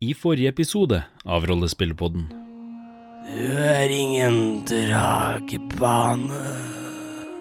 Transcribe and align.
I 0.00 0.14
forrige 0.14 0.48
episode 0.48 1.02
av 1.24 1.46
Rollespillpodden. 1.46 2.28
Du 3.34 3.46
er 3.58 3.90
ingen 3.90 4.60
dragebane. 4.62 6.38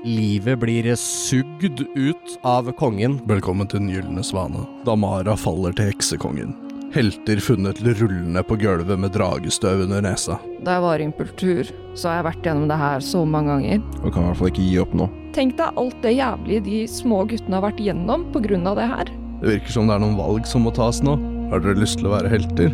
Livet 0.01 0.57
blir 0.63 0.89
sugd 0.97 1.83
ut 1.93 2.33
av 2.41 2.71
kongen. 2.79 3.19
Velkommen 3.29 3.69
til 3.69 3.83
Den 3.83 3.91
gylne 3.93 4.25
svane. 4.25 4.63
Damara 4.89 5.37
faller 5.37 5.77
til 5.77 5.91
heksekongen. 5.91 6.57
Helter 6.97 7.37
funnet 7.45 7.83
rullende 7.85 8.41
på 8.41 8.57
gulvet 8.57 9.05
med 9.05 9.13
dragestøv 9.13 9.85
under 9.85 10.01
nesa. 10.09 10.41
Da 10.65 10.79
jeg 10.79 10.87
var 10.87 10.97
i 10.97 11.09
impultur, 11.11 11.69
så 11.93 12.09
har 12.09 12.23
jeg 12.23 12.29
vært 12.31 12.49
gjennom 12.49 12.67
det 12.73 12.81
her 12.81 13.05
så 13.05 13.21
mange 13.21 13.53
ganger. 13.53 13.87
Og 14.01 14.09
kan 14.09 14.23
i 14.23 14.31
hvert 14.31 14.41
fall 14.41 14.53
ikke 14.55 14.65
gi 14.71 14.81
opp 14.81 14.97
nå. 14.97 15.11
Tenk 15.37 15.59
deg 15.61 15.77
alt 15.77 16.01
det 16.01 16.17
jævlige 16.17 16.65
de 16.73 16.83
små 16.89 17.21
guttene 17.29 17.61
har 17.61 17.69
vært 17.69 17.85
gjennom 17.85 18.25
på 18.33 18.47
grunn 18.49 18.65
av 18.65 18.81
det 18.81 18.89
her. 18.97 19.17
Det 19.45 19.59
virker 19.59 19.77
som 19.77 19.85
det 19.85 20.01
er 20.01 20.07
noen 20.09 20.17
valg 20.17 20.49
som 20.49 20.65
må 20.65 20.73
tas 20.73 21.05
nå. 21.05 21.19
Har 21.47 21.61
dere 21.63 21.79
lyst 21.79 22.01
til 22.01 22.09
å 22.09 22.13
være 22.15 22.31
helter, 22.31 22.73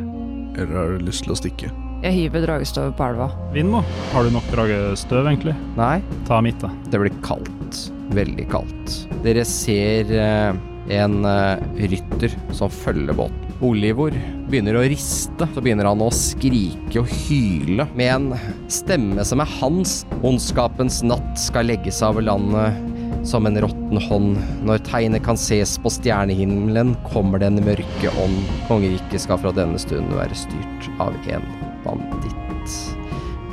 eller 0.58 0.74
har 0.74 0.94
dere 0.96 1.06
lyst 1.06 1.28
til 1.28 1.34
å 1.36 1.38
stikke? 1.38 1.72
Jeg 2.04 2.16
hiver 2.18 2.44
dragestøvet 2.44 2.96
på 2.98 3.06
elva. 3.06 3.30
Vindmo, 3.54 3.84
har 4.12 4.26
du 4.26 4.34
nok 4.34 4.48
dragestøv, 4.52 5.28
egentlig? 5.30 5.54
Nei, 5.78 6.00
Ta 6.28 6.42
mitt, 6.44 6.58
da. 6.60 6.72
det 6.92 7.00
blir 7.00 7.14
kaldt. 7.24 7.84
Veldig 8.18 8.48
kaldt. 8.52 8.96
Dere 9.24 9.46
ser 9.48 10.10
eh, 10.12 10.58
en 10.98 11.20
eh, 11.30 11.62
rytter 11.94 12.34
som 12.54 12.74
følger 12.74 13.16
båten. 13.16 13.40
Olivor 13.64 14.12
begynner 14.52 14.76
å 14.76 14.84
riste. 14.84 15.48
Så 15.54 15.62
begynner 15.64 15.88
han 15.88 16.02
å 16.04 16.10
skrike 16.12 17.00
og 17.06 17.14
hyle 17.30 17.86
med 17.96 18.10
en 18.12 18.58
stemme 18.74 19.24
som 19.26 19.40
er 19.46 19.54
hans. 19.62 20.02
Ondskapens 20.26 21.00
natt 21.08 21.38
skal 21.40 21.70
legges 21.72 22.02
av 22.04 22.20
landet 22.26 22.76
som 23.24 23.46
en 23.46 23.60
råtten 23.64 24.00
hånd. 24.08 24.38
Når 24.68 24.84
tegnet 24.88 25.24
kan 25.26 25.40
ses 25.40 25.78
på 25.82 25.92
stjernehimmelen, 25.94 26.96
kommer 27.14 27.42
den 27.44 27.62
mørke 27.64 28.12
ånd. 28.24 28.40
Kongeriket 28.68 29.24
skal 29.26 29.40
fra 29.42 29.54
denne 29.56 29.80
stund 29.82 30.12
være 30.18 30.38
styrt 30.38 30.90
av 31.04 31.16
en 31.32 31.48
banditt. 31.86 32.78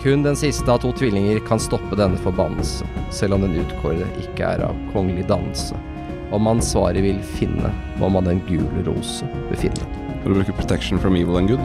Kun 0.01 0.23
den 0.25 0.39
siste 0.39 0.65
av 0.73 0.81
to 0.81 0.95
tvillinger 0.97 1.43
kan 1.45 1.61
stoppe 1.61 1.99
denne 1.99 2.17
forbannelse, 2.25 2.87
selv 3.13 3.37
om 3.37 3.45
den 3.45 3.59
utkårede 3.61 4.07
ikke 4.23 4.55
er 4.55 4.65
av 4.71 4.79
kongelig 4.95 5.27
dannelse. 5.29 5.77
Om 6.33 6.47
man 6.47 6.63
svaret 6.65 7.03
vil 7.05 7.19
finne, 7.37 7.73
må 8.01 8.09
man 8.09 8.29
den 8.29 8.41
gule 8.49 8.85
rose 8.87 9.27
befinne. 9.51 9.89
For 10.23 10.33
å 10.33 10.39
bruke 10.39 10.55
protection 10.57 11.01
from 11.03 11.19
evil 11.19 11.37
and 11.41 11.53
good. 11.53 11.61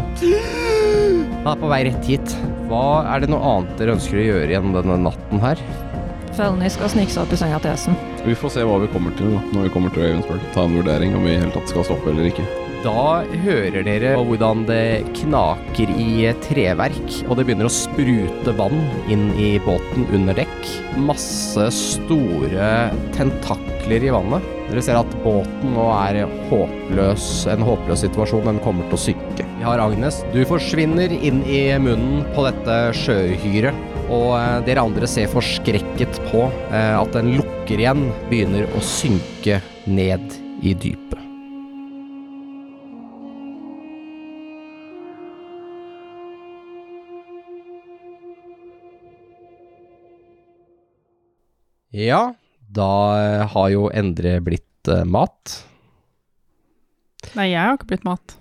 Han 1.46 1.52
er 1.54 1.62
på 1.62 1.70
vei 1.70 1.82
rett 1.88 2.08
hit. 2.10 2.36
Hva 2.68 3.06
er 3.14 3.22
det 3.22 3.30
noe 3.30 3.46
annet 3.46 3.76
dere 3.80 3.96
ønsker 3.96 4.20
å 4.20 4.26
gjøre 4.26 4.52
gjennom 4.52 4.76
denne 4.80 4.98
natten 5.06 5.44
her? 5.44 5.62
Felny 6.36 6.68
skal 6.72 6.92
snike 6.92 7.14
seg 7.14 7.24
opp 7.24 7.32
i 7.32 7.40
senga 7.40 7.62
til 7.64 7.72
Esen. 7.72 7.96
Vi 8.26 8.36
får 8.36 8.58
se 8.58 8.68
hva 8.68 8.82
vi 8.82 8.92
kommer 8.92 9.16
til 9.16 9.32
da, 9.32 9.42
når 9.56 9.68
vi 9.68 9.72
kommer 9.72 9.94
til 9.96 10.04
Ravensburg. 10.04 10.44
Ta 10.56 10.66
en 10.68 10.76
vurdering 10.76 11.16
om 11.16 11.24
vi 11.24 11.36
i 11.36 11.40
hele 11.40 11.54
tatt 11.56 11.72
skal 11.72 11.88
stoppe 11.88 12.12
eller 12.12 12.28
ikke. 12.28 12.46
Da 12.86 13.24
hører 13.42 13.82
dere 13.82 14.12
hvordan 14.14 14.66
det 14.68 15.08
knaker 15.18 15.90
i 15.90 16.28
treverk, 16.44 17.16
og 17.26 17.40
det 17.40 17.48
begynner 17.48 17.66
å 17.66 17.74
sprute 17.74 18.54
vann 18.60 18.84
inn 19.10 19.32
i 19.42 19.56
båten 19.66 20.06
under 20.14 20.38
dekk. 20.38 20.70
Masse 21.08 21.72
store 21.74 22.70
tentakler 23.16 24.06
i 24.06 24.14
vannet. 24.14 24.46
Dere 24.68 24.84
ser 24.86 25.00
at 25.00 25.18
båten 25.24 25.74
nå 25.74 25.88
er 25.96 26.26
håpløs, 26.52 27.26
en 27.56 27.66
håpløs 27.66 28.06
situasjon. 28.06 28.46
Den 28.52 28.62
kommer 28.62 28.86
til 28.92 29.00
å 29.00 29.04
synke. 29.08 29.50
Vi 29.56 29.66
har 29.66 29.82
Agnes. 29.82 30.22
Du 30.36 30.44
forsvinner 30.46 31.10
inn 31.16 31.42
i 31.50 31.66
munnen 31.82 32.26
på 32.38 32.46
dette 32.46 32.80
sjøuhyret. 33.02 33.95
Og 34.06 34.36
eh, 34.38 34.60
dere 34.68 34.84
andre 34.86 35.08
ser 35.10 35.32
forskrekket 35.32 36.20
på 36.30 36.44
eh, 36.70 36.94
at 36.94 37.16
den 37.16 37.32
lukker 37.40 37.80
igjen, 37.82 38.06
begynner 38.30 38.70
å 38.78 38.82
synke 38.86 39.58
ned 39.90 40.36
i 40.62 40.76
dypet. 40.78 41.22
Ja, 51.96 52.22
da 52.60 52.94
eh, 53.18 53.44
har 53.56 53.70
jo 53.74 53.90
Endre 53.90 54.38
blitt 54.46 54.96
mat. 55.10 55.62
Nei, 57.34 57.50
jeg 57.56 57.58
har 57.58 57.74
ikke 57.74 57.90
blitt 57.96 58.06
mat. 58.06 58.38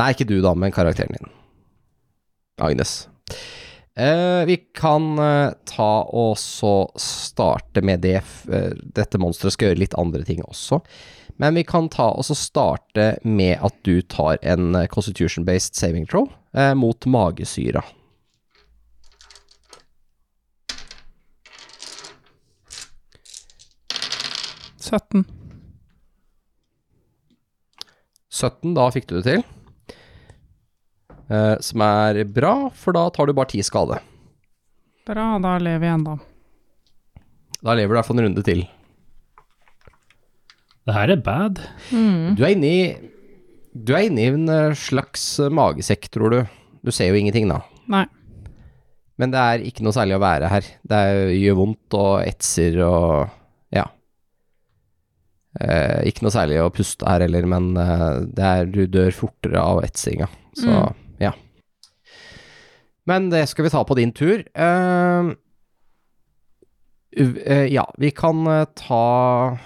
Nei, 0.00 0.12
ikke 0.14 0.24
du 0.24 0.38
da, 0.40 0.54
men 0.56 0.72
karakteren 0.72 1.18
din. 1.18 1.34
Agnes. 2.64 3.02
Eh, 3.94 4.44
vi 4.46 4.56
kan 4.56 5.18
uh, 5.18 5.52
ta 5.64 6.02
og 6.08 6.38
så 6.38 6.88
starte 6.96 7.82
med 7.84 8.00
det 8.00 8.22
eh, 8.48 8.72
Dette 8.96 9.18
monsteret 9.20 9.52
skal 9.52 9.68
gjøre 9.68 9.82
litt 9.82 9.98
andre 10.00 10.24
ting 10.24 10.40
også. 10.46 10.80
Men 11.36 11.54
vi 11.60 11.64
kan 11.68 11.90
ta 11.92 12.08
og 12.16 12.24
så 12.24 12.34
starte 12.36 13.18
med 13.24 13.58
at 13.60 13.74
du 13.84 14.00
tar 14.02 14.38
en 14.40 14.76
constitution-based 14.88 15.76
saving 15.76 16.06
throw 16.06 16.28
mot 16.76 17.06
magesyra.– 17.08 17.82
17. 24.92 25.24
17, 28.28 28.74
da 28.76 28.90
fikk 28.92 29.08
du 29.08 29.14
det 29.20 29.24
til. 29.24 29.61
Eh, 31.32 31.54
som 31.64 31.80
er 31.86 32.22
bra, 32.28 32.54
for 32.76 32.92
da 32.96 33.06
tar 33.14 33.30
du 33.30 33.32
bare 33.36 33.48
ti 33.54 33.62
skade. 33.64 33.96
Bra, 35.08 35.26
da 35.42 35.56
lever 35.62 35.88
jeg 35.88 35.96
ennå. 35.96 36.18
Da 37.62 37.74
lever 37.78 37.88
du 37.88 37.94
i 37.94 37.98
hvert 38.00 38.08
fall 38.10 38.20
en 38.20 38.26
runde 38.28 38.44
til. 38.46 38.64
Det 40.82 40.96
her 40.96 41.12
er 41.14 41.20
bad. 41.22 41.60
Mm. 41.94 42.34
Du 42.38 42.42
er 42.44 42.56
inne 42.56 42.70
i 42.70 42.80
Du 43.72 43.94
er 43.96 44.08
inne 44.08 44.20
i 44.20 44.28
en 44.34 44.48
eh, 44.52 44.74
slags 44.76 45.22
eh, 45.40 45.48
magesekk, 45.54 46.10
tror 46.12 46.34
du. 46.34 46.40
Du 46.84 46.90
ser 46.92 47.08
jo 47.08 47.16
ingenting, 47.16 47.46
da. 47.48 47.62
Nei. 47.88 48.02
Men 49.16 49.30
det 49.32 49.40
er 49.40 49.62
ikke 49.64 49.84
noe 49.86 49.94
særlig 49.96 50.16
å 50.18 50.22
være 50.24 50.50
her. 50.50 50.66
Det 50.84 50.98
er, 50.98 51.20
gjør 51.38 51.56
vondt 51.62 51.96
og 51.96 52.10
etser 52.26 52.76
og 52.84 53.30
ja. 53.72 53.86
Eh, 55.60 56.02
ikke 56.10 56.26
noe 56.26 56.34
særlig 56.34 56.58
å 56.60 56.68
puste 56.74 57.08
her 57.08 57.24
heller, 57.24 57.46
men 57.48 57.70
eh, 57.80 58.20
det 58.34 58.44
er, 58.50 58.68
du 58.72 58.82
dør 58.90 59.14
fortere 59.16 59.62
av 59.62 59.82
etsinga. 59.86 60.28
Så 60.58 60.68
Mm. 60.68 60.98
Ja. 63.02 63.08
Men 63.10 63.30
det 63.32 63.46
skal 63.50 63.66
vi 63.66 63.72
ta 63.72 63.82
på 63.84 63.96
din 63.98 64.12
tur. 64.14 64.44
Uh, 64.54 65.32
eh, 67.16 67.66
ja, 67.72 67.86
vi 67.98 68.12
kan 68.14 68.46
eh, 68.46 68.66
ta 68.78 69.58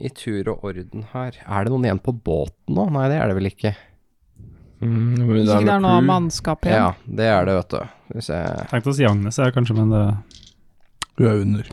i 0.00 0.10
tur 0.14 0.48
og 0.52 0.64
orden 0.70 1.06
her. 1.12 1.38
Er 1.46 1.64
det 1.64 1.72
noen 1.72 1.86
igjen 1.86 2.02
på 2.02 2.14
båten 2.14 2.74
nå? 2.76 2.88
Nei, 2.94 3.06
det 3.12 3.20
er 3.20 3.30
det 3.30 3.38
vel 3.38 3.50
ikke. 3.50 3.74
Mm, 4.80 5.14
ikke 5.14 5.44
det 5.44 5.74
er 5.74 5.82
noe 5.84 5.98
crew. 6.00 6.08
mannskap 6.08 6.66
igjen. 6.66 6.80
Ja, 6.80 7.14
det 7.20 7.30
er 7.30 7.46
det, 7.46 7.56
vet 7.60 7.74
du. 7.76 7.96
Hvis 8.16 8.30
jeg. 8.32 8.66
Tenkte 8.72 8.92
å 8.92 8.96
si 8.96 9.06
Agnes 9.06 9.40
her, 9.42 9.54
kanskje, 9.54 9.76
men 9.78 9.94
det 9.94 10.04
Du 11.20 11.26
er 11.28 11.42
under. 11.44 11.72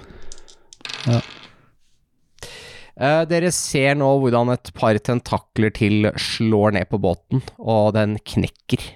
Eh, 2.97 3.23
dere 3.29 3.51
ser 3.53 3.93
nå 3.97 4.09
hvordan 4.23 4.51
et 4.55 4.71
par 4.75 4.97
tentakler 4.97 5.71
til 5.75 6.09
slår 6.17 6.73
ned 6.79 6.89
på 6.89 6.99
båten, 7.01 7.43
og 7.61 7.93
den 7.95 8.17
knekker 8.17 8.89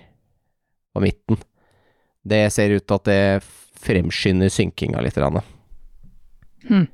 på 0.91 1.03
midten. 1.03 1.39
Det 2.21 2.45
ser 2.53 2.77
ut 2.77 2.85
til 2.85 2.99
at 2.99 3.09
det 3.09 3.21
fremskynder 3.81 4.51
synkinga 4.53 5.01
litt. 5.01 5.17
grann. 5.17 5.41
Hm. 6.69 6.87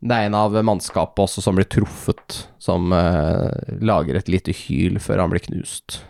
Det 0.00 0.16
er 0.16 0.30
en 0.30 0.36
av 0.38 0.54
mannskapet 0.64 1.26
også 1.26 1.42
som 1.44 1.58
blir 1.58 1.68
truffet, 1.68 2.46
som 2.58 2.88
uh, 2.92 3.52
lager 3.84 4.16
et 4.16 4.30
lite 4.32 4.54
hyl 4.64 4.96
før 5.02 5.20
han 5.20 5.32
blir 5.32 5.44
knust. 5.44 6.00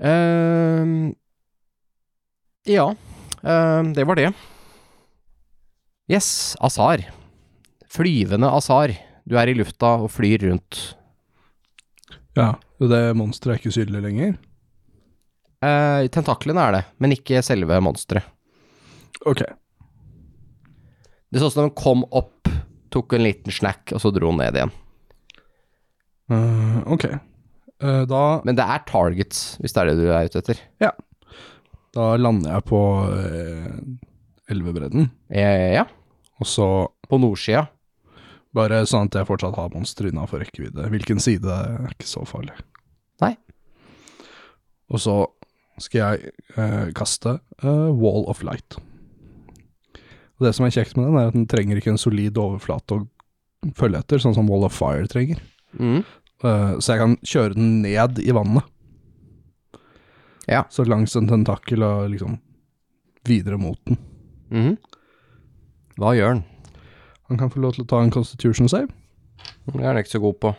Uh, 0.00 1.12
ja, 2.64 2.88
uh, 3.44 3.82
det 3.92 4.08
var 4.08 4.18
det. 4.18 4.30
Yes, 6.10 6.56
Azar. 6.60 7.04
Flyvende 7.92 8.48
Azar. 8.48 8.96
Du 9.28 9.36
er 9.38 9.52
i 9.52 9.54
lufta 9.54 9.98
og 10.02 10.10
flyr 10.16 10.48
rundt. 10.48 10.96
Ja, 12.34 12.54
og 12.80 12.88
det 12.88 13.04
monsteret 13.20 13.54
er 13.54 13.60
ikke 13.60 13.74
usynlig 13.74 14.00
lenger? 14.00 14.34
Eh, 15.62 16.08
tentaklene 16.10 16.62
er 16.66 16.74
det, 16.74 16.84
men 16.98 17.14
ikke 17.14 17.42
selve 17.46 17.78
monsteret. 17.84 18.26
Ok. 19.28 19.44
Det 21.32 21.40
så 21.40 21.48
ut 21.48 21.54
som 21.54 21.68
den 21.68 21.76
kom 21.78 22.02
opp, 22.10 22.50
tok 22.92 23.14
en 23.14 23.24
liten 23.24 23.54
snack, 23.54 23.92
og 23.94 24.02
så 24.02 24.10
dro 24.12 24.32
den 24.32 24.40
ned 24.42 24.58
igjen. 24.58 24.72
Uh, 26.32 26.80
ok. 26.92 27.06
Uh, 27.82 28.02
da, 28.08 28.22
Men 28.44 28.58
det 28.58 28.66
er 28.66 28.82
targets, 28.88 29.44
hvis 29.60 29.74
det 29.74 29.82
er 29.82 29.90
det 29.90 30.00
du 30.00 30.10
er 30.10 30.28
ute 30.28 30.42
etter. 30.42 30.60
Ja. 30.82 30.90
da 31.92 32.14
lander 32.16 32.56
jeg 32.56 32.64
på 32.68 32.80
elvebredden, 34.52 35.10
ja, 35.32 35.84
og 36.40 36.48
så 36.48 36.66
på 37.08 37.18
nordsida. 37.20 37.66
bare 38.52 38.82
sånn 38.88 39.08
at 39.08 39.16
jeg 39.16 39.28
fortsatt 39.28 39.56
har 39.56 39.72
monstre 39.72 40.10
innafor 40.10 40.42
rekkevidde. 40.42 40.88
Hvilken 40.92 41.20
side 41.20 41.48
er 41.48 41.92
ikke 41.92 42.08
så 42.08 42.24
farlig. 42.28 42.56
Nei. 43.22 43.36
Og 44.92 45.00
så 45.00 45.16
skal 45.80 46.00
jeg 46.00 46.32
eh, 46.56 46.90
kaste 46.96 47.38
eh, 47.62 47.88
Wall 47.96 48.26
of 48.30 48.42
Light. 48.46 48.76
Og 50.36 50.46
det 50.46 50.52
som 50.56 50.66
er 50.66 50.74
kjekt 50.74 50.96
med 50.98 51.08
den, 51.08 51.18
er 51.18 51.30
at 51.30 51.36
den 51.36 51.48
trenger 51.50 51.78
ikke 51.78 51.94
en 51.94 52.00
solid 52.00 52.38
overflate 52.40 52.98
å 52.98 53.72
følge 53.78 54.02
etter, 54.02 54.22
sånn 54.22 54.36
som 54.36 54.48
Wall 54.50 54.66
of 54.66 54.76
Fire 54.76 55.08
trenger. 55.10 55.40
Mm. 55.78 56.02
Eh, 56.42 56.72
så 56.78 56.94
jeg 56.94 57.02
kan 57.02 57.18
kjøre 57.22 57.56
den 57.58 57.74
ned 57.84 58.20
i 58.22 58.34
vannet. 58.34 58.66
Ja. 60.50 60.64
Så 60.74 60.84
langs 60.84 61.14
en 61.16 61.30
tentakel 61.30 61.84
og 61.86 62.10
liksom 62.12 62.40
videre 63.28 63.58
mot 63.60 63.78
den. 63.86 64.00
Mm. 64.50 64.72
Hva 66.00 66.16
gjør 66.18 66.34
den? 66.34 66.42
Han 67.30 67.38
kan 67.38 67.52
få 67.52 67.62
lov 67.62 67.76
til 67.76 67.86
å 67.86 67.90
ta 67.92 68.02
en 68.02 68.12
constitution 68.12 68.68
save. 68.68 68.90
Det 69.64 69.78
er 69.78 69.92
han 69.92 70.00
ikke 70.02 70.16
så 70.16 70.22
god 70.22 70.40
på. 70.42 70.50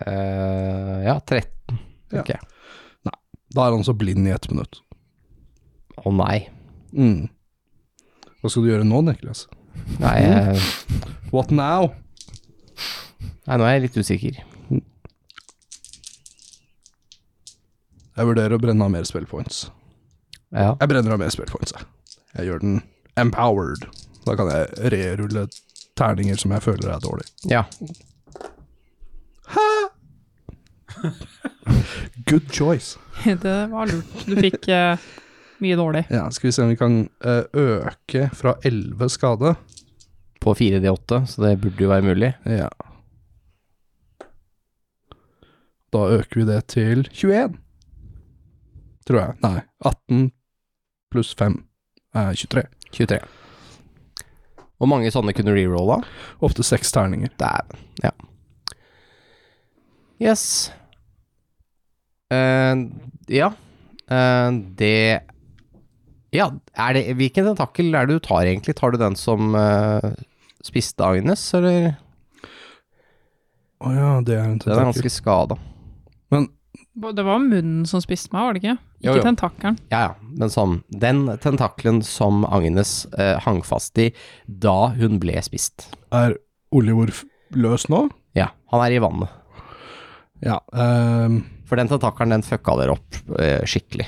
Eh, 0.00 0.98
ja, 1.06 1.18
13. 1.20 1.78
Ja. 2.12 2.22
Nei. 3.04 3.16
Da 3.52 3.66
er 3.66 3.76
han 3.76 3.84
så 3.84 3.92
blind 3.96 4.26
i 4.28 4.32
ett 4.32 4.48
minutt. 4.52 4.80
Å 6.02 6.12
nei. 6.16 6.46
Mm. 6.96 7.28
Hva 8.40 8.50
skal 8.50 8.64
du 8.64 8.70
gjøre 8.72 8.86
nå, 8.88 9.02
Niklas? 9.06 9.46
Nei, 10.00 10.16
eh, 10.24 10.70
What 11.32 11.50
now? 11.54 11.92
nei, 13.46 13.56
nå 13.58 13.64
er 13.66 13.76
jeg 13.78 13.84
litt 13.88 13.96
usikker. 14.00 14.40
Jeg 18.12 18.28
vurderer 18.28 18.52
å 18.56 18.60
brenne 18.60 18.84
av 18.84 18.90
mer 18.92 19.06
spellpoints. 19.08 19.64
Ja. 20.52 20.74
Jeg 20.82 20.88
brenner 20.90 21.14
av 21.14 21.20
mer 21.22 21.32
spellpoints, 21.32 21.72
jeg. 21.72 21.86
Jeg 22.36 22.50
gjør 22.50 22.60
den 22.64 22.74
empowered. 23.20 23.86
Da 24.26 24.34
kan 24.38 24.50
jeg 24.52 24.92
rerulle 24.92 25.46
terninger 25.98 26.36
som 26.40 26.52
jeg 26.52 26.64
føler 26.64 26.92
er 26.92 27.00
dårlig. 27.04 27.28
ja. 27.48 27.64
Good 32.30 32.52
choice. 32.52 32.98
Det 33.42 33.66
var 33.70 33.86
lurt. 33.86 34.26
Du 34.26 34.36
fikk 34.36 34.68
eh, 34.68 34.98
mye 35.62 35.76
dårlig. 35.78 36.04
Ja, 36.10 36.28
skal 36.30 36.48
vi 36.48 36.52
se 36.52 36.62
om 36.64 36.72
vi 36.72 36.78
kan 36.80 37.02
eh, 37.24 37.44
øke 37.52 38.28
fra 38.36 38.56
11 38.64 39.08
skade. 39.08 39.54
På 40.42 40.54
4D8, 40.58 41.26
så 41.26 41.42
det 41.44 41.60
burde 41.62 41.84
jo 41.84 41.90
være 41.92 42.02
mulig. 42.02 42.32
Ja. 42.50 42.68
Da 45.92 46.06
øker 46.16 46.40
vi 46.40 46.46
det 46.48 46.64
til 46.72 47.04
21. 47.12 47.54
Tror 49.06 49.20
jeg. 49.20 49.36
Nei, 49.44 49.60
18 49.86 50.24
pluss 51.12 51.30
5 51.38 51.60
er 52.18 52.34
23. 52.34 52.64
23. 52.92 53.20
Hvor 54.82 54.90
mange 54.90 55.12
sånne 55.14 55.30
kunne 55.36 55.52
du 55.52 55.60
rerolla? 55.60 56.00
Opptil 56.42 56.66
seks 56.66 56.90
terninger. 56.90 57.30
Dæven. 57.38 57.86
Ja. 58.02 58.10
Yes. 60.22 60.72
Eh, 62.32 62.74
ja. 63.38 63.52
Uh, 64.10 64.50
det 64.78 65.22
Ja, 66.32 66.48
er 66.74 66.96
det 66.96 67.02
Hvilken 67.16 67.46
tentakkel 67.50 67.94
er 67.94 68.08
det 68.08 68.18
du 68.18 68.24
tar, 68.24 68.46
egentlig? 68.48 68.76
Tar 68.78 68.94
du 68.94 69.00
den 69.00 69.16
som 69.18 69.54
uh, 69.56 70.12
spiste 70.64 71.04
Agnes, 71.04 71.44
eller? 71.58 71.94
Å 73.82 73.92
ja, 73.92 74.10
det 74.24 74.38
er 74.38 74.48
en 74.48 74.58
Den 74.62 74.74
er 74.78 74.88
ganske 74.90 75.12
skada. 75.12 75.58
Men 76.32 76.48
Det 76.94 77.24
var 77.26 77.40
munnen 77.42 77.86
som 77.88 78.02
spiste 78.04 78.32
meg, 78.34 78.46
var 78.46 78.54
det 78.54 78.62
ikke? 78.62 78.76
Ikke 79.02 79.18
jo. 79.18 79.24
tentakelen. 79.26 79.78
Ja, 79.90 80.02
ja, 80.06 80.32
men 80.38 80.52
sånn 80.52 80.76
Den 81.02 81.24
tentakelen 81.42 82.02
som 82.06 82.44
Agnes 82.46 83.08
hang 83.42 83.62
fast 83.66 83.98
i 83.98 84.12
da 84.46 84.92
hun 84.94 85.18
ble 85.22 85.40
spist. 85.42 85.88
er 86.14 86.36
Oliver 86.72 87.10
løs 87.52 87.88
nå? 87.90 88.06
Ja, 88.38 88.52
han 88.72 88.84
er 88.84 88.94
i 88.94 89.00
vannet. 89.02 89.32
Ja. 90.42 90.60
ehm, 90.72 91.42
For 91.72 91.80
den 91.80 91.88
tentakelen, 91.88 92.34
den 92.34 92.42
fucka 92.44 92.74
dere 92.76 92.92
opp 92.92 93.14
eh, 93.40 93.62
skikkelig. 93.64 94.04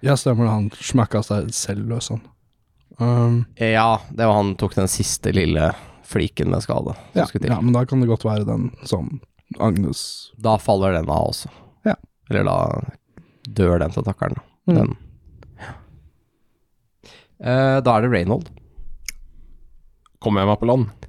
ja, 0.00 0.14
stemmer 0.16 0.46
det. 0.46 0.52
Han 0.54 0.70
smakka 0.72 1.20
seg 1.20 1.50
selv 1.52 1.90
løs, 1.90 2.08
han. 2.08 2.22
Um, 2.96 3.36
Ja, 3.60 4.00
det 4.08 4.24
var 4.24 4.38
han 4.38 4.54
tok 4.56 4.78
den 4.78 4.88
siste 4.88 5.34
lille 5.36 5.74
fliken 6.08 6.48
med 6.48 6.64
skade. 6.64 6.96
ja, 7.12 7.26
ja, 7.42 7.60
men 7.60 7.76
da 7.76 7.84
kan 7.84 8.00
det 8.00 8.08
godt 8.08 8.24
være 8.24 8.48
den 8.48 8.70
som 8.88 9.20
Agnes 9.60 10.32
Da 10.40 10.56
faller 10.56 10.96
den 10.96 11.12
av 11.12 11.28
også. 11.34 11.52
Ja. 11.84 11.98
Eller 12.32 12.48
da 12.48 12.56
dør 13.60 13.84
den 13.84 13.92
tentakkelen. 14.00 14.40
Mm. 14.64 14.80
Den. 14.80 14.98
Eh, 17.44 17.78
da 17.84 17.98
er 17.98 18.08
det 18.08 18.14
Reynold. 18.16 18.48
Kommer 20.16 20.40
jeg 20.40 20.54
meg 20.54 20.62
på 20.64 20.72
land? 20.72 21.08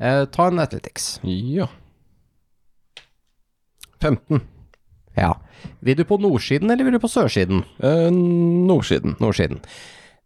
Eh, 0.00 0.24
ta 0.32 0.48
en 0.48 0.64
Athletics. 0.64 1.18
Ja. 1.28 1.68
15. 4.00 4.48
Ja. 5.18 5.34
Vil 5.84 5.98
du 5.98 6.04
på 6.06 6.18
nordsiden, 6.22 6.70
eller 6.70 6.86
vil 6.86 6.96
du 6.96 7.02
på 7.02 7.10
sørsiden? 7.10 7.64
Eh, 7.82 8.08
nordsiden. 8.10 9.16
Nordsiden. 9.22 9.62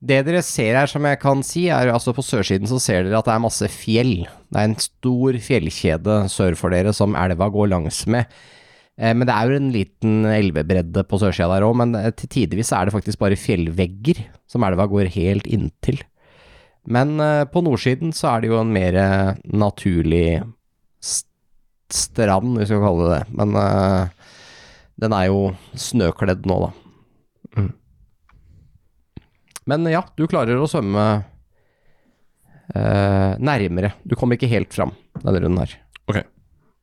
Det 0.03 0.19
dere 0.27 0.41
ser 0.43 0.75
her, 0.75 0.91
som 0.91 1.05
jeg 1.06 1.21
kan 1.23 1.44
si, 1.47 1.69
er 1.71 1.93
altså 1.93 2.15
på 2.17 2.25
sørsiden 2.27 2.67
så 2.67 2.81
ser 2.83 3.05
dere 3.06 3.21
at 3.21 3.29
det 3.29 3.37
er 3.37 3.44
masse 3.44 3.69
fjell. 3.71 4.25
Det 4.50 4.59
er 4.59 4.71
en 4.71 4.81
stor 4.83 5.39
fjellkjede 5.44 6.17
sør 6.33 6.59
for 6.59 6.75
dere 6.75 6.94
som 6.97 7.15
elva 7.19 7.47
går 7.55 7.71
langs 7.71 8.03
med. 8.11 8.27
Eh, 8.99 9.15
men 9.15 9.29
det 9.29 9.35
er 9.35 9.50
jo 9.50 9.61
en 9.61 9.73
liten 9.75 10.17
elvebredde 10.27 11.06
på 11.09 11.21
sørsida 11.23 11.53
der 11.55 11.69
òg, 11.69 11.77
men 11.81 11.94
eh, 11.99 12.11
til 12.19 12.33
tidevis 12.35 12.73
er 12.75 12.89
det 12.89 12.97
faktisk 12.97 13.23
bare 13.23 13.39
fjellvegger 13.39 14.25
som 14.50 14.67
elva 14.67 14.89
går 14.91 15.12
helt 15.15 15.47
inntil. 15.47 16.03
Men 16.91 17.15
eh, 17.23 17.44
på 17.47 17.62
nordsiden 17.62 18.11
så 18.17 18.35
er 18.35 18.43
det 18.43 18.50
jo 18.50 18.59
en 18.61 18.75
mer 18.75 18.99
eh, 18.99 19.39
naturlig 19.55 20.43
st 20.99 21.29
strand, 21.93 22.56
hvis 22.56 22.71
vi 22.71 22.75
skal 22.75 22.87
kalle 22.87 23.06
det 23.06 23.17
det. 23.21 23.39
Men 23.39 23.56
eh, 23.61 24.22
den 25.00 25.15
er 25.17 25.29
jo 25.31 25.53
snøkledd 25.79 26.47
nå, 26.49 26.59
da. 26.67 26.73
Men 29.71 29.87
ja, 29.87 30.03
du 30.19 30.27
klarer 30.27 30.59
å 30.59 30.67
svømme 30.67 31.05
eh, 32.75 33.33
nærmere. 33.39 33.93
Du 34.03 34.17
kommer 34.19 34.35
ikke 34.39 34.50
helt 34.50 34.75
fram 34.75 34.91
denne 35.23 35.39
runden 35.44 35.62
her. 35.62 35.77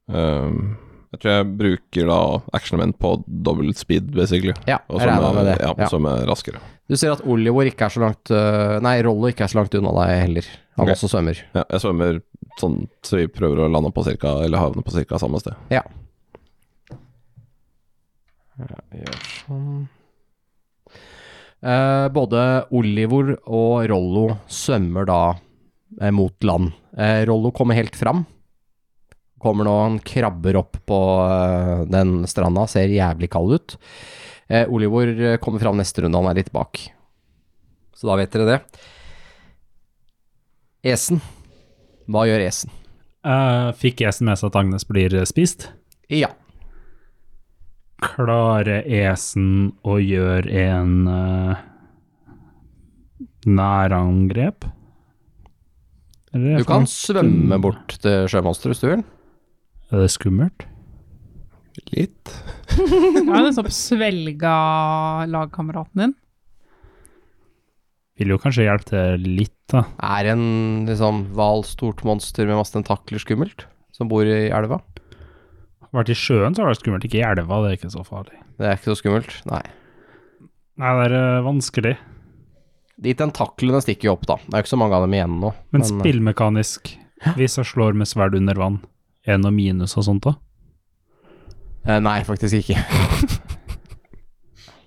Ehm, 0.10 0.78
jeg 1.14 1.22
tror 1.22 1.34
jeg 1.34 1.50
bruker 1.60 2.10
da 2.10 2.20
actionement 2.58 2.98
på 3.02 3.12
dobbelt 3.28 3.78
speed, 3.78 4.12
basically. 4.16 4.56
Ja, 4.70 4.80
jeg 4.90 5.10
regna 5.10 5.32
med 5.36 5.50
det. 5.52 5.58
Ja, 5.62 5.74
Ja. 5.78 5.90
som 5.90 6.06
er 6.06 6.26
raskere. 6.30 6.62
Du 6.90 6.96
ser 6.98 7.12
at 7.14 7.22
Olivor 7.22 7.66
ikke 7.70 7.86
er 7.86 7.94
så 7.94 8.02
langt 8.02 8.32
øh, 8.34 8.80
Nei, 8.82 9.02
Rollo 9.06 9.30
ikke 9.30 9.44
er 9.46 9.52
så 9.52 9.60
langt 9.60 9.76
unna 9.78 9.92
deg 9.94 10.22
heller. 10.24 10.46
Han 10.78 10.88
okay. 10.88 10.96
også 10.96 11.10
svømmer. 11.12 11.42
Ja, 11.54 11.64
jeg 11.70 11.82
svømmer 11.84 12.22
sånn 12.58 12.88
så 13.06 13.20
vi 13.20 13.28
prøver 13.28 13.66
å 13.66 13.72
lande 13.72 13.92
på 13.94 14.04
cirka, 14.08 14.40
eller 14.46 14.58
havne 14.58 14.82
på 14.86 14.94
cirka 14.96 15.20
samme 15.22 15.42
sted. 15.42 15.54
Ja. 15.70 15.84
Gjør 18.60 19.24
sånn 19.24 19.88
Eh, 21.60 22.08
både 22.16 22.42
Olivor 22.72 23.34
og 23.44 23.84
Rollo 23.92 24.26
svømmer 24.48 25.08
da 25.10 25.22
eh, 26.00 26.12
mot 26.16 26.36
land. 26.48 26.72
Eh, 26.96 27.26
Rollo 27.28 27.52
kommer 27.56 27.76
helt 27.76 27.98
fram. 28.00 28.24
Kommer 29.40 29.68
nå, 29.68 29.74
han 29.84 29.98
krabber 30.04 30.60
opp 30.62 30.80
på 30.88 31.00
eh, 31.26 31.84
den 31.92 32.24
stranda, 32.32 32.64
ser 32.68 32.92
jævlig 32.94 33.32
kald 33.36 33.58
ut. 33.58 33.76
Eh, 34.48 34.72
Olivor 34.72 35.12
eh, 35.12 35.38
kommer 35.44 35.60
fram 35.60 35.80
neste 35.80 36.06
runde, 36.06 36.20
han 36.20 36.32
er 36.32 36.40
litt 36.40 36.54
bak. 36.56 36.80
Så 37.96 38.08
da 38.08 38.16
vet 38.20 38.32
dere 38.32 38.48
det. 38.54 38.60
Esen. 40.96 41.20
Hva 42.08 42.24
gjør 42.26 42.46
Esen? 42.48 42.72
Uh, 43.28 43.76
fikk 43.76 44.00
Esen 44.08 44.30
med 44.30 44.40
seg 44.40 44.48
at 44.48 44.62
Agnes 44.62 44.88
blir 44.88 45.12
spist? 45.28 45.68
Ja. 46.08 46.32
Klarer 48.04 48.86
Esen 48.88 49.72
å 49.84 49.98
gjøre 50.00 50.48
en 50.70 50.94
uh, 51.08 51.60
nærangrep? 53.48 54.68
Eller 56.36 56.62
Du 56.62 56.68
kan 56.70 56.86
svømme 56.90 57.58
bort 57.62 57.98
til 58.04 58.28
sjømonsteret 58.30 58.76
hvis 58.76 58.84
du 58.84 58.90
vil. 58.92 59.06
Er 59.90 60.04
det 60.04 60.12
skummelt? 60.14 60.66
Litt. 61.96 62.34
Jeg 62.76 63.26
har 63.26 63.46
nettopp 63.46 63.72
svelga 63.74 64.56
lagkameraten 65.32 66.04
din. 66.04 66.16
Vil 68.20 68.34
jo 68.34 68.40
kanskje 68.42 68.68
hjelpe 68.68 68.90
til 68.92 69.28
litt, 69.40 69.56
da. 69.72 69.86
Er 70.18 70.34
en 70.34 70.46
liksom 70.90 71.24
hvalstort 71.38 72.04
monster 72.08 72.50
med 72.50 72.60
masse 72.60 72.76
tentakler 72.76 73.22
skummelt, 73.24 73.64
som 73.96 74.12
bor 74.12 74.28
i 74.28 74.50
elva? 74.52 74.82
Vært 75.96 76.12
i 76.14 76.18
sjøen 76.18 76.54
så 76.54 76.62
har 76.62 76.68
det 76.70 76.76
vært 76.76 76.84
skummelt, 76.84 77.06
ikke 77.08 77.18
i 77.20 77.26
elva, 77.26 77.62
det 77.64 77.70
er 77.72 77.78
ikke 77.80 77.92
så 77.96 78.04
farlig. 78.06 78.38
Det 78.60 78.68
er 78.70 78.76
ikke 78.78 78.92
så 78.92 78.98
skummelt, 79.00 79.32
nei. 79.50 79.62
Nei, 80.80 80.92
det 81.00 81.06
er 81.10 81.16
eh, 81.18 81.40
vanskelig. 81.48 81.96
De 83.00 83.14
tentaklene 83.18 83.80
stikker 83.82 84.10
jo 84.10 84.14
opp, 84.18 84.26
da. 84.30 84.36
Det 84.46 84.54
er 84.54 84.62
jo 84.62 84.66
ikke 84.68 84.74
så 84.76 84.80
mange 84.82 84.98
av 85.00 85.06
dem 85.08 85.16
igjen 85.18 85.38
nå. 85.42 85.50
Men, 85.74 85.82
men 85.82 85.88
spillmekanisk, 85.90 86.94
hvis 87.40 87.58
jeg 87.60 87.70
slår 87.72 87.98
med 87.98 88.08
sverd 88.12 88.38
under 88.38 88.60
vann, 88.60 88.78
er 89.26 89.36
det 89.38 89.44
noe 89.46 89.56
minus 89.56 89.98
og 90.00 90.06
sånt 90.08 90.24
da? 90.28 90.36
eh, 91.88 92.00
Nei, 92.04 92.20
faktisk 92.28 92.62
ikke. 92.62 92.80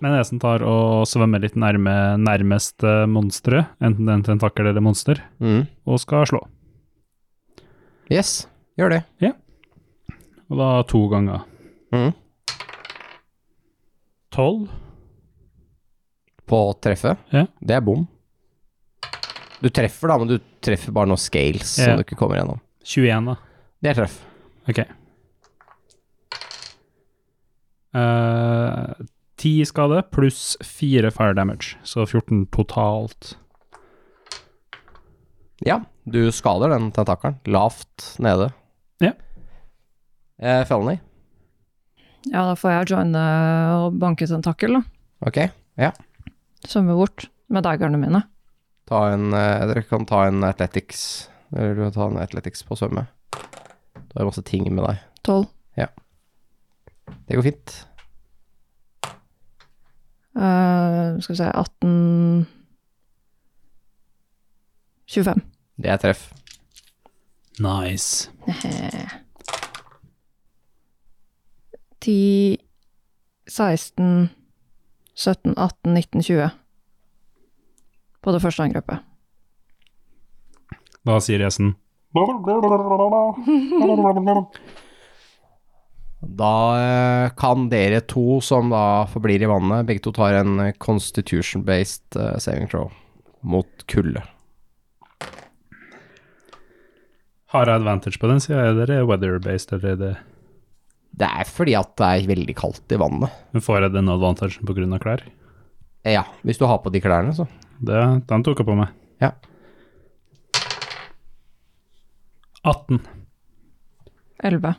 Men 0.02 0.16
jeg 0.18 0.26
som 0.26 0.40
tar 0.42 0.64
og 0.66 1.04
svømmer 1.06 1.38
litt 1.44 1.54
nærme 1.54 1.92
nærmest 2.18 2.82
eh, 2.82 3.04
monsteret, 3.06 3.68
enten 3.78 4.09
det 4.09 4.11
er 4.11 4.18
en 4.18 4.25
tentakel 4.26 4.66
eller 4.66 4.82
monster, 4.82 5.21
Mm. 5.38 5.68
og 5.87 6.00
skal 6.02 6.26
slå. 6.26 6.40
Yes, 8.11 8.49
gjør 8.80 8.97
det. 8.97 9.02
Og 10.52 10.59
da 10.61 10.68
to 10.88 11.00
ganger. 11.09 11.44
Mm. 11.94 12.11
Tolv. 14.32 14.68
På 16.49 16.59
treffet. 16.85 17.21
Ja. 17.32 17.47
Det 17.61 17.76
er 17.78 17.85
bom. 17.85 18.04
Du 19.62 19.68
treffer 19.71 20.11
da, 20.11 20.16
men 20.21 20.28
du 20.35 20.37
treffer 20.64 20.92
bare 20.92 21.09
noen 21.09 21.21
scales 21.23 21.76
Ja. 21.78 21.85
som 21.92 22.00
du 22.00 22.04
ikke 22.04 22.18
kommer 22.18 22.37
gjennom. 22.40 22.61
21, 22.85 23.30
da. 23.30 23.37
Det 23.82 23.92
er 23.92 24.00
treff. 24.02 24.16
Ok. 24.68 24.82
Ti 29.42 29.52
10 29.62 29.66
skade 29.68 30.02
pluss 30.14 30.56
4 30.64 31.11
fire 31.14 31.35
damage, 31.35 31.76
så 31.85 32.04
14 32.06 32.47
totalt. 32.54 33.37
Ja, 35.66 35.80
du 36.04 36.25
skader 36.35 36.73
den 36.75 36.90
tentakelen. 36.94 37.38
Lavt 37.47 38.16
nede. 38.23 38.50
Ja. 39.02 39.12
Eh, 40.41 40.62
Felony. 40.69 40.99
Ja, 42.31 42.45
da 42.47 42.55
får 42.59 42.71
jeg 42.71 42.91
joine 42.93 43.23
og 43.83 43.99
banke 44.01 44.29
tentakkel, 44.31 44.79
da. 44.79 44.83
Ok. 45.27 45.41
Svømme 46.69 46.95
bort 46.95 47.27
med 47.51 47.67
daggerne 47.67 47.99
mine. 47.99 48.23
Ta 48.89 49.09
en 49.12 49.33
eh, 49.35 49.65
Dere 49.71 49.83
kan 49.89 50.07
ta 50.07 50.27
en 50.29 50.45
athletics. 50.47 51.29
Eller 51.53 51.75
du 51.77 51.83
kan 51.89 51.97
ta 51.97 52.07
en 52.11 52.23
athletics 52.23 52.62
på 52.67 52.79
svømme. 52.79 53.09
Du 53.33 54.15
har 54.19 54.29
masse 54.29 54.45
ting 54.47 54.69
med 54.71 54.87
deg. 54.87 55.03
Tolv. 55.27 55.51
Det 57.29 57.37
går 57.37 57.43
fint. 57.43 57.87
Eh, 60.37 61.21
skal 61.21 61.33
vi 61.33 61.37
se 61.37 61.45
18 61.45 62.47
25. 65.07 65.41
Det 65.77 65.91
er 65.91 65.97
treff. 65.97 66.33
Nice. 67.61 68.31
10 72.02 72.59
16 73.50 74.28
17 75.14 75.54
18 75.56 75.94
19 75.94 76.23
20 76.23 76.50
På 78.23 78.32
det 78.32 78.42
første 78.42 78.62
angrepet. 78.62 78.99
Hva 81.02 81.18
sier 81.23 81.42
gjesten 81.42 81.75
Da 86.23 86.56
eh, 86.78 87.32
kan 87.35 87.66
dere 87.73 87.99
to 88.06 88.38
som 88.44 88.71
da 88.71 89.09
forblir 89.11 89.42
i 89.42 89.49
vannet, 89.50 89.88
begge 89.88 90.04
to 90.04 90.12
tar 90.14 90.37
en 90.38 90.61
eh, 90.62 90.76
constitution-based 90.78 92.14
eh, 92.14 92.37
saving 92.38 92.71
throw 92.71 92.92
mot 93.42 93.82
kulde. 93.90 94.23
Har 97.52 97.66
jeg 97.66 97.80
advantage 97.80 98.23
på 98.23 98.30
den, 98.30 98.38
sier 98.40 98.61
jeg. 98.61 98.76
Er 98.85 98.92
det 98.92 99.00
weather-based, 99.09 99.75
eller 99.75 99.97
er 99.97 99.99
det 99.99 100.12
Det 101.12 101.28
er 101.28 101.49
fordi 101.49 101.76
at 101.76 101.92
det 102.00 102.09
er 102.09 102.28
veldig 102.31 102.54
kaldt 102.57 102.95
i 102.95 102.99
vannet. 103.00 103.33
Men 103.52 103.64
Får 103.64 103.85
jeg 103.85 103.95
den 103.95 104.12
advantagen 104.12 104.97
av 104.97 105.02
klær? 105.02 105.25
Ja, 106.09 106.25
hvis 106.42 106.59
du 106.59 106.66
har 106.66 106.81
på 106.83 106.90
de 106.90 107.02
klærne, 107.02 107.35
så. 107.37 107.47
Det, 107.83 107.99
den 108.31 108.45
tok 108.47 108.62
jeg 108.62 108.69
på 108.69 108.76
meg. 108.78 108.95
Ja. 109.23 109.35
18. 112.62 113.02
11. 114.42 114.75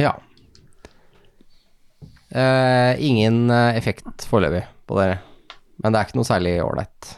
Ja. 0.00 0.16
Eh, 2.28 2.92
ingen 3.00 3.46
eh, 3.50 3.76
effekt 3.78 4.26
foreløpig 4.28 4.64
på 4.88 4.98
dere. 4.98 5.20
Men 5.80 5.92
det 5.92 6.00
er 6.00 6.08
ikke 6.08 6.18
noe 6.18 6.28
særlig 6.28 6.56
ålreit. 6.64 7.14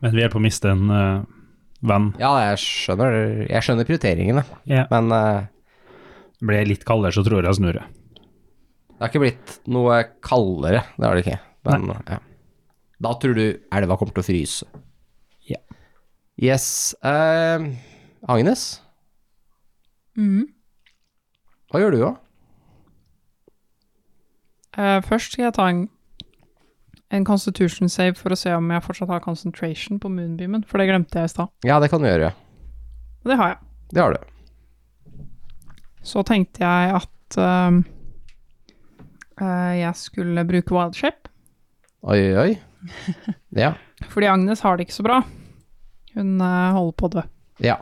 Men 0.00 0.16
vi 0.16 0.24
er 0.24 0.32
på 0.32 0.40
å 0.40 0.42
miste 0.42 0.70
en 0.72 0.90
uh, 0.90 1.22
venn. 1.84 2.10
Ja, 2.20 2.32
jeg 2.46 2.60
skjønner, 2.62 3.16
jeg 3.50 3.64
skjønner 3.66 3.88
prioriteringene, 3.88 4.44
yeah. 4.70 4.86
men 4.92 5.12
eh, 5.12 5.48
Blir 6.40 6.58
jeg 6.62 6.68
litt 6.70 6.84
kaldere, 6.88 7.12
så 7.12 7.22
tror 7.26 7.40
jeg 7.42 7.50
jeg 7.50 7.58
snurrer. 7.60 7.86
det 8.90 9.00
har 9.00 9.08
ikke 9.12 9.20
blitt 9.22 9.58
noe 9.68 9.98
kaldere. 10.24 10.82
Det 10.96 11.06
har 11.06 11.14
det 11.18 11.24
ikke. 11.26 11.38
Men 11.68 11.86
ja. 12.08 12.18
Da 13.00 13.12
tror 13.20 13.34
du 13.36 13.44
elva 13.72 13.96
kommer 13.96 14.12
til 14.16 14.22
å 14.22 14.26
fryse. 14.26 14.66
Ja. 15.48 15.56
Yes. 16.40 16.94
eh, 17.02 17.66
Agnes, 18.28 18.80
Mm. 20.18 20.42
hva 21.72 21.80
gjør 21.80 21.92
du 21.94 22.00
da? 22.02 22.10
Eh, 24.78 25.00
først 25.06 25.32
skal 25.34 25.46
jeg 25.48 25.54
ta 25.56 25.66
en, 25.70 25.80
en 27.14 27.24
constitution 27.26 27.88
save 27.90 28.14
for 28.18 28.30
å 28.34 28.38
se 28.38 28.52
om 28.54 28.68
jeg 28.70 28.84
fortsatt 28.84 29.10
har 29.10 29.22
concentration 29.24 29.98
på 30.02 30.10
moonbeamen, 30.12 30.64
for 30.68 30.78
det 30.78 30.88
glemte 30.90 31.18
jeg 31.22 31.30
i 31.30 31.32
stad. 31.32 31.48
Ja, 31.66 31.80
det 31.82 31.90
kan 31.92 32.02
du 32.04 32.08
gjøre. 32.10 32.32
Og 33.24 33.32
det 33.32 33.38
har 33.40 33.54
jeg. 33.54 33.58
Det 33.94 34.02
har 34.04 34.14
du. 34.14 34.20
Så 36.02 36.22
tenkte 36.26 36.64
jeg 36.64 36.94
at 36.96 37.38
ehm, 37.40 37.82
uh, 39.40 39.72
jeg 39.76 39.92
skulle 40.00 40.44
bruke 40.48 40.74
Wildshape. 40.74 41.30
Oi, 42.02 42.18
oi, 42.18 42.34
oi. 42.46 42.50
Ja. 43.62 43.74
fordi 44.08 44.26
Agnes 44.26 44.60
har 44.64 44.76
det 44.76 44.86
ikke 44.86 44.94
så 44.94 45.04
bra. 45.04 45.20
Hun 46.14 46.40
uh, 46.40 46.72
holder 46.72 46.96
på 46.96 47.08
å 47.10 47.12
dø. 47.18 47.24
Ja. 47.60 47.76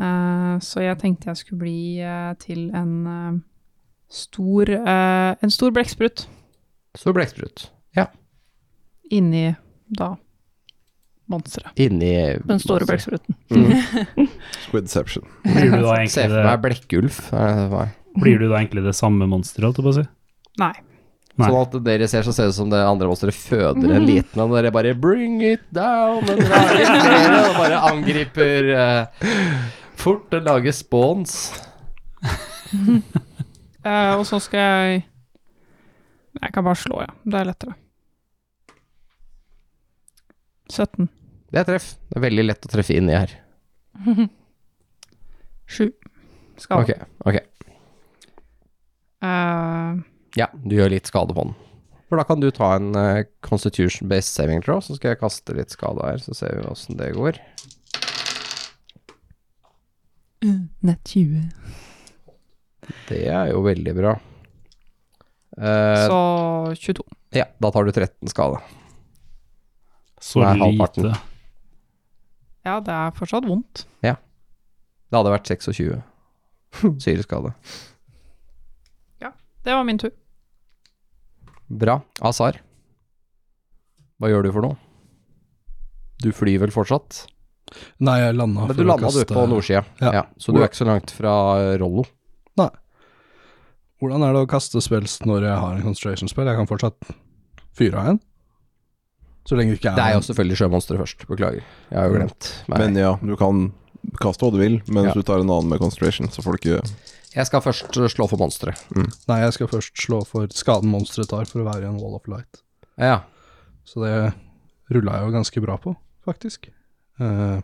Uh, 0.00 0.56
så 0.64 0.80
jeg 0.86 0.98
tenkte 1.02 1.28
jeg 1.28 1.42
skulle 1.42 1.60
bli 1.60 2.00
til 2.40 2.70
en 2.74 3.42
stor 4.12 4.68
En 4.72 5.52
stor 5.52 5.72
blekksprut 5.72 6.26
Stor 6.96 7.14
blekksprut. 7.16 7.70
inni 9.12 9.54
da 9.92 10.14
monsteret. 11.30 11.72
Inni 11.80 12.12
Den 12.44 12.60
store 12.62 12.86
blekkspruten. 12.88 13.36
Mm. 13.50 14.28
Squidception. 14.66 15.26
Blir 15.46 15.70
du 15.76 15.82
da 15.84 15.98
Se 16.12 16.24
for 16.28 16.46
meg 16.48 16.62
blekkulv. 16.64 17.20
meg. 17.72 17.92
blir 18.22 18.38
du 18.42 18.48
da 18.48 18.58
egentlig 18.60 18.84
det 18.84 18.96
samme 18.98 19.28
monsteret, 19.30 19.68
holdt 19.70 19.78
jeg 19.80 19.86
på 19.86 19.92
å 19.94 19.98
si? 20.00 20.06
Nei. 20.60 20.72
Nei. 21.40 21.46
Sånn 21.48 21.62
at 21.62 21.76
dere 21.86 22.06
ser 22.12 22.26
så 22.26 22.32
ser 22.36 22.50
det 22.50 22.52
ut 22.52 22.58
som 22.58 22.72
det 22.72 22.82
andre 22.84 23.08
monsteret 23.08 23.32
føder 23.38 23.94
en 23.96 24.04
liten, 24.04 24.40
og 24.42 24.52
dere 24.52 24.72
bare 24.74 24.92
'bring 24.94 25.40
it 25.40 25.62
down', 25.72 26.28
og 26.28 26.42
drar 26.42 26.74
litt 26.76 26.90
og 27.48 27.56
bare 27.56 27.78
angriper 27.88 28.68
uh, 28.76 29.30
fort 29.96 30.34
og 30.36 30.44
lager 30.44 30.76
spawns. 30.76 31.54
uh, 32.22 34.12
og 34.18 34.26
så 34.28 34.38
skal 34.40 34.60
jeg 34.60 35.04
Jeg 36.42 36.52
kan 36.52 36.64
bare 36.64 36.76
slå, 36.80 37.00
ja. 37.00 37.12
Det 37.24 37.40
er 37.40 37.44
lettere. 37.48 37.74
17. 40.72 41.08
Det 41.52 41.60
er 41.60 41.66
treff. 41.68 41.88
Det 42.08 42.16
er 42.20 42.24
veldig 42.26 42.44
lett 42.46 42.66
å 42.68 42.70
treffe 42.72 42.96
inni 42.96 43.12
her. 43.16 43.34
7. 45.72 45.90
Skade. 46.62 46.82
Ok, 46.82 46.90
ok. 47.28 47.38
Eh, 49.22 50.00
Ja, 50.40 50.48
du 50.64 50.74
gjør 50.78 50.90
litt 50.94 51.08
skade 51.10 51.34
på 51.36 51.44
den. 51.44 51.54
For 52.08 52.20
da 52.20 52.24
kan 52.28 52.40
du 52.42 52.48
ta 52.52 52.74
en 52.76 52.90
eh, 52.96 53.22
constitution-based 53.44 54.32
saving 54.36 54.60
throw, 54.64 54.80
så 54.84 54.96
skal 54.96 55.12
jeg 55.14 55.20
kaste 55.22 55.54
litt 55.56 55.72
skade 55.72 56.04
her, 56.04 56.18
så 56.20 56.34
ser 56.36 56.56
vi 56.58 56.66
åssen 56.68 56.96
det 57.00 57.12
går. 57.16 57.38
nett 60.88 61.04
20. 61.04 61.46
Det 63.08 63.22
er 63.30 63.52
jo 63.52 63.62
veldig 63.64 63.94
bra. 63.96 64.12
Eh, 65.56 66.04
så 66.08 66.20
22. 66.80 67.04
ja, 67.36 67.46
da 67.60 67.70
tar 67.72 67.84
du 67.88 67.92
13 67.94 68.32
skade. 68.32 68.60
Så 70.22 70.40
lite. 70.42 70.58
halvparten. 70.62 71.14
Ja, 72.62 72.76
det 72.86 72.94
er 72.94 73.14
fortsatt 73.18 73.46
vondt. 73.48 73.84
Ja. 74.06 74.14
Det 75.10 75.18
hadde 75.18 75.32
vært 75.34 75.48
26 75.50 75.98
syreskade. 77.04 77.50
ja. 79.20 79.32
Det 79.66 79.74
var 79.74 79.84
min 79.88 79.98
tur. 79.98 80.12
Bra. 81.72 81.98
Azar, 82.20 82.60
hva 84.20 84.30
gjør 84.30 84.46
du 84.46 84.52
for 84.54 84.66
noe? 84.66 84.78
Du 86.22 86.30
flyr 86.36 86.60
vel 86.62 86.70
fortsatt? 86.74 87.24
Nei, 88.04 88.18
jeg 88.20 88.36
landa 88.36 88.66
Men 88.68 88.76
du 88.76 88.82
landa 88.84 89.08
du 89.10 89.22
på 89.26 89.42
nordsida, 89.48 89.80
ja. 90.02 90.10
Ja. 90.20 90.22
så 90.38 90.52
du 90.52 90.60
er 90.60 90.68
ikke 90.68 90.82
så 90.82 90.86
langt 90.86 91.10
fra 91.16 91.32
Rollo. 91.80 92.04
Nei. 92.60 92.68
Hvordan 94.02 94.22
er 94.26 94.34
det 94.36 94.42
å 94.44 94.50
kaste 94.50 94.82
spels 94.84 95.16
når 95.24 95.46
jeg 95.48 95.56
har 95.62 95.78
en 95.78 95.86
concentration-spill? 95.86 96.50
Jeg 96.50 96.58
kan 96.60 96.68
fortsatt 96.68 97.10
fyre 97.78 97.98
av 98.02 98.10
en? 98.12 98.20
Så 99.48 99.56
lenge 99.58 99.74
det 99.74 99.80
ikke 99.80 99.90
er 99.92 99.96
Det 99.98 100.04
er 100.04 100.14
jo 100.14 100.24
selvfølgelig 100.28 100.56
sjømonsteret 100.60 101.00
først, 101.02 101.24
beklager. 101.26 101.62
Jeg 101.90 101.98
har 101.98 102.06
jo 102.10 102.14
glemt. 102.18 102.50
Nei. 102.70 102.78
Men 102.78 102.98
ja, 103.00 103.14
du 103.18 103.32
kan 103.36 103.72
kaste 104.20 104.44
hva 104.44 104.52
du 104.54 104.58
vil, 104.60 104.76
men 104.86 105.08
Ja. 105.08 105.12
du 105.14 105.22
tar 105.22 105.40
en 105.42 105.50
annen 105.50 105.68
med 105.68 105.78
concentration, 105.82 106.28
så 106.30 106.42
får 106.44 106.56
du 106.56 106.58
ikke 106.62 106.82
Jeg 107.34 107.46
skal 107.48 107.60
først 107.64 107.96
uh, 107.96 108.06
slå 108.12 108.28
for 108.28 108.36
monsteret. 108.38 108.78
Nei, 109.28 109.38
jeg 109.40 109.52
skal 109.56 109.68
først 109.72 109.96
slå 109.96 110.20
for 110.28 110.46
skaden 110.52 110.90
monsteret 110.92 111.30
tar 111.32 111.44
for 111.48 111.62
å 111.62 111.64
være 111.64 111.86
i 111.86 111.88
en 111.88 111.98
wall 111.98 112.14
of 112.18 112.26
light. 112.28 112.60
Ja. 113.00 113.22
Så 113.88 114.04
det 114.04 114.34
rulla 114.92 115.16
jeg 115.16 115.26
jo 115.26 115.32
ganske 115.38 115.62
bra 115.64 115.78
på, 115.80 115.94
faktisk. 116.28 116.68
Eh, 117.18 117.60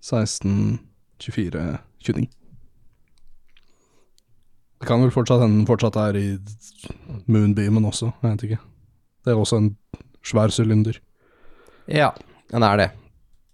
16, 0.00 0.78
24, 1.20 1.78
29. 2.00 2.28
Det 4.80 4.88
kan 4.88 5.00
vel 5.04 5.12
fortsatt 5.14 5.40
hende 5.44 5.60
den 5.62 5.68
fortsatt 5.68 5.96
er 5.96 6.16
i 6.18 6.26
moonbeamen 7.30 7.84
også, 7.88 8.10
jeg 8.22 8.30
vet 8.34 8.42
ikke. 8.48 8.58
Det 9.24 9.32
er 9.32 9.40
også 9.40 9.56
en 9.62 9.70
svær 10.24 10.52
sylinder. 10.52 10.98
ja, 11.88 12.10
den 12.52 12.62
er 12.62 12.76
det. 12.76 12.90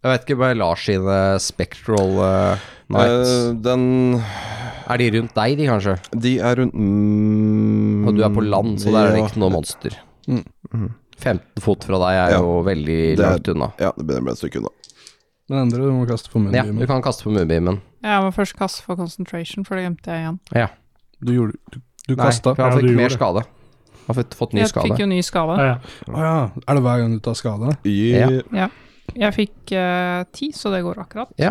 Jeg 0.02 0.10
vet 0.14 0.22
ikke 0.24 0.38
med 0.40 0.56
Lars 0.56 0.84
sine 0.86 1.16
Spectral 1.44 2.14
uh, 2.16 2.62
Nights. 2.88 3.30
Uh, 3.30 3.52
Den 3.60 3.82
er 4.88 4.96
de 5.02 5.10
rundt 5.18 5.34
deg, 5.36 5.58
de 5.60 5.66
kanskje? 5.68 5.94
De 6.16 6.32
er 6.40 6.56
rundt 6.56 6.72
mm, 6.74 8.06
Og 8.08 8.16
du 8.16 8.22
er 8.24 8.32
på 8.32 8.40
land, 8.46 8.78
så 8.80 8.90
der 8.94 9.10
er 9.10 9.16
det 9.18 9.24
ikke 9.26 9.42
noe 9.42 9.52
monster. 9.52 9.98
Mm. 10.26 10.42
Mhm. 10.72 10.88
15 11.20 11.60
fot 11.60 11.84
fra 11.84 11.98
deg 12.00 12.16
er 12.16 12.30
Ja. 12.32 12.38
jo 12.40 12.62
veldig 12.64 12.98
er- 13.12 13.20
langt 13.20 13.48
unna. 13.52 13.72
Ja, 13.78 13.90
det 13.92 14.06
begynner 14.06 14.22
å 14.22 14.24
bli 14.24 14.32
et 14.32 14.40
stykke 14.40 14.56
unna. 14.62 14.70
Den 15.50 15.58
andre 15.58 15.78
du 15.84 15.92
må 15.92 16.06
kaste 16.08 16.30
på 16.32 16.40
Ja, 16.54 16.62
du 16.64 16.86
kan 16.86 17.02
kaste 17.02 17.22
på 17.26 17.30
moonbeamen. 17.34 17.80
Jeg 18.02 18.22
må 18.24 18.32
først 18.32 18.56
kaste 18.56 18.82
for 18.82 18.96
concentration, 18.96 19.64
for 19.66 19.76
det 19.76 19.84
glemte 19.84 20.06
jeg 20.08 20.24
igjen. 20.24 20.70
Du 21.20 21.32
gjorde 21.34 21.52
Du, 21.70 21.80
du 22.08 22.16
Nei, 22.16 22.30
for 22.32 22.54
han 22.56 22.72
fikk 22.78 22.96
mer 22.96 23.08
gjorde. 23.10 23.18
skade. 23.18 23.44
Har 24.10 24.18
fått, 24.18 24.36
fått 24.38 24.54
ny 24.56 24.62
Jeg 24.64 24.72
skade. 24.72 24.90
fikk 24.90 25.02
jo 25.04 25.08
ny 25.10 25.20
skade. 25.24 25.56
Ah, 25.56 25.66
ja. 25.70 25.96
Å 26.10 26.22
ja. 26.24 26.36
Er 26.66 26.78
det 26.78 26.84
hver 26.86 27.02
gang 27.02 27.16
du 27.16 27.20
tar 27.24 27.36
skade? 27.38 27.74
Yeah. 27.86 28.70
Jeg 29.14 29.34
fikk 29.36 29.74
uh, 29.74 30.22
ti, 30.34 30.50
så 30.54 30.70
det 30.74 30.82
går 30.86 31.00
akkurat. 31.02 31.30
Det 31.36 31.46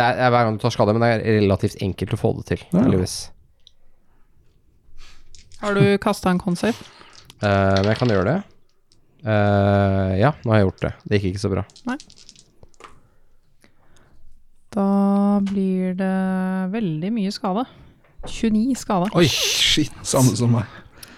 er, 0.00 0.18
er 0.26 0.30
hver 0.32 0.46
gang 0.46 0.58
du 0.58 0.62
tar 0.62 0.74
skade, 0.74 0.94
men 0.94 1.02
det 1.04 1.10
er 1.16 1.40
relativt 1.40 1.78
enkelt 1.82 2.14
å 2.16 2.20
få 2.20 2.34
det 2.40 2.46
til, 2.52 2.64
Ja. 2.70 2.84
heldigvis. 2.84 3.16
Har 5.62 5.78
du 5.78 5.84
kasta 6.02 6.30
en 6.30 6.40
consafe? 6.42 6.82
Uh, 7.42 7.78
men 7.82 7.92
jeg 7.92 7.98
kan 8.00 8.10
gjøre 8.10 8.26
det. 8.30 8.38
Uh, 9.22 10.18
ja, 10.18 10.32
nå 10.42 10.50
har 10.50 10.58
jeg 10.62 10.66
gjort 10.66 10.82
det. 10.82 10.92
Det 11.06 11.20
gikk 11.20 11.34
ikke 11.36 11.44
så 11.44 11.52
bra. 11.52 11.64
Da 14.72 14.86
blir 15.46 15.94
det 15.98 16.16
veldig 16.72 17.12
mye 17.14 17.34
skade. 17.34 17.66
29 18.26 18.76
skade. 18.78 19.10
Oi, 19.18 19.26
shit. 19.28 19.92
Samme 20.06 20.34
som 20.38 20.54
meg. 20.54 20.66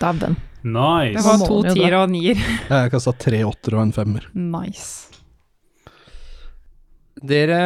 Dæven. 0.04 0.36
Det 0.64 1.24
var 1.24 1.42
to 1.44 1.58
tiere 1.66 2.04
og 2.04 2.12
nier. 2.12 2.38
Jeg 2.70 2.92
kasta 2.94 3.12
tre 3.20 3.42
åtter 3.44 3.76
og 3.76 3.84
en 3.84 3.96
femmer. 3.96 4.28
Nice. 4.32 5.10
Dere 7.24 7.60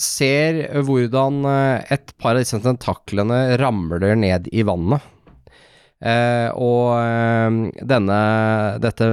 ser 0.00 0.60
hvordan 0.84 1.44
eh, 1.46 1.94
et 1.94 2.12
par 2.18 2.34
av 2.34 2.42
disse 2.42 2.58
tentaklene 2.64 3.58
ramler 3.60 4.16
ned 4.18 4.48
i 4.52 4.64
vannet. 4.66 5.04
Eh, 6.04 6.50
og 6.60 6.98
eh, 6.98 7.84
denne, 7.88 8.18
dette 8.82 9.08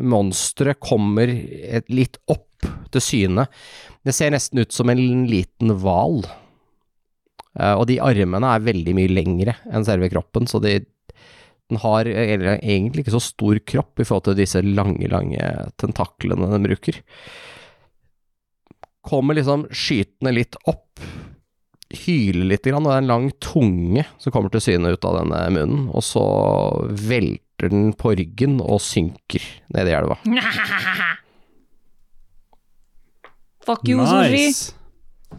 monsteret 0.00 0.80
kommer 0.80 1.28
et, 1.28 1.88
litt 1.92 2.16
opp 2.32 2.68
til 2.94 3.04
syne. 3.04 3.48
Det 4.06 4.14
ser 4.16 4.32
nesten 4.32 4.62
ut 4.62 4.72
som 4.72 4.92
en 4.92 5.02
liten 5.28 5.74
hval. 5.82 6.22
Eh, 7.58 7.74
og 7.74 7.84
de 7.90 7.98
armene 8.02 8.54
er 8.54 8.64
veldig 8.64 8.96
mye 8.96 9.12
lengre 9.12 9.58
enn 9.68 9.84
selve 9.88 10.08
kroppen, 10.12 10.48
så 10.48 10.62
de, 10.62 10.78
den 11.72 11.80
har 11.82 12.08
eller, 12.08 12.60
egentlig 12.60 13.06
ikke 13.06 13.16
så 13.16 13.24
stor 13.24 13.58
kropp 13.66 14.02
i 14.02 14.06
forhold 14.06 14.28
til 14.28 14.38
disse 14.38 14.62
lange, 14.62 15.08
lange 15.10 15.40
tentaklene 15.80 16.52
den 16.52 16.68
bruker 16.68 17.00
kommer 19.02 19.34
liksom 19.34 19.66
skytende 19.70 20.32
litt 20.32 20.56
opp, 20.70 21.00
hyler 22.06 22.46
litt, 22.54 22.64
grann, 22.64 22.86
og 22.86 22.92
det 22.92 22.96
er 22.96 23.02
en 23.02 23.10
lang 23.10 23.30
tunge 23.42 24.04
som 24.22 24.32
kommer 24.32 24.52
til 24.52 24.62
syne 24.64 24.94
ut 24.94 25.04
av 25.04 25.18
denne 25.20 25.40
munnen, 25.52 25.88
og 25.92 26.02
så 26.06 26.24
velter 26.88 27.68
den 27.72 27.92
på 27.98 28.14
ryggen 28.18 28.60
og 28.62 28.80
synker 28.82 29.42
ned 29.74 29.90
i 29.90 29.96
elva. 29.98 30.16
Fuck 33.66 33.86
you, 33.86 34.02
Sushi. 34.06 34.74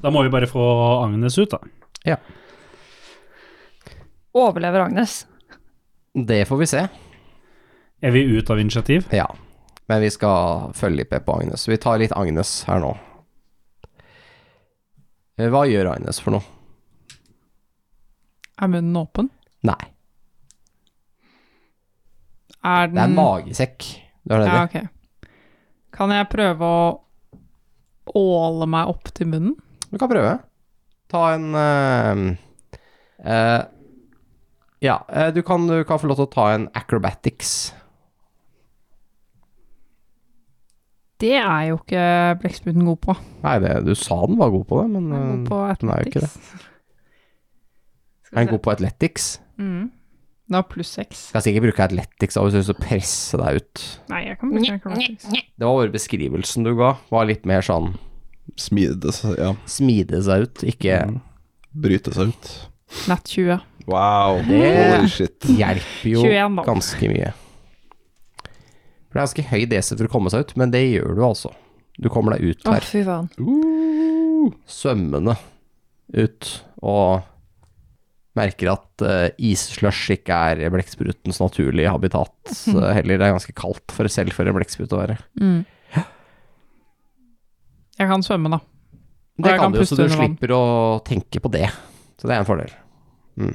Da 0.03 0.11
må 0.13 0.23
vi 0.23 0.31
bare 0.31 0.47
få 0.47 0.63
Agnes 1.03 1.37
ut, 1.39 1.51
da. 1.51 1.59
Ja. 2.07 2.17
Overlever 4.33 4.79
Agnes. 4.87 5.23
Det 6.13 6.45
får 6.45 6.57
vi 6.57 6.67
se. 6.67 6.87
Er 8.01 8.11
vi 8.11 8.21
ut 8.21 8.49
av 8.49 8.59
initiativ? 8.59 9.07
Ja. 9.11 9.35
Men 9.85 10.01
vi 10.01 10.11
skal 10.13 10.73
følge 10.73 11.01
litt 11.01 11.11
med 11.11 11.25
på 11.25 11.39
Agnes. 11.39 11.67
Vi 11.67 11.77
tar 11.77 11.97
litt 11.97 12.13
Agnes 12.15 12.63
her 12.67 12.79
nå. 12.83 12.91
Eh, 15.39 15.49
Hva 15.49 15.65
gjør 15.65 15.95
Agnes 15.95 16.21
for 16.21 16.37
noe? 16.37 16.45
Er 18.61 18.69
munnen 18.69 18.99
åpen? 18.99 19.31
Nei, 19.63 19.79
Er 22.63 22.87
det 22.91 22.99
er 22.99 23.09
en 23.09 23.15
magesekk. 23.15 23.85
Det 24.23 24.35
er 24.35 24.43
det 24.43 24.47
Ja, 24.47 24.63
ok. 24.63 25.29
Kan 25.95 26.11
jeg 26.11 26.29
prøve 26.31 26.67
å 26.67 26.83
åle 28.19 28.67
meg 28.67 28.91
opp 28.91 29.11
til 29.15 29.27
munnen? 29.31 29.55
Du 29.89 29.97
kan 29.97 30.11
prøve. 30.11 30.37
Ta 31.11 31.23
en 31.33 31.49
uh, 31.55 32.37
eh, 33.23 33.61
Ja, 34.83 34.97
eh, 35.07 35.29
du 35.33 35.39
kan, 35.47 35.63
du 35.69 35.77
kan 35.87 35.99
få 36.01 36.09
lov 36.11 36.19
til 36.19 36.27
å 36.27 36.33
ta 36.33 36.49
en 36.57 36.67
acrobatics. 36.75 37.71
Det 41.23 41.37
er 41.39 41.69
jo 41.69 41.77
ikke 41.79 42.03
blekkspruten 42.41 42.83
god 42.87 42.99
på. 43.05 43.15
Nei, 43.45 43.55
det, 43.63 43.73
du 43.87 43.93
sa 43.95 44.17
den 44.27 44.39
var 44.41 44.51
god 44.51 44.65
på 44.67 44.81
det, 44.81 44.87
men 44.91 45.05
Den 45.07 45.15
er 45.15 45.27
god 45.29 45.43
på 45.47 45.59
eh, 45.63 45.75
den 45.79 45.91
er 45.93 46.01
jo 46.03 46.11
ikke 46.11 46.23
det. 46.25 46.31
Er 48.33 48.39
den 48.41 48.49
god 48.49 48.63
på 48.65 48.71
athletics? 48.73 49.25
Mm. 49.61 49.91
Var 50.49 50.63
pluss 50.65 50.89
seks. 50.97 51.19
Skal 51.29 51.43
sikkert 51.45 51.67
bruke 51.67 51.83
athletics 51.85 52.33
hvis 52.33 52.55
du 52.55 52.57
har 52.57 52.63
lyst 52.63 52.71
til 52.71 52.73
å 52.73 52.81
presse 52.81 53.37
deg 53.37 53.59
ut. 53.61 53.83
Nei, 54.09 54.21
jeg 54.25 54.39
kan 54.41 54.49
bruke 54.55 54.73
acrobatics. 54.79 55.27
Det 55.29 55.67
var 55.67 55.77
bare 55.77 55.93
beskrivelsen 55.93 56.65
du 56.65 56.71
ga, 56.79 56.89
var 57.13 57.29
litt 57.29 57.45
mer 57.49 57.61
sånn 57.65 57.93
Smide 58.59 59.13
seg, 59.15 59.37
ja. 59.39 59.51
smide 59.69 60.19
seg 60.25 60.47
ut, 60.49 60.65
ikke 60.73 60.97
Mm. 61.13 61.21
Bryte 61.85 62.11
seg 62.13 62.33
ut. 62.33 62.49
Nett 63.09 63.29
20. 63.31 63.61
Wow. 63.89 64.39
Det- 64.47 64.97
Holy 64.97 65.09
shit. 65.11 65.39
hjelper 65.49 66.09
jo 66.13 66.21
21 66.23 66.55
da. 66.59 66.63
ganske 66.67 67.09
mye. 67.11 67.33
For 69.09 69.13
det 69.13 69.19
er 69.19 69.25
ganske 69.27 69.45
høy 69.51 69.65
DC 69.69 69.89
for 69.97 70.07
å 70.07 70.11
komme 70.13 70.31
seg 70.33 70.45
ut, 70.45 70.55
men 70.57 70.71
det 70.73 70.81
gjør 70.87 71.15
du 71.19 71.21
altså. 71.27 71.51
Du 72.01 72.07
kommer 72.09 72.33
deg 72.37 72.47
ut 72.55 72.63
Å, 72.65 72.73
her, 72.73 72.81
fy 72.87 73.03
faen. 73.05 73.27
svømmende 74.65 75.35
ut, 76.17 76.47
og 76.81 77.21
merker 78.33 78.71
at 78.71 79.03
uh, 79.05 79.27
isslush 79.37 80.09
ikke 80.15 80.33
er 80.33 80.63
blekksprutens 80.73 81.37
naturlige 81.43 81.91
habitat. 81.93 82.33
Så 82.49 82.73
heller 82.97 83.19
det 83.21 83.27
er 83.27 83.35
ganske 83.35 83.53
kaldt 83.53 83.93
for 83.93 84.09
selv 84.09 84.33
for 84.33 84.49
en 84.49 84.57
blekksprut 84.57 84.95
å 84.97 85.03
være. 85.03 85.19
Mm. 85.39 85.61
Jeg 87.99 88.09
kan 88.09 88.23
svømme, 88.25 88.49
da. 88.49 88.59
Det 89.37 89.51
jeg 89.53 89.59
kan 89.59 89.67
kan 89.67 89.75
du 89.75 89.79
jo, 89.79 89.85
så 89.85 89.93
puste 89.93 89.99
du 89.99 90.03
under 90.07 90.17
vann. 90.17 90.31
slipper 90.33 90.53
å 90.57 90.63
tenke 91.05 91.41
på 91.43 91.51
det. 91.53 91.67
Så 92.17 92.25
det 92.29 92.33
er 92.35 92.41
en 92.41 92.47
fordel. 92.49 92.73
Mm. 93.37 93.53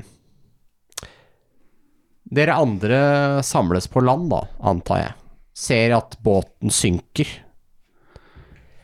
Dere 2.29 2.55
andre 2.61 2.99
samles 3.47 3.87
på 3.89 4.03
land, 4.05 4.29
da, 4.31 4.43
antar 4.69 4.99
jeg. 5.01 5.13
Ser 5.59 5.95
at 5.97 6.17
båten 6.23 6.71
synker. 6.71 7.29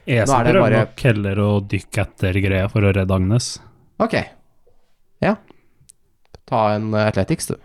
Jeg 0.08 0.20
Nå 0.20 0.22
er 0.22 0.26
skal 0.28 0.44
det 0.46 0.52
prøve 0.54 0.64
bare- 0.64 0.80
nok 0.84 1.04
heller 1.08 1.40
å 1.44 1.50
dykke 1.68 2.00
etter 2.02 2.38
greia 2.44 2.68
for 2.72 2.80
å 2.88 2.92
redde 2.96 3.14
Agnes. 3.14 3.50
Ok. 4.00 4.16
Ja. 5.24 5.36
Ta 6.48 6.74
en 6.74 6.90
eh, 6.94 7.06
athletics, 7.08 7.46
du. 7.52 7.56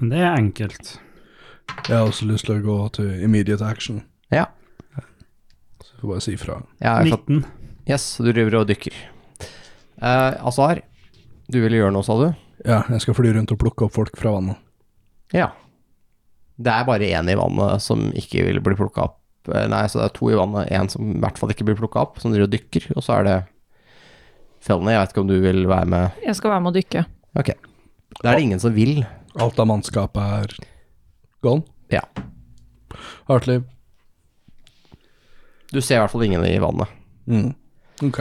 Men 0.00 0.08
det 0.12 0.18
er 0.24 0.36
enkelt. 0.36 0.94
Jeg 1.88 1.96
har 1.96 2.08
også 2.08 2.26
lyst 2.28 2.46
til 2.48 2.58
å 2.58 2.64
gå 2.64 2.76
til 2.96 3.10
immediate 3.24 3.64
action. 3.66 4.02
Ja. 4.32 4.46
Så 4.96 5.92
jeg 5.92 6.00
får 6.02 6.12
bare 6.14 6.24
si 6.24 6.36
fra. 6.40 6.60
Jeg 6.80 6.88
har 6.90 7.10
fått 7.12 7.28
19. 7.28 7.44
Yes, 7.90 8.06
du 8.20 8.30
driver 8.32 8.60
og 8.62 8.68
dykker. 8.70 8.96
Uh, 10.00 10.36
Azar, 10.48 10.80
du 11.50 11.58
ville 11.62 11.80
gjøre 11.80 11.92
noe, 11.94 12.06
sa 12.06 12.16
du? 12.20 12.28
Ja, 12.66 12.82
jeg 12.92 13.02
skal 13.04 13.16
fly 13.16 13.32
rundt 13.34 13.52
og 13.54 13.60
plukke 13.62 13.86
opp 13.86 13.94
folk 13.96 14.18
fra 14.20 14.34
vannet. 14.36 14.60
Ja. 15.34 15.50
Det 16.60 16.72
er 16.74 16.84
bare 16.88 17.08
én 17.08 17.30
i 17.32 17.38
vannet 17.38 17.80
som 17.84 18.10
ikke 18.16 18.44
vil 18.46 18.60
bli 18.64 18.76
plukka 18.78 19.06
opp. 19.08 19.16
Eh, 19.48 19.64
Nei, 19.72 19.84
så 19.88 20.00
det 20.02 20.08
er 20.10 20.16
to 20.18 20.28
i 20.32 20.36
vannet. 20.38 20.68
Én 20.76 20.90
som 20.92 21.14
i 21.14 21.20
hvert 21.22 21.40
fall 21.40 21.54
ikke 21.54 21.66
blir 21.70 21.78
plukka 21.78 22.02
opp, 22.04 22.20
som 22.20 22.34
driver 22.34 22.50
og 22.50 22.52
dykker. 22.54 22.90
Og 22.96 23.04
så 23.06 23.16
er 23.20 23.26
det 23.28 23.38
Felny. 24.60 24.92
Jeg 24.92 25.00
vet 25.00 25.14
ikke 25.14 25.22
om 25.24 25.30
du 25.30 25.38
vil 25.40 25.62
være 25.70 25.88
med. 25.88 26.20
Jeg 26.26 26.36
skal 26.36 26.52
være 26.52 26.64
med 26.66 26.74
å 26.74 26.76
dykke. 26.76 27.04
Ok. 27.40 27.52
Da 28.20 28.26
er 28.28 28.36
det 28.36 28.44
ingen 28.44 28.60
som 28.60 28.74
vil. 28.76 29.00
Alt 29.40 29.60
av 29.62 29.70
mannskapet 29.70 30.36
er 30.44 30.56
gone. 31.46 31.64
Ja. 31.94 32.02
Hartliv. 33.30 33.64
Du 35.70 35.78
ser 35.80 35.96
i 35.96 36.02
hvert 36.02 36.12
fall 36.12 36.26
ingen 36.26 36.44
i 36.44 36.58
vannet. 36.60 36.90
Mm. 37.30 37.52
Ok. 38.10 38.20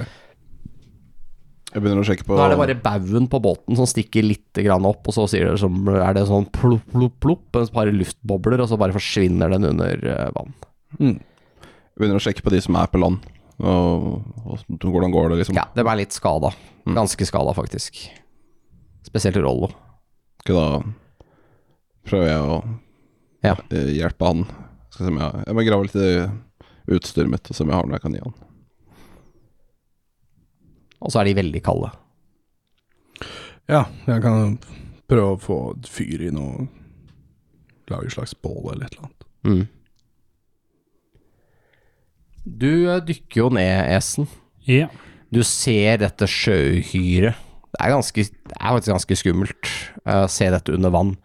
Jeg 1.70 1.84
begynner 1.84 2.02
å 2.02 2.08
sjekke 2.08 2.26
på 2.26 2.34
Da 2.38 2.48
er 2.48 2.54
det 2.56 2.60
bare 2.64 2.76
baugen 2.82 3.28
på 3.30 3.40
båten 3.44 3.78
som 3.78 3.86
stikker 3.90 4.26
litt 4.26 4.58
grann 4.66 4.88
opp, 4.90 5.06
og 5.06 5.14
så 5.14 5.28
sier 5.30 5.52
det 5.52 5.60
som, 5.62 5.76
er 5.94 6.16
det 6.18 6.24
sånn 6.30 6.48
plopp, 6.56 6.86
plopp, 6.90 7.18
plopp, 7.22 7.60
et 7.62 7.74
par 7.76 7.92
luftbobler, 7.94 8.64
og 8.64 8.72
så 8.72 8.80
bare 8.82 8.96
forsvinner 8.96 9.54
den 9.54 9.68
under 9.70 10.02
eh, 10.02 10.32
vann. 10.34 10.56
Mm. 10.98 11.20
Jeg 11.20 12.02
begynner 12.02 12.18
å 12.18 12.24
sjekke 12.26 12.46
på 12.46 12.54
de 12.56 12.62
som 12.66 12.78
er 12.80 12.90
på 12.90 13.02
land. 13.04 13.22
Og, 13.60 14.24
og 14.48 14.64
hvordan 14.88 15.12
går 15.14 15.30
det, 15.34 15.42
liksom. 15.44 15.58
Ja, 15.60 15.68
de 15.76 15.84
er 15.84 16.00
litt 16.00 16.16
skada. 16.16 16.50
Mm. 16.88 16.96
Ganske 16.96 17.28
skada, 17.28 17.54
faktisk. 17.54 18.02
Spesielt 19.06 19.38
Rollo. 19.44 19.70
Ok, 20.42 20.54
da 20.56 20.66
prøver 22.10 22.32
jeg 22.32 22.44
å 22.50 22.60
Ja. 23.46 23.56
eh, 23.70 23.92
hjelpe 24.00 24.26
han. 24.26 24.46
Skal 24.90 25.06
se 25.06 25.12
om 25.14 25.20
jeg, 25.22 25.44
jeg 25.46 25.58
må 25.60 25.66
grave 25.68 25.86
litt 25.86 26.00
i 26.02 26.96
utstyret 26.98 27.30
mitt 27.30 27.46
og 27.52 27.56
se 27.56 27.62
om 27.66 27.70
jeg 27.70 27.78
har 27.78 27.86
noe 27.86 28.00
jeg 28.00 28.06
kan 28.08 28.16
gi 28.18 28.24
han. 28.26 28.38
Og 31.00 31.14
så 31.14 31.22
er 31.22 31.30
de 31.30 31.40
veldig 31.40 31.62
kalde. 31.64 31.92
Ja, 33.70 33.86
jeg 34.08 34.24
kan 34.26 34.58
prøve 35.10 35.36
å 35.36 35.42
få 35.42 35.60
fyr 35.90 36.28
i 36.28 36.34
noe 36.34 36.68
Lage 37.90 38.06
et 38.06 38.14
slags 38.14 38.36
bål 38.38 38.76
eller 38.76 38.86
et 38.86 38.94
eller 38.94 39.08
annet. 39.08 39.24
Mm. 39.50 39.66
Du 42.46 42.72
eh, 42.90 43.00
dykker 43.02 43.40
jo 43.42 43.48
ned, 43.58 43.80
Esen. 43.96 44.28
Ja. 44.68 44.92
Du 45.34 45.42
ser 45.46 45.98
dette 46.04 46.28
sjøuhyret. 46.30 47.34
Det 47.70 47.80
er, 47.82 47.94
ganske, 47.94 48.26
det 48.30 48.56
er 48.58 48.76
faktisk 48.76 48.94
ganske 48.94 49.18
skummelt 49.18 49.72
å 50.10 50.24
se 50.30 50.48
dette 50.54 50.74
under 50.74 50.94
vann. 50.94 51.16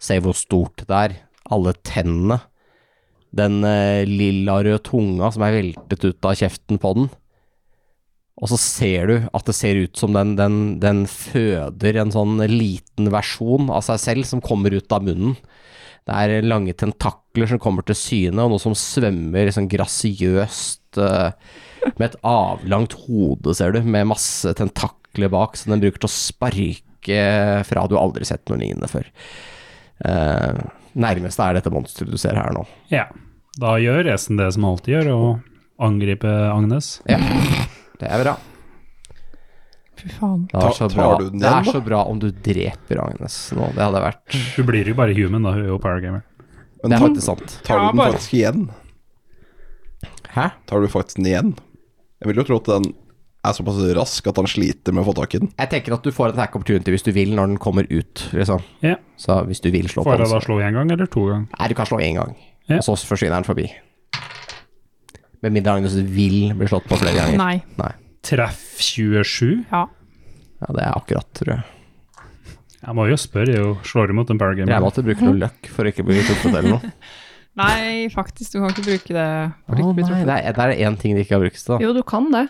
Se 0.00 0.18
hvor 0.24 0.36
stort 0.36 0.84
det 0.88 0.96
er. 0.96 1.18
Alle 1.52 1.72
tennene. 1.86 2.40
den 3.36 3.60
uh, 3.64 4.00
lilla 4.08 4.62
røde 4.64 4.80
tunga 4.86 5.28
som 5.32 5.42
er 5.44 5.58
veltet 5.58 6.04
ut 6.04 6.28
av 6.28 6.36
kjeften 6.40 6.80
på 6.80 6.92
den. 6.96 7.08
Og 8.36 8.50
så 8.52 8.58
ser 8.60 9.08
du 9.08 9.14
at 9.32 9.46
det 9.48 9.54
ser 9.56 9.78
ut 9.80 9.96
som 9.96 10.12
den, 10.12 10.34
den, 10.36 10.56
den 10.82 11.04
føder 11.08 12.02
en 12.02 12.12
sånn 12.12 12.36
liten 12.50 13.08
versjon 13.12 13.70
av 13.72 13.84
seg 13.86 14.02
selv 14.02 14.28
som 14.28 14.44
kommer 14.44 14.76
ut 14.76 14.92
av 14.92 15.06
munnen. 15.06 15.38
Det 16.06 16.14
er 16.14 16.44
lange 16.46 16.74
tentakler 16.78 17.48
som 17.50 17.60
kommer 17.62 17.86
til 17.86 17.96
syne, 17.98 18.44
og 18.44 18.52
noe 18.52 18.62
som 18.62 18.76
svømmer 18.78 19.48
sånn 19.50 19.70
grasiøst 19.72 21.00
uh, 21.02 21.32
med 21.96 22.04
et 22.10 22.18
avlangt 22.26 22.94
hode, 23.06 23.56
ser 23.56 23.74
du, 23.74 23.80
med 23.82 24.12
masse 24.12 24.52
tentakler 24.58 25.32
bak, 25.32 25.58
som 25.58 25.74
den 25.74 25.82
bruker 25.82 26.04
til 26.04 26.10
å 26.10 26.14
sparke 26.14 27.22
fra. 27.66 27.86
Du 27.88 27.96
har 27.96 28.04
aldri 28.04 28.28
sett 28.28 28.44
noe 28.50 28.60
lignende 28.60 28.90
før. 28.90 29.08
Uh, 30.04 30.60
nærmeste 30.94 31.42
er 31.42 31.58
dette 31.58 31.72
monsteret 31.74 32.12
du 32.12 32.20
ser 32.20 32.38
her 32.38 32.54
nå. 32.54 32.66
Ja. 32.92 33.08
Da 33.56 33.78
gjør 33.80 34.12
Esen 34.12 34.36
det 34.36 34.50
som 34.52 34.66
alltid 34.68 34.98
gjør, 34.98 35.12
og 35.16 35.82
angriper 35.82 36.50
Agnes. 36.52 36.98
Ja, 37.08 37.16
det 38.00 38.10
er 38.12 38.22
bra. 38.24 38.36
Fy 39.96 40.10
faen. 40.12 40.42
Det 40.52 40.60
er, 40.60 40.74
så 40.76 40.88
tar 40.92 40.98
bra. 40.98 41.18
du 41.20 41.30
den 41.30 41.40
det 41.40 41.50
er 41.50 41.68
så 41.70 41.80
bra 41.84 42.02
om 42.04 42.18
du 42.20 42.28
dreper 42.30 43.00
Agnes 43.00 43.36
nå. 43.56 43.70
Det 43.76 43.80
hadde 43.80 44.02
vært 44.04 44.36
Hun 44.58 44.68
blir 44.68 44.90
jo 44.90 44.96
bare 44.98 45.16
human, 45.16 45.46
da. 45.46 45.54
Hun 45.56 45.64
er 45.64 45.70
jo 45.72 45.78
paragamer. 45.80 46.26
Men 46.82 46.92
Det 46.92 46.98
er 46.98 47.00
tar, 47.00 47.06
faktisk 47.08 47.26
sant. 47.30 47.56
tar 47.64 47.80
du 47.80 47.86
den 47.86 48.02
faktisk 48.04 48.36
igjen? 48.36 48.66
Hæ? 50.36 50.50
Tar 50.68 50.84
du 50.84 50.88
faktisk 50.92 51.16
den 51.22 51.30
igjen? 51.30 51.54
Jeg 52.20 52.30
vil 52.30 52.40
jo 52.42 52.46
tro 52.48 52.60
at 52.60 52.68
den 52.74 52.90
er 53.46 53.54
såpass 53.56 53.80
rask 53.96 54.28
at 54.28 54.40
han 54.40 54.48
sliter 54.50 54.94
med 54.94 55.04
å 55.04 55.08
få 55.08 55.14
tak 55.16 55.36
i 55.36 55.40
den. 55.42 55.50
Jeg 55.56 55.72
tenker 55.72 55.96
at 55.96 56.04
du 56.04 56.12
får 56.12 56.34
en 56.34 56.42
hack 56.42 56.56
opportunity 56.58 56.92
hvis 56.92 57.06
du 57.06 57.12
vil 57.16 57.32
når 57.36 57.54
den 57.54 57.58
kommer 57.62 57.88
ut, 57.88 58.26
liksom. 58.36 58.64
Yeah. 58.84 59.00
Så 59.20 59.38
hvis 59.48 59.62
du 59.64 59.70
vil 59.72 59.88
slå 59.88 60.04
på 60.04 60.12
den 60.12 60.26
Får 60.26 60.26
jeg 60.26 60.34
da 60.34 60.44
slå 60.44 60.60
én 60.60 60.76
gang, 60.76 60.92
eller 60.92 61.08
to 61.08 61.24
ganger? 61.30 61.48
Nei, 61.56 61.68
du 61.72 61.76
kan 61.78 61.88
slå 61.88 62.00
én 62.04 62.18
gang, 62.18 62.36
yeah. 62.68 62.82
og 62.82 62.84
så 62.88 62.98
forsvinner 63.08 63.38
den 63.38 63.48
forbi. 63.48 63.68
Med 65.44 65.52
mindre 65.52 65.74
Agnes 65.76 65.94
vil 65.94 66.54
bli 66.56 66.66
slått 66.70 66.86
på 66.88 66.96
flere 67.00 67.14
ganger. 67.18 67.38
Nei. 67.78 67.90
Treff 68.26 68.78
27? 68.82 69.64
Ja. 69.70 69.84
Ja, 70.60 70.72
det 70.72 70.82
er 70.86 70.92
akkurat, 70.96 71.28
tror 71.36 71.52
jeg. 71.52 71.62
Jeg 72.86 72.94
må 72.94 73.04
jo 73.10 73.16
spørre, 73.18 73.50
jeg 73.52 73.60
jo 73.62 73.72
slår 73.84 74.12
imot 74.14 74.30
en 74.30 74.36
Jeg 74.38 74.42
paragamer. 74.42 74.80
måtte 74.84 75.02
bruke 75.04 75.24
noe 75.26 75.38
luck 75.40 75.68
for 75.74 75.84
å 75.86 75.90
ikke 75.90 76.04
bli 76.06 76.20
truffet 76.22 76.52
eller 76.54 76.76
noe. 76.76 76.92
Nei, 77.60 78.06
faktisk, 78.12 78.52
du 78.52 78.60
kan 78.60 78.70
ikke 78.74 78.84
bruke 78.84 79.14
det. 79.16 79.28
for 79.66 79.80
å 79.80 79.92
nei, 79.96 80.24
det 80.28 80.34
er, 80.44 80.52
det 80.56 80.64
er 80.66 80.72
én 80.86 80.96
ting 81.00 81.14
de 81.16 81.22
ikke 81.24 81.38
har 81.38 81.44
brukt 81.44 81.56
til. 81.64 81.78
Jo, 81.80 81.92
du 81.96 82.02
kan 82.06 82.28
det. 82.34 82.42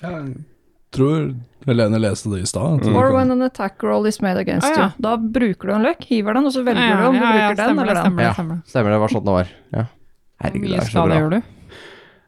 Jeg 0.00 0.30
tror 0.96 1.26
Helene 1.66 1.98
leste 2.00 2.30
det 2.32 2.40
i 2.44 2.48
stad. 2.48 2.84
Mm. 2.86 2.94
Or 2.96 3.10
when 3.12 3.32
an 3.34 3.42
attack 3.44 3.82
roll 3.84 4.06
is 4.08 4.20
made 4.22 4.38
against 4.40 4.64
Ah, 4.68 4.72
ja. 4.76 4.84
you. 4.94 5.02
Da 5.02 5.16
bruker 5.18 5.68
du 5.68 5.74
en 5.74 5.82
løk, 5.84 6.04
hiver 6.08 6.38
den, 6.38 6.46
og 6.48 6.54
så 6.54 6.62
velger 6.64 6.80
Ja, 6.88 6.96
du 7.02 7.08
om 7.10 7.16
du 7.16 7.20
ja, 7.20 7.26
ja, 7.26 7.32
bruker 7.50 7.56
den 7.56 7.66
stemmer 7.66 7.82
eller 7.82 7.94
den. 7.94 8.04
Stemmer, 8.06 8.32
stemmer. 8.38 8.54
det. 8.62 8.70
Stemmer 8.72 8.94
det 8.96 9.00
var 9.02 9.12
sånn 9.16 9.26
det 9.26 9.34
var. 9.36 9.52
Ja. 9.76 9.84
Herregud, 10.44 10.62
det 10.62 10.70
mye 10.70 10.78
er 10.80 10.86
så 10.86 10.94
skade 10.94 11.18
gjør 11.20 11.30
du? 11.36 11.38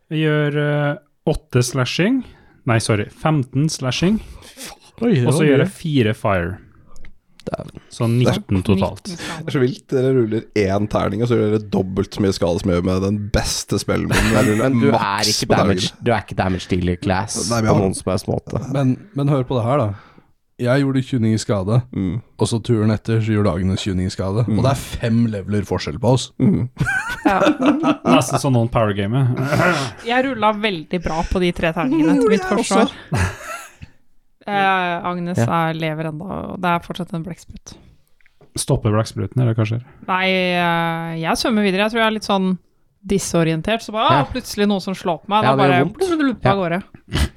Jeg 0.08 0.24
gjør 0.24 0.60
eh, 0.62 0.94
åtte 1.28 1.62
slashing. 1.64 2.22
Nei, 2.68 2.78
sorry, 2.84 3.08
15 3.10 3.68
slashing. 3.72 4.16
Og 5.00 5.34
så 5.36 5.44
gjør 5.44 5.62
jeg 5.64 5.74
fire 5.76 6.14
fire. 6.16 6.56
Så 7.88 8.04
19 8.08 8.62
totalt. 8.66 9.08
Det 9.08 9.46
er 9.46 9.54
så 9.54 9.60
vilt. 9.62 9.84
Dere 9.88 10.10
ruller 10.16 10.42
én 10.58 10.88
terning, 10.90 11.22
og 11.24 11.30
så 11.30 11.38
gjør 11.38 11.54
dere 11.54 11.70
dobbelt 11.72 12.16
så 12.16 12.24
mye 12.24 12.34
skade 12.36 12.60
som 12.60 12.72
jeg 12.72 12.80
gjør 12.80 12.88
med 12.88 13.06
den 13.06 13.20
beste 13.32 13.80
spillen 13.80 14.12
Men 14.12 14.76
du 14.82 14.90
er 14.90 15.30
damage, 15.48 15.94
du 16.02 16.12
er 16.12 16.26
ikke 16.26 16.36
damage 16.36 16.68
dealer 16.68 17.00
class 17.00 17.38
Nei, 17.48 17.62
men 17.64 17.72
på 17.72 17.78
noen 17.86 17.96
som 17.96 18.12
helst 18.12 18.28
måte. 18.28 18.60
Men, 18.74 18.96
men 19.16 19.32
hør 19.32 19.46
på 19.48 19.56
det 19.56 19.64
her, 19.64 19.80
da. 19.80 20.07
Jeg 20.58 20.82
gjorde 20.82 21.02
29 21.06 21.34
i 21.34 21.38
skade, 21.38 21.76
Mm. 21.94 22.20
og 22.38 22.46
så 22.50 22.58
turen 22.66 22.90
etter 22.90 23.20
så 23.22 23.30
gjorde 23.30 23.52
Agnes 23.54 23.84
29 23.86 24.06
i 24.06 24.10
skade. 24.10 24.42
Og 24.48 24.62
det 24.64 24.70
er 24.72 24.80
fem 24.80 25.20
leveler 25.30 25.62
forskjell 25.68 26.00
på 26.02 26.14
oss. 26.16 26.32
Mm. 26.42 26.68
Nesten 28.08 28.40
som 28.42 28.52
noen 28.56 28.68
powergamer. 28.72 29.28
Jeg 30.08 30.24
rulla 30.26 30.50
veldig 30.58 31.00
bra 31.04 31.20
på 31.30 31.38
de 31.44 31.52
tre 31.54 31.70
terningene 31.76 32.18
til 32.20 32.34
mitt 32.34 32.48
forsvar. 32.48 32.90
Eh, 34.48 35.04
Agnes 35.04 35.36
er, 35.44 35.74
lever 35.76 36.06
enda, 36.08 36.24
og 36.54 36.60
det 36.64 36.70
er 36.72 36.78
fortsatt 36.80 37.10
en 37.12 37.20
blekksprut. 37.26 37.74
Stopper 38.56 38.94
blekkspruten, 38.94 39.42
eller 39.42 39.52
hva 39.52 39.66
skjer? 39.68 39.82
Nei, 40.08 40.22
eh, 40.56 41.18
jeg 41.20 41.36
svømmer 41.36 41.66
videre. 41.66 41.84
Jeg 41.84 41.92
tror 41.92 42.00
jeg 42.00 42.06
er 42.06 42.14
litt 42.14 42.24
sånn 42.30 42.46
disorientert. 43.12 43.84
Så 43.84 43.92
bare 43.92 44.22
Ja. 44.22 44.24
plutselig 44.24 44.64
noen 44.70 44.80
som 44.80 44.94
slår 44.96 45.20
på 45.20 45.28
meg. 45.28 45.44
Ja, 45.44 45.52
Da 45.52 45.56
bare 45.60 45.84
blub, 45.84 46.40
Ja. 46.42 46.50
av 46.54 46.56
gårde. 46.62 46.82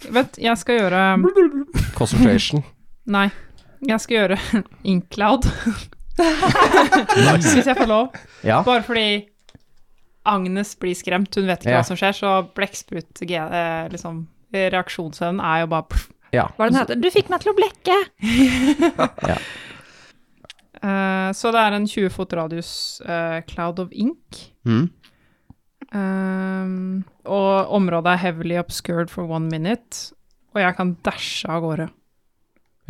Vent, 0.10 0.40
jeg 0.40 0.58
skal 0.58 0.80
gjøre 0.80 1.02
Concentration. 2.00 2.64
Nei, 3.06 3.30
jeg 3.88 4.00
skal 4.04 4.18
gjøre 4.18 4.38
Incloud. 4.84 5.48
Hvis 7.42 7.66
jeg 7.66 7.76
får 7.78 7.88
lov. 7.90 8.12
Ja. 8.46 8.60
Bare 8.68 8.84
fordi 8.86 9.06
Agnes 10.30 10.76
blir 10.78 10.94
skremt, 10.94 11.34
hun 11.36 11.48
vet 11.50 11.64
ikke 11.64 11.72
Ja. 11.74 11.80
hva 11.82 11.88
som 11.88 11.98
skjer, 11.98 12.14
så 12.14 12.34
blekksprut 12.54 13.24
eh, 13.26 13.88
liksom, 13.90 14.28
Reaksjonsevnen 14.54 15.42
er 15.42 15.64
jo 15.64 15.68
bare 15.72 15.88
pff. 15.90 16.10
ja. 16.36 16.46
Hva 16.58 16.68
den 16.70 16.78
heter? 16.78 16.96
Du 17.02 17.10
fikk 17.10 17.30
meg 17.34 17.42
til 17.42 17.54
å 17.54 17.58
blekke! 17.58 17.98
Eh, 20.82 21.32
Så 21.38 21.52
det 21.54 21.62
er 21.62 21.76
en 21.78 21.86
20 21.86 22.10
fot 22.10 22.32
radius 22.34 23.02
uh, 23.06 23.42
cloud 23.46 23.78
of 23.84 23.92
ink. 23.94 24.40
Mm. 24.66 24.88
Uh, 25.94 27.04
og 27.30 27.70
området 27.78 28.16
er 28.16 28.22
heavily 28.24 28.58
obscured 28.58 29.12
for 29.14 29.30
one 29.30 29.46
minute, 29.52 30.10
og 30.56 30.62
jeg 30.64 30.76
kan 30.80 30.96
dashe 31.06 31.46
av 31.52 31.62
gårde. 31.62 31.86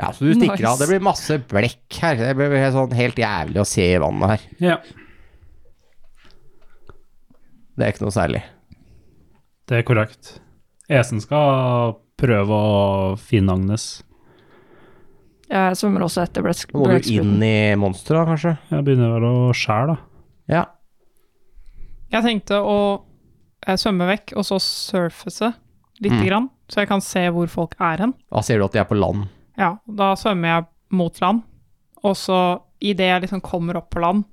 Ja, 0.02 0.10
så 0.18 0.26
du 0.26 0.34
stikker 0.36 0.66
av. 0.68 0.80
Det 0.82 0.88
blir 0.90 1.04
masse 1.06 1.38
blekk 1.52 2.00
her. 2.02 2.16
Det 2.20 2.32
blir 2.40 2.56
helt, 2.58 2.74
sånn 2.76 2.96
helt 2.98 3.20
jævlig 3.22 3.62
å 3.62 3.68
se 3.70 3.86
i 3.94 4.00
vannet 4.02 4.34
her. 4.34 4.46
Ja, 4.60 4.78
Det 7.78 7.86
er 7.88 7.94
ikke 7.94 8.04
noe 8.06 8.14
særlig. 8.16 8.42
det 9.72 9.78
er 9.80 9.84
korrekt. 9.88 10.40
Esen 10.92 11.22
skal 11.24 11.94
prøve 12.20 12.52
å 12.52 13.18
finne 13.18 13.54
Agnes. 13.56 13.86
Jeg 15.52 15.78
svømmer 15.80 16.04
også 16.06 16.24
etter 16.26 16.44
blekkspruten. 16.46 16.82
Må 16.84 17.00
du 17.00 17.10
inn 17.16 17.42
i 17.44 17.76
monsteret, 17.80 18.28
kanskje? 18.28 18.54
Jeg 18.72 18.86
begynner 18.88 19.14
vel 19.16 19.26
å 19.30 19.54
skjære, 19.56 19.88
da. 19.88 19.98
Ja. 20.52 20.66
Jeg 22.12 22.24
tenkte 22.28 22.60
å 22.60 22.78
svømme 23.80 24.08
vekk, 24.12 24.36
og 24.40 24.44
så 24.48 24.60
surfe 24.64 25.54
lite 26.02 26.20
Mm. 26.20 26.26
grann, 26.28 26.50
så 26.68 26.82
jeg 26.82 26.88
kan 26.90 27.02
se 27.02 27.20
hvor 27.30 27.48
folk 27.48 27.76
er 27.80 27.98
hen. 27.98 28.14
Da 28.32 28.42
ser 28.42 28.58
du 28.60 28.66
at 28.66 28.72
de 28.74 28.80
er 28.80 28.86
på 28.86 29.00
land. 29.00 29.28
Ja, 29.62 29.76
da 29.86 30.12
svømmer 30.17 30.56
jeg 30.56 30.67
mot 30.97 31.19
land, 31.21 31.43
og 32.02 32.15
så 32.17 32.38
idet 32.82 33.12
jeg 33.12 33.21
liksom 33.28 33.43
kommer 33.45 33.78
opp 33.78 33.91
på 33.93 34.02
land 34.02 34.24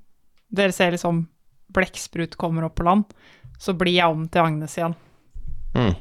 Dere 0.49 0.73
ser 0.73 0.95
liksom 0.95 1.27
blekksprut 1.75 2.33
kommer 2.41 2.65
opp 2.65 2.73
på 2.79 2.85
land, 2.87 3.03
så 3.61 3.75
blir 3.77 3.93
jeg 3.99 4.09
om 4.09 4.23
til 4.33 4.41
Agnes 4.41 4.73
igjen. 4.79 4.95
Mm. 5.77 5.91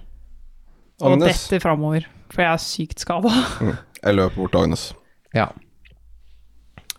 Og 1.05 1.13
Agnes. 1.13 1.43
detter 1.45 1.61
framover, 1.61 2.07
for 2.33 2.41
jeg 2.47 2.55
er 2.55 2.63
sykt 2.65 3.05
skada. 3.05 3.29
Jeg 3.99 4.15
løper 4.15 4.39
bort 4.41 4.53
til 4.55 4.63
Agnes. 4.63 4.83
Ja. 5.37 5.49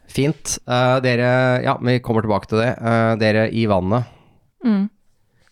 Fint. 0.09 0.57
Uh, 0.67 0.99
dere 1.01 1.29
Ja, 1.63 1.73
vi 1.81 1.97
kommer 2.03 2.21
tilbake 2.25 2.49
til 2.51 2.59
det. 2.61 2.69
Uh, 2.77 3.15
dere 3.21 3.47
i 3.49 3.65
vannet, 3.71 4.05
Mm. 4.65 4.89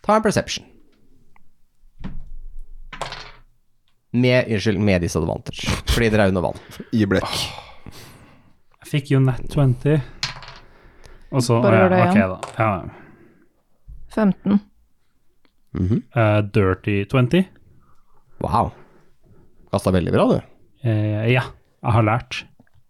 ta 0.03 0.17
en 0.17 0.21
perception. 0.25 0.65
Med, 4.17 4.47
unnskyld, 4.49 4.80
med 4.82 5.03
disadvantage, 5.03 5.67
fordi 5.91 6.10
dere 6.13 6.27
er 6.27 6.34
under 6.34 6.45
vann. 6.47 6.62
I 6.95 7.06
blekk. 7.10 7.34
Jeg 8.82 8.89
fikk 8.89 9.12
jo 9.13 9.19
nett 9.21 9.43
20. 9.51 9.99
Og 11.36 11.43
så 11.43 11.60
Bare 11.62 11.84
gjør 11.84 11.93
det 11.93 11.99
ja, 11.99 12.08
igjen. 12.08 12.34
Ok, 12.34 12.49
da. 12.58 12.63
Ja. 12.63 12.80
15. 14.15 14.60
Mm 15.77 15.88
-hmm. 15.88 16.01
uh, 16.15 16.41
dirty 16.41 17.06
20. 17.06 17.45
Wow. 18.39 18.71
Kasta 19.71 19.91
veldig 19.91 20.12
bra, 20.12 20.27
du. 20.27 20.41
Uh, 20.89 21.32
ja, 21.32 21.43
jeg 21.84 21.91
har 21.91 22.01
lært. 22.03 22.45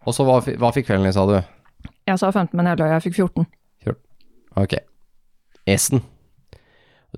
Og 0.06 0.13
så 0.13 0.24
hva, 0.24 0.40
hva 0.40 0.72
fikk 0.72 0.86
kvelden 0.88 1.04
din, 1.04 1.13
sa 1.13 1.26
du? 1.26 1.42
Jeg 2.08 2.20
sa 2.20 2.32
15, 2.32 2.58
men 2.58 2.66
jeg 2.66 2.80
løy. 2.80 2.88
Jeg 2.88 3.02
fikk 3.02 3.16
14. 3.16 3.46
Ok. 4.58 4.74
Esen. 5.70 6.02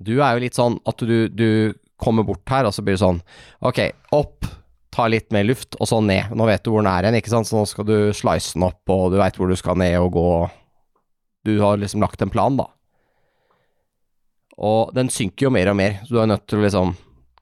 Du 0.00 0.18
er 0.20 0.34
jo 0.36 0.42
litt 0.44 0.56
sånn 0.58 0.78
at 0.88 1.00
du, 1.00 1.28
du 1.28 1.72
kommer 2.00 2.24
bort 2.26 2.48
her, 2.50 2.66
og 2.68 2.74
så 2.74 2.82
blir 2.84 2.96
det 2.96 3.02
sånn 3.04 3.20
Ok, 3.66 3.78
opp, 4.16 4.48
ta 4.90 5.06
litt 5.10 5.30
mer 5.34 5.44
luft, 5.46 5.76
og 5.78 5.86
så 5.86 6.00
ned. 6.02 6.32
Nå 6.34 6.46
vet 6.48 6.64
du 6.66 6.72
hvor 6.72 6.82
den 6.82 6.90
er 6.90 7.06
hen, 7.08 7.18
ikke 7.20 7.32
sant, 7.32 7.46
så 7.48 7.60
nå 7.60 7.66
skal 7.70 7.86
du 7.88 7.96
slice 8.16 8.56
den 8.56 8.66
opp, 8.66 8.80
og 8.90 9.12
du 9.14 9.18
veit 9.20 9.36
hvor 9.38 9.50
du 9.50 9.56
skal 9.58 9.78
ned 9.80 9.94
og 10.00 10.12
gå. 10.16 10.26
Du 11.46 11.54
har 11.62 11.78
liksom 11.80 12.02
lagt 12.04 12.20
en 12.24 12.32
plan, 12.32 12.58
da. 12.58 12.66
Og 14.60 14.90
den 14.96 15.08
synker 15.12 15.46
jo 15.46 15.52
mer 15.54 15.70
og 15.72 15.78
mer, 15.78 16.00
så 16.04 16.16
du 16.16 16.20
er 16.24 16.28
nødt 16.32 16.44
til 16.50 16.60
å 16.60 16.64
liksom 16.66 16.90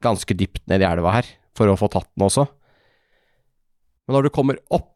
ganske 0.05 0.37
dypt 0.39 0.63
ned 0.71 0.85
i 0.85 0.87
elva 0.87 1.17
her 1.17 1.27
for 1.59 1.67
å 1.73 1.79
få 1.79 1.89
tatt 1.91 2.07
den 2.15 2.29
også. 2.29 2.45
Men 4.07 4.15
når 4.19 4.29
du 4.29 4.35
kommer 4.37 4.61
opp, 4.71 4.93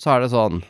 så 0.00 0.14
er 0.14 0.24
det 0.24 0.32
sånn 0.32 0.62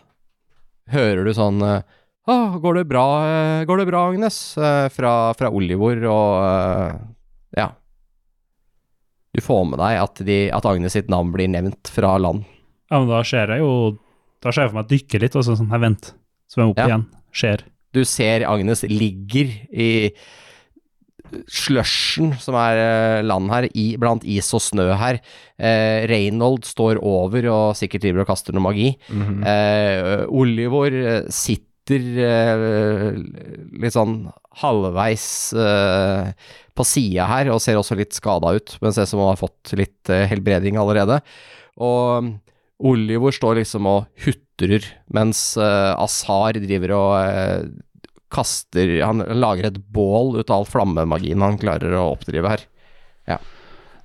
Hører 0.90 1.26
du 1.26 1.32
sånn 1.38 1.58
«Å, 1.62 2.34
går 2.62 2.76
det 2.78 2.84
bra, 2.90 3.02
eh, 3.26 3.64
går 3.66 3.80
det 3.80 3.86
bra 3.88 4.04
Agnes? 4.10 4.36
Eh, 4.58 4.86
Fra, 4.94 5.32
fra 5.38 5.48
Olivor 5.54 5.98
og 6.10 6.30
eh, 6.42 7.00
Ja. 7.58 7.68
Du 9.36 9.42
får 9.44 9.62
med 9.68 9.78
deg 9.82 9.98
at, 10.00 10.22
de, 10.24 10.38
at 10.56 10.64
Agnes 10.68 10.94
sitt 10.96 11.10
navn 11.12 11.30
blir 11.34 11.50
nevnt 11.52 11.90
fra 11.92 12.14
land. 12.22 12.46
Ja, 12.90 13.00
men 13.02 13.10
da 13.10 13.20
ser 13.26 13.50
jeg 13.52 13.60
jo 13.64 13.70
Da 14.44 14.52
ser 14.54 14.66
jeg 14.66 14.70
for 14.72 14.78
meg 14.80 14.88
dykke 14.92 15.20
litt, 15.20 15.36
og 15.36 15.44
så 15.44 15.56
sånn 15.58 15.68
Nei, 15.72 15.80
vent. 15.82 16.12
Svøm 16.52 16.70
opp 16.72 16.78
Ja. 16.80 16.86
igjen. 16.88 17.06
Skjer. 17.36 17.64
Du 17.96 18.02
ser 18.08 18.44
Agnes 18.48 18.82
ligger 18.88 19.50
i 19.72 19.90
slushen 21.50 22.30
som 22.40 22.54
er 22.60 22.78
eh, 22.78 23.22
land 23.26 23.50
her, 23.50 23.66
i, 23.74 23.86
blant 24.00 24.24
is 24.28 24.48
og 24.54 24.62
snø 24.62 24.86
her. 24.96 25.18
Eh, 25.58 26.04
Reynold 26.10 26.64
står 26.68 27.00
over 27.02 27.48
og 27.50 27.76
sikkert 27.78 28.04
driver 28.06 28.22
og 28.24 28.30
kaster 28.30 28.54
noe 28.56 28.62
magi. 28.68 28.92
eh, 29.10 30.22
Olivor 30.30 30.94
eh, 30.94 31.26
sitter 31.34 32.06
eh, 32.30 33.18
litt 33.82 33.96
sånn 33.96 34.20
halvveis 34.62 35.26
eh, 35.58 36.30
på 36.76 36.84
sida 36.84 37.26
her 37.28 37.50
og 37.52 37.60
ser 37.64 37.78
også 37.80 37.96
litt 37.98 38.16
skada 38.16 38.54
ut, 38.56 38.76
men 38.82 38.92
ser 38.96 39.08
som 39.08 39.20
han 39.22 39.32
har 39.34 39.40
fått 39.40 39.72
litt 39.78 40.10
eh, 40.12 40.26
helbreding 40.30 40.78
allerede. 40.80 41.20
Og 41.80 42.32
Oliver 42.86 43.32
står 43.32 43.60
liksom 43.62 43.86
og 43.88 44.06
hutrer, 44.24 44.84
mens 45.12 45.54
eh, 45.60 45.92
Azar 46.00 46.56
driver 46.60 46.92
og 46.96 47.12
eh, 47.20 47.66
kaster 48.32 48.90
Han 49.06 49.22
lager 49.38 49.68
et 49.68 49.76
bål 49.94 50.40
ut 50.40 50.50
av 50.50 50.58
all 50.62 50.66
flammemagien 50.68 51.40
han 51.44 51.56
klarer 51.60 51.94
å 51.96 52.08
oppdrive 52.16 52.50
her. 52.56 52.64
Ja. 53.30 53.38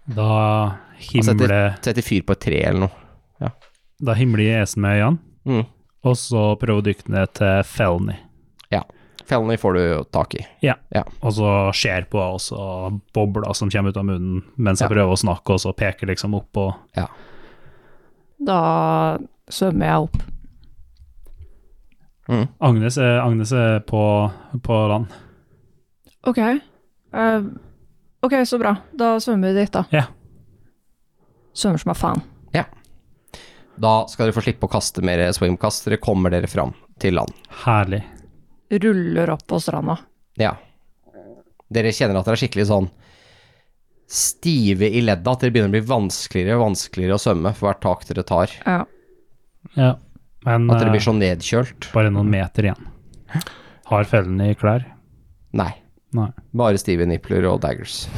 Da 0.06 0.28
Han 1.12 1.26
setter, 1.26 1.56
setter 1.82 2.06
fyr 2.06 2.24
på 2.28 2.36
et 2.38 2.44
tre 2.46 2.60
eller 2.70 2.86
noe. 2.86 2.98
Ja. 3.42 3.50
da 4.02 4.14
himler 4.18 4.62
Esen 4.62 4.84
med 4.86 5.00
øynene, 5.00 5.20
Mm. 5.42 5.64
og 6.06 6.16
så 6.22 6.52
prøver 6.62 6.84
å 6.84 6.86
dykke 6.86 7.10
ned 7.10 7.32
til 7.40 7.64
Felny. 7.66 8.20
Felony 9.32 9.56
får 9.58 9.74
du 9.78 9.84
tak 10.12 10.36
i. 10.36 10.42
Og 11.24 11.34
så 11.38 11.52
ser 11.78 12.08
på 12.12 12.20
oss 12.20 12.50
og 12.52 12.98
bobler 13.16 13.54
som 13.56 13.72
kommer 13.72 13.94
ut 13.94 14.00
av 14.02 14.06
munnen 14.08 14.42
mens 14.58 14.82
jeg 14.84 14.90
Ja. 14.90 14.94
prøver 14.96 15.16
å 15.16 15.20
snakke, 15.22 15.56
og 15.56 15.62
så 15.64 15.72
peker 15.78 16.12
liksom 16.12 16.36
opp 16.36 16.58
og 16.58 16.74
Da 18.44 19.18
svømmer 19.48 19.86
jeg 19.86 20.08
opp. 20.08 20.18
Mm. 22.32 22.48
Agnes 22.60 22.98
er, 22.98 23.20
Agnes 23.22 23.52
er 23.52 23.80
på, 23.86 24.02
på 24.64 24.80
land. 24.90 25.08
Ok. 26.28 26.40
Uh, 27.14 27.48
ok, 28.24 28.34
så 28.48 28.60
bra. 28.62 28.76
Da 28.94 29.16
svømmer 29.20 29.52
vi 29.54 29.62
dit, 29.62 29.72
da. 29.74 29.86
Ja. 29.92 30.06
Svømmer 31.54 31.82
som 31.84 31.92
er 31.96 32.00
faen. 32.00 32.22
Da 33.82 34.06
skal 34.12 34.28
dere 34.28 34.36
få 34.36 34.44
slippe 34.46 34.68
å 34.68 34.72
kaste 34.72 35.02
mer 35.02 35.24
swimkast. 35.34 35.88
Dere 35.88 35.98
kommer 36.02 36.30
dere 36.34 36.50
fram 36.52 36.74
til 37.02 37.16
land. 37.18 37.34
Herlig. 37.64 38.04
Ruller 38.72 39.30
opp 39.34 39.44
på 39.48 39.60
stranda. 39.60 39.98
Ja. 40.40 40.54
Dere 41.72 41.92
kjenner 41.96 42.20
at 42.20 42.26
dere 42.28 42.36
er 42.38 42.42
skikkelig 42.44 42.68
sånn 42.70 42.90
stive 44.12 44.90
i 44.92 45.00
ledda, 45.04 45.32
at 45.32 45.40
det 45.44 45.54
begynner 45.56 45.72
å 45.72 45.76
bli 45.78 45.84
vanskeligere 45.88 46.58
og 46.58 46.66
vanskeligere 46.66 47.16
å 47.16 47.22
svømme 47.24 47.54
for 47.56 47.70
hvert 47.70 47.84
tak 47.84 48.02
dere 48.10 48.24
tar. 48.28 48.50
Ja. 48.66 48.82
Ja. 49.78 49.92
Men 50.44 50.66
At 50.72 50.82
dere 50.82 50.92
blir 50.92 51.00
eh, 51.00 51.06
så 51.06 51.14
nedkjølt. 51.16 51.88
bare 51.94 52.12
noen 52.12 52.32
meter 52.34 52.68
igjen. 52.68 52.90
Har 53.92 54.04
fellene 54.10 54.50
i 54.52 54.58
klær? 54.60 54.84
Nei. 55.56 55.72
Nei. 56.16 56.28
Bare 56.52 56.78
stive 56.82 57.08
nipler 57.08 57.48
og 57.48 57.62
daggers. 57.64 58.04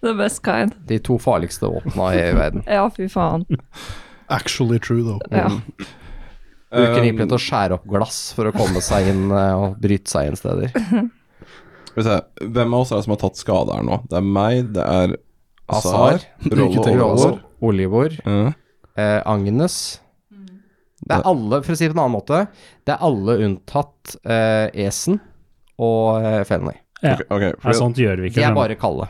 The 0.00 0.14
best 0.16 0.40
kind. 0.42 0.72
De 0.88 0.96
to 0.98 1.18
farligste 1.20 1.68
våpna 1.68 2.14
i 2.16 2.32
verden. 2.32 2.62
Ja, 2.66 2.86
fy 2.90 3.04
faen. 3.08 3.44
Actually 4.32 4.78
true, 4.78 5.02
though. 5.04 5.20
Ja. 5.30 5.50
Bruker 6.70 7.02
rimelig 7.02 7.26
til 7.26 7.36
å 7.36 7.42
skjære 7.42 7.76
opp 7.78 7.86
glass 7.90 8.18
for 8.36 8.46
å 8.46 8.52
komme 8.54 8.82
seg 8.84 9.08
inn 9.10 9.24
eh, 9.34 9.54
og 9.58 9.80
bryte 9.82 10.10
seg 10.10 10.30
inn 10.30 10.38
steder. 10.38 10.70
Skal 11.90 11.98
vi 11.98 12.04
se, 12.06 12.18
hvem 12.54 12.76
av 12.76 12.84
oss 12.84 12.92
er 12.92 13.00
det 13.00 13.06
som 13.08 13.14
har 13.16 13.22
tatt 13.24 13.40
skade 13.40 13.74
her 13.74 13.86
nå? 13.86 13.96
Det 14.06 14.20
er 14.20 14.28
meg, 14.38 14.68
det 14.76 14.84
er 14.86 15.16
Azar, 15.70 16.22
Rollo. 16.54 17.32
Olivor, 17.66 18.14
mm. 18.22 18.52
eh, 18.94 19.18
Agnes. 19.26 19.80
Det 21.00 21.16
er 21.16 21.26
alle, 21.26 21.58
for 21.64 21.74
å 21.74 21.78
si 21.80 21.88
det 21.88 21.94
på 21.94 21.98
en 21.98 22.04
annen 22.04 22.14
måte, 22.14 22.44
det 22.86 22.94
er 22.94 23.02
alle 23.08 23.36
unntatt 23.46 24.14
eh, 24.22 24.86
Esen 24.86 25.18
og 25.80 26.20
eh, 26.22 26.42
Fenley. 26.46 26.78
Ja. 27.00 27.16
Okay, 27.16 27.54
okay, 27.56 27.74
sånt 27.74 27.98
gjør 27.98 28.20
vi 28.20 28.28
De 28.28 28.34
ikke. 28.34 28.46
er 28.46 28.54
bare 28.54 28.76
kalde. 28.78 29.08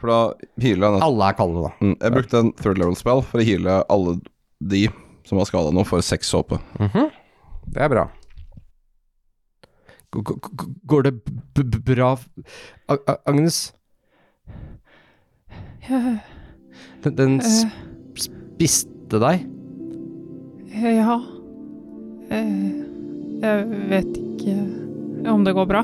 for 0.00 0.10
da 0.10 0.18
healer 0.60 0.96
jeg 0.96 1.04
Alle 1.06 1.28
er 1.30 1.36
kalde, 1.38 1.62
da. 1.68 1.72
Mm, 1.78 1.96
Jeg 2.02 2.14
brukte 2.16 2.40
en 2.42 2.52
third 2.58 2.80
level 2.82 2.96
spell 2.98 3.22
for 3.24 3.40
å 3.40 3.46
heale 3.46 3.80
alle 3.94 4.16
de 4.60 4.88
som 5.24 5.38
var 5.40 5.48
skada 5.48 5.70
nå, 5.72 5.84
får 5.88 6.02
seks 6.04 6.28
såpe. 6.34 6.58
Mhm. 6.80 7.10
Det 7.74 7.80
er 7.82 7.88
bra. 7.88 8.04
G 10.14 10.20
g 10.22 10.34
g 10.38 10.66
går 10.86 11.02
det 11.08 11.12
b 11.24 11.62
b 11.64 11.78
bra 11.94 12.12
A 12.88 12.96
A 13.08 13.16
Agnes? 13.26 13.72
Den, 17.02 17.16
den 17.16 17.40
Eh, 17.40 17.48
sp 17.48 17.72
spiste 18.24 19.18
deg? 19.20 19.42
ja 20.74 21.16
eh, 22.30 22.70
Jeg 23.42 23.66
vet 23.90 24.16
ikke 24.16 24.54
om 25.32 25.44
det 25.44 25.54
går 25.56 25.66
bra. 25.68 25.82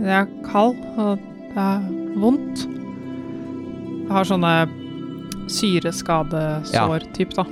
Jeg 0.00 0.16
er 0.16 0.28
kald, 0.48 0.78
og 0.98 1.18
det 1.52 1.60
er 1.60 1.84
vondt. 2.22 2.64
Jeg 2.64 4.10
har 4.14 4.24
sånne 4.26 4.52
syreskadesår, 5.50 7.04
typ, 7.16 7.34
da. 7.36 7.44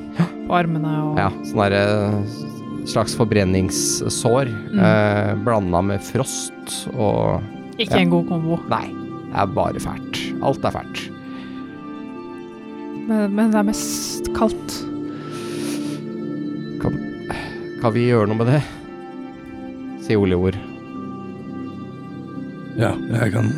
På 0.49 0.55
armene 0.59 0.93
og 1.11 1.19
Ja, 1.21 1.29
sånn 1.45 1.63
derre 1.65 2.25
slags 2.89 3.15
forbrenningssår 3.19 4.49
Mm. 4.73 4.81
eh, 4.81 5.35
blanda 5.45 5.83
med 5.85 6.01
frost 6.03 6.89
og 6.95 7.43
Ikke 7.79 7.95
Ja. 7.95 8.03
en 8.03 8.11
god 8.11 8.29
kombo. 8.29 8.57
Nei, 8.69 8.89
det 8.89 9.37
er 9.39 9.47
bare 9.47 9.79
fælt. 9.83 10.43
Alt 10.43 10.65
er 10.65 10.71
fælt. 10.75 11.11
Men, 13.09 13.35
men 13.35 13.51
det 13.53 13.59
er 13.61 13.63
mest 13.69 14.33
kaldt. 14.35 14.85
Kan 17.81 17.93
vi 17.95 18.09
gjøre 18.09 18.27
noe 18.27 18.37
med 18.41 18.49
det? 18.51 18.63
Sier 20.03 20.19
Olivor. 20.19 20.57
Ja, 22.79 22.93
jeg 23.21 23.33
kan 23.33 23.53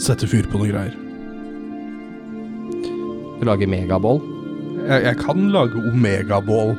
sette 0.00 0.26
fyr 0.30 0.46
på 0.48 0.56
noen 0.60 0.72
greier. 0.72 0.94
Du 3.38 3.46
lager 3.46 3.70
megabål? 3.70 4.20
Jeg, 4.88 5.04
jeg 5.04 5.18
kan 5.22 5.48
lage 5.54 5.78
omegabål. 5.92 6.74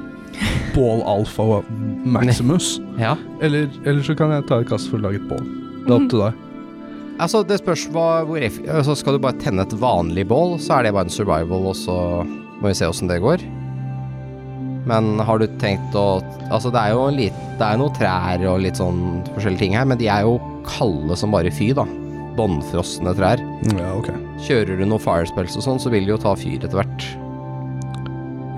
Bål 0.76 1.02
alfa 1.08 1.46
og 1.60 1.72
Maximus. 2.06 2.78
Ja. 3.00 3.14
Eller, 3.42 3.70
eller 3.88 4.04
så 4.04 4.16
kan 4.20 4.34
jeg 4.36 4.44
ta 4.50 4.60
et 4.60 4.70
kast 4.70 4.90
for 4.92 5.00
å 5.00 5.08
lage 5.08 5.22
et 5.22 5.28
bål. 5.30 5.46
Det 5.86 5.88
er 5.88 5.96
opp 5.96 6.10
til 6.12 6.24
deg. 6.26 6.46
Altså, 7.20 7.42
det 7.48 7.60
spørs 7.60 7.86
hva, 7.92 8.08
hvor 8.28 8.40
eff... 8.44 8.60
Altså, 8.68 8.96
skal 9.00 9.16
du 9.16 9.24
bare 9.24 9.40
tenne 9.40 9.64
et 9.64 9.76
vanlig 9.80 10.26
bål, 10.28 10.58
så 10.64 10.78
er 10.78 10.88
det 10.88 10.94
bare 10.96 11.08
en 11.08 11.14
survival, 11.14 11.70
og 11.72 11.76
så 11.76 11.96
må 12.60 12.70
vi 12.70 12.76
se 12.80 12.88
åssen 12.88 13.12
det 13.12 13.22
går. 13.24 13.44
Men 14.88 15.20
har 15.24 15.40
du 15.42 15.48
tenkt 15.60 15.96
å 16.00 16.22
Altså, 16.50 16.72
det 16.74 16.80
er 16.82 16.94
jo 16.96 17.10
litt 17.12 17.36
Det 17.60 17.66
er 17.68 17.78
noen 17.78 17.92
trær 17.98 18.46
og 18.48 18.62
litt 18.64 18.80
sånn 18.80 19.20
forskjellige 19.36 19.62
ting 19.62 19.76
her, 19.76 19.88
men 19.90 20.00
de 20.00 20.08
er 20.10 20.24
jo 20.26 20.38
kalde 20.66 21.18
som 21.20 21.36
bare 21.36 21.52
fy, 21.54 21.72
da. 21.76 21.84
Bånnfrosne 22.40 23.12
trær. 23.18 23.42
Ja, 23.76 23.92
ok. 24.00 24.10
Kjører 24.48 24.80
du 24.80 24.86
noe 24.88 25.02
fire 25.04 25.28
spells 25.28 25.58
og 25.60 25.66
sånn, 25.66 25.80
så 25.84 25.92
vil 25.92 26.06
det 26.08 26.14
jo 26.16 26.22
ta 26.24 26.32
fyr 26.40 26.64
etter 26.64 26.80
hvert. 26.80 27.08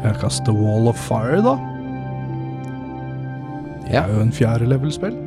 Jeg 0.06 0.18
kaster 0.22 0.54
Wall 0.54 0.88
of 0.90 0.98
Fire, 1.02 1.42
da. 1.46 1.56
Det 3.86 3.94
Ja. 3.94 4.04
er 4.06 4.14
jo 4.14 4.22
en 4.22 4.32
fjerde 4.32 4.68
level-spill. 4.70 5.18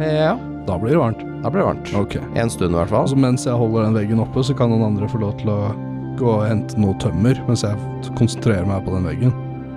Ja, 0.00 0.36
Da 0.66 0.76
blir 0.78 0.90
det 0.90 0.98
varmt. 1.00 1.42
da 1.42 1.48
blir 1.50 1.62
det 1.62 1.66
varmt. 1.66 1.94
Ok. 1.96 2.16
En 2.36 2.50
stund, 2.50 2.72
i 2.72 2.74
hvert 2.78 2.88
fall. 2.90 3.02
Altså 3.06 3.16
Mens 3.16 3.44
jeg 3.46 3.54
holder 3.54 3.84
den 3.84 3.94
veggen 3.94 4.20
oppe, 4.20 4.42
så 4.44 4.54
kan 4.56 4.68
noen 4.70 4.84
andre 4.84 5.08
få 5.08 5.18
lov 5.20 5.38
til 5.38 5.48
å 5.48 5.72
gå 6.18 6.26
og 6.26 6.46
hente 6.48 6.76
noe 6.78 6.94
tømmer, 6.98 7.40
mens 7.46 7.62
jeg 7.62 7.76
konsentrerer 8.14 8.66
meg 8.66 8.84
på 8.84 8.92
den 8.92 9.04
veggen. 9.04 9.32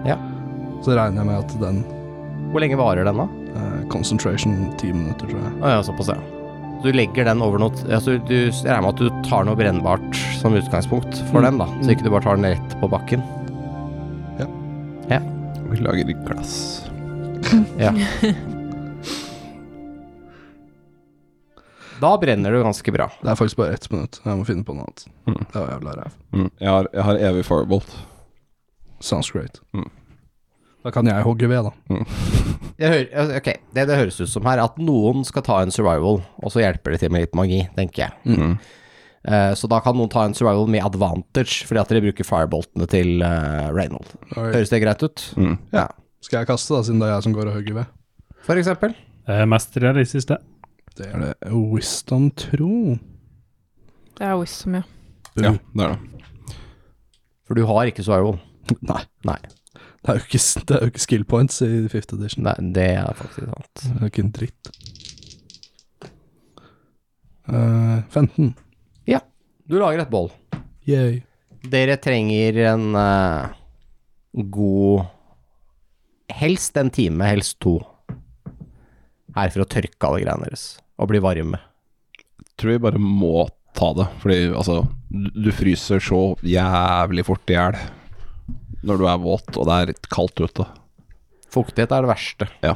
Ja. 0.06 0.18
Så 0.82 0.96
regner 0.98 1.18
jeg 1.22 1.26
med 1.26 1.38
at 1.40 1.60
den 1.60 1.84
Hvor 2.52 2.60
lenge 2.60 2.76
varer 2.78 3.06
den, 3.06 3.16
da? 3.16 3.28
eh, 3.56 3.86
concentration 3.88 4.74
ti 4.78 4.92
minutter, 4.92 5.28
tror 5.28 5.40
jeg. 5.42 5.54
Å 5.62 5.68
ja, 5.70 5.82
såpass, 5.82 6.08
ja. 6.10 6.16
Du 6.82 6.90
legger 6.92 7.26
den 7.30 7.42
over 7.46 7.60
noe 7.62 7.72
altså, 7.94 8.16
du, 8.26 8.34
Jeg 8.50 8.66
regner 8.66 8.82
med 8.88 8.94
at 8.96 9.02
du 9.04 9.30
tar 9.30 9.44
noe 9.46 9.56
brennbart 9.60 10.16
som 10.42 10.56
utgangspunkt 10.58 11.20
for 11.30 11.42
Mm. 11.42 11.46
den, 11.46 11.58
da. 11.62 11.68
Så 11.86 11.94
ikke 11.94 12.04
du 12.08 12.10
bare 12.14 12.26
tar 12.26 12.36
den 12.40 12.46
rett 12.56 12.76
på 12.82 12.90
bakken. 12.90 13.22
Ja 15.12 15.20
Vi 15.70 15.78
lager 15.82 16.14
glass. 16.26 16.56
Ja. 17.80 17.92
Da 22.02 22.18
brenner 22.18 22.52
du 22.52 22.64
ganske 22.64 22.92
bra. 22.92 23.06
Det 23.22 23.30
er 23.30 23.36
faktisk 23.38 23.58
bare 23.60 23.74
ett 23.76 23.86
minutt. 23.92 24.18
Jeg 24.26 24.38
må 24.40 24.46
finne 24.48 24.66
på 24.66 24.74
noe 24.74 24.88
annet. 24.88 25.04
Mm. 25.30 25.36
Det 25.52 25.60
var 25.60 25.68
jævla 25.70 25.92
ræv. 26.00 26.16
Mm. 26.34 26.48
Jeg, 26.58 26.70
har, 26.74 26.88
jeg 26.98 27.04
har 27.06 27.20
evig 27.30 27.44
firebolt. 27.46 27.92
Sounds 29.06 29.30
great. 29.32 29.60
Mm. 29.78 29.86
Da 30.82 30.92
kan 30.94 31.06
jeg 31.06 31.26
hogge 31.26 31.50
ved, 31.50 31.68
da. 31.68 32.04
Jeg 32.82 32.90
hører, 32.90 33.08
altså, 33.14 33.38
ok, 33.38 33.50
det 33.76 33.88
det 33.92 33.98
høres 34.00 34.16
ut 34.24 34.30
som 34.32 34.48
her, 34.50 34.62
at 34.64 34.80
noen 34.82 35.26
skal 35.28 35.44
ta 35.46 35.60
en 35.62 35.74
survival, 35.74 36.24
og 36.42 36.54
så 36.54 36.64
hjelper 36.64 36.96
det 36.96 37.04
til 37.04 37.12
med 37.14 37.28
litt 37.28 37.38
magi, 37.38 37.60
tenker 37.76 38.08
jeg. 38.08 38.38
Mm. 38.40 38.56
Eh, 39.30 39.52
så 39.54 39.70
da 39.70 39.78
kan 39.86 39.94
noen 40.00 40.10
ta 40.10 40.24
en 40.26 40.34
survival 40.34 40.66
med 40.72 40.82
advantage, 40.88 41.68
fordi 41.70 41.84
at 41.84 41.94
dere 41.94 42.02
bruker 42.08 42.26
fireboltene 42.26 42.88
til 42.90 43.22
uh, 43.22 43.70
Reynold. 43.76 44.10
Oi. 44.34 44.48
Høres 44.56 44.74
det 44.74 44.82
greit 44.82 45.06
ut? 45.06 45.28
Mm. 45.38 45.60
Ja. 45.76 45.86
Skal 46.26 46.42
jeg 46.42 46.50
kaste, 46.50 46.74
da, 46.74 46.82
siden 46.88 47.04
det 47.04 47.10
er 47.10 47.16
jeg 47.16 47.28
som 47.28 47.38
går 47.38 47.52
og 47.52 47.60
hogger 47.60 47.78
ved? 47.78 47.94
For 48.42 48.58
eksempel. 48.58 48.98
Eh, 49.30 49.46
mest 49.50 49.78
realistisk, 49.78 50.34
det. 50.34 50.42
Det 50.98 51.08
er 51.08 51.28
det 51.28 51.54
wisdom, 51.54 52.32
tro. 52.34 52.98
Det 54.18 54.26
er 54.26 54.38
wisdom, 54.42 54.82
ja. 54.82 54.86
Ja, 55.38 55.54
det 55.54 55.86
er 55.86 55.94
det. 55.94 56.58
For 57.48 57.58
du 57.58 57.68
har 57.70 57.90
ikke 57.90 58.04
survival. 58.04 58.42
Nei. 58.82 59.04
Nei. 59.28 59.38
Det 60.02 60.10
er 60.10 60.18
jo 60.18 60.26
ikke, 60.26 60.42
det 60.66 60.76
er 60.76 60.82
jo 60.82 60.92
ikke 60.92 61.04
skill 61.04 61.24
points 61.30 61.62
i 61.62 61.70
fifth 61.92 62.16
edition. 62.18 62.48
Nei, 62.48 62.56
det 62.74 62.88
er 62.98 63.14
faktisk 63.18 63.46
sant. 63.46 63.86
Det 63.86 64.02
er 64.02 64.10
ikke 64.10 64.26
en 64.26 64.36
dritt. 64.40 64.72
Eh, 67.52 68.02
15. 68.10 68.54
Du 69.72 69.78
lager 69.80 70.02
et 70.04 70.10
bål. 70.12 70.28
Yay. 70.90 71.22
Dere 71.72 71.96
trenger 72.02 72.58
en 72.74 72.96
eh, 72.98 73.54
god 74.52 75.06
Helst 76.32 76.76
en 76.80 76.90
time, 76.92 77.24
helst 77.28 77.58
to. 77.64 77.78
Her 79.36 79.52
for 79.52 79.64
å 79.64 79.68
tørke 79.72 80.08
alle 80.08 80.22
greiene 80.24 80.48
deres. 80.48 80.66
Og 81.00 81.08
bli 81.12 81.20
varme. 81.24 81.60
Tror 82.60 82.74
vi 82.74 82.84
bare 82.84 83.00
må 83.00 83.46
ta 83.76 83.94
det, 83.96 84.08
fordi 84.24 84.38
altså 84.50 84.82
Du 85.08 85.30
du 85.48 85.52
fryser 85.56 86.04
så 86.04 86.22
jævlig 86.44 87.26
fort 87.28 87.52
i 87.52 87.56
hjel 87.56 87.80
når 88.88 89.02
du 89.02 89.08
er 89.10 89.22
våt 89.22 89.58
og 89.58 89.68
det 89.68 89.78
er 89.78 89.92
litt 89.92 90.10
kaldt 90.14 90.42
ute. 90.42 90.66
Fuktighet 91.52 91.92
er 91.92 92.06
det 92.06 92.12
verste. 92.12 92.48
Ja. 92.64 92.76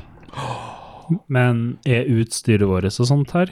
Men 1.32 1.78
er 1.88 2.10
utstyret 2.12 2.68
vårt 2.68 2.90
og 2.90 3.08
sånt 3.08 3.34
her? 3.36 3.52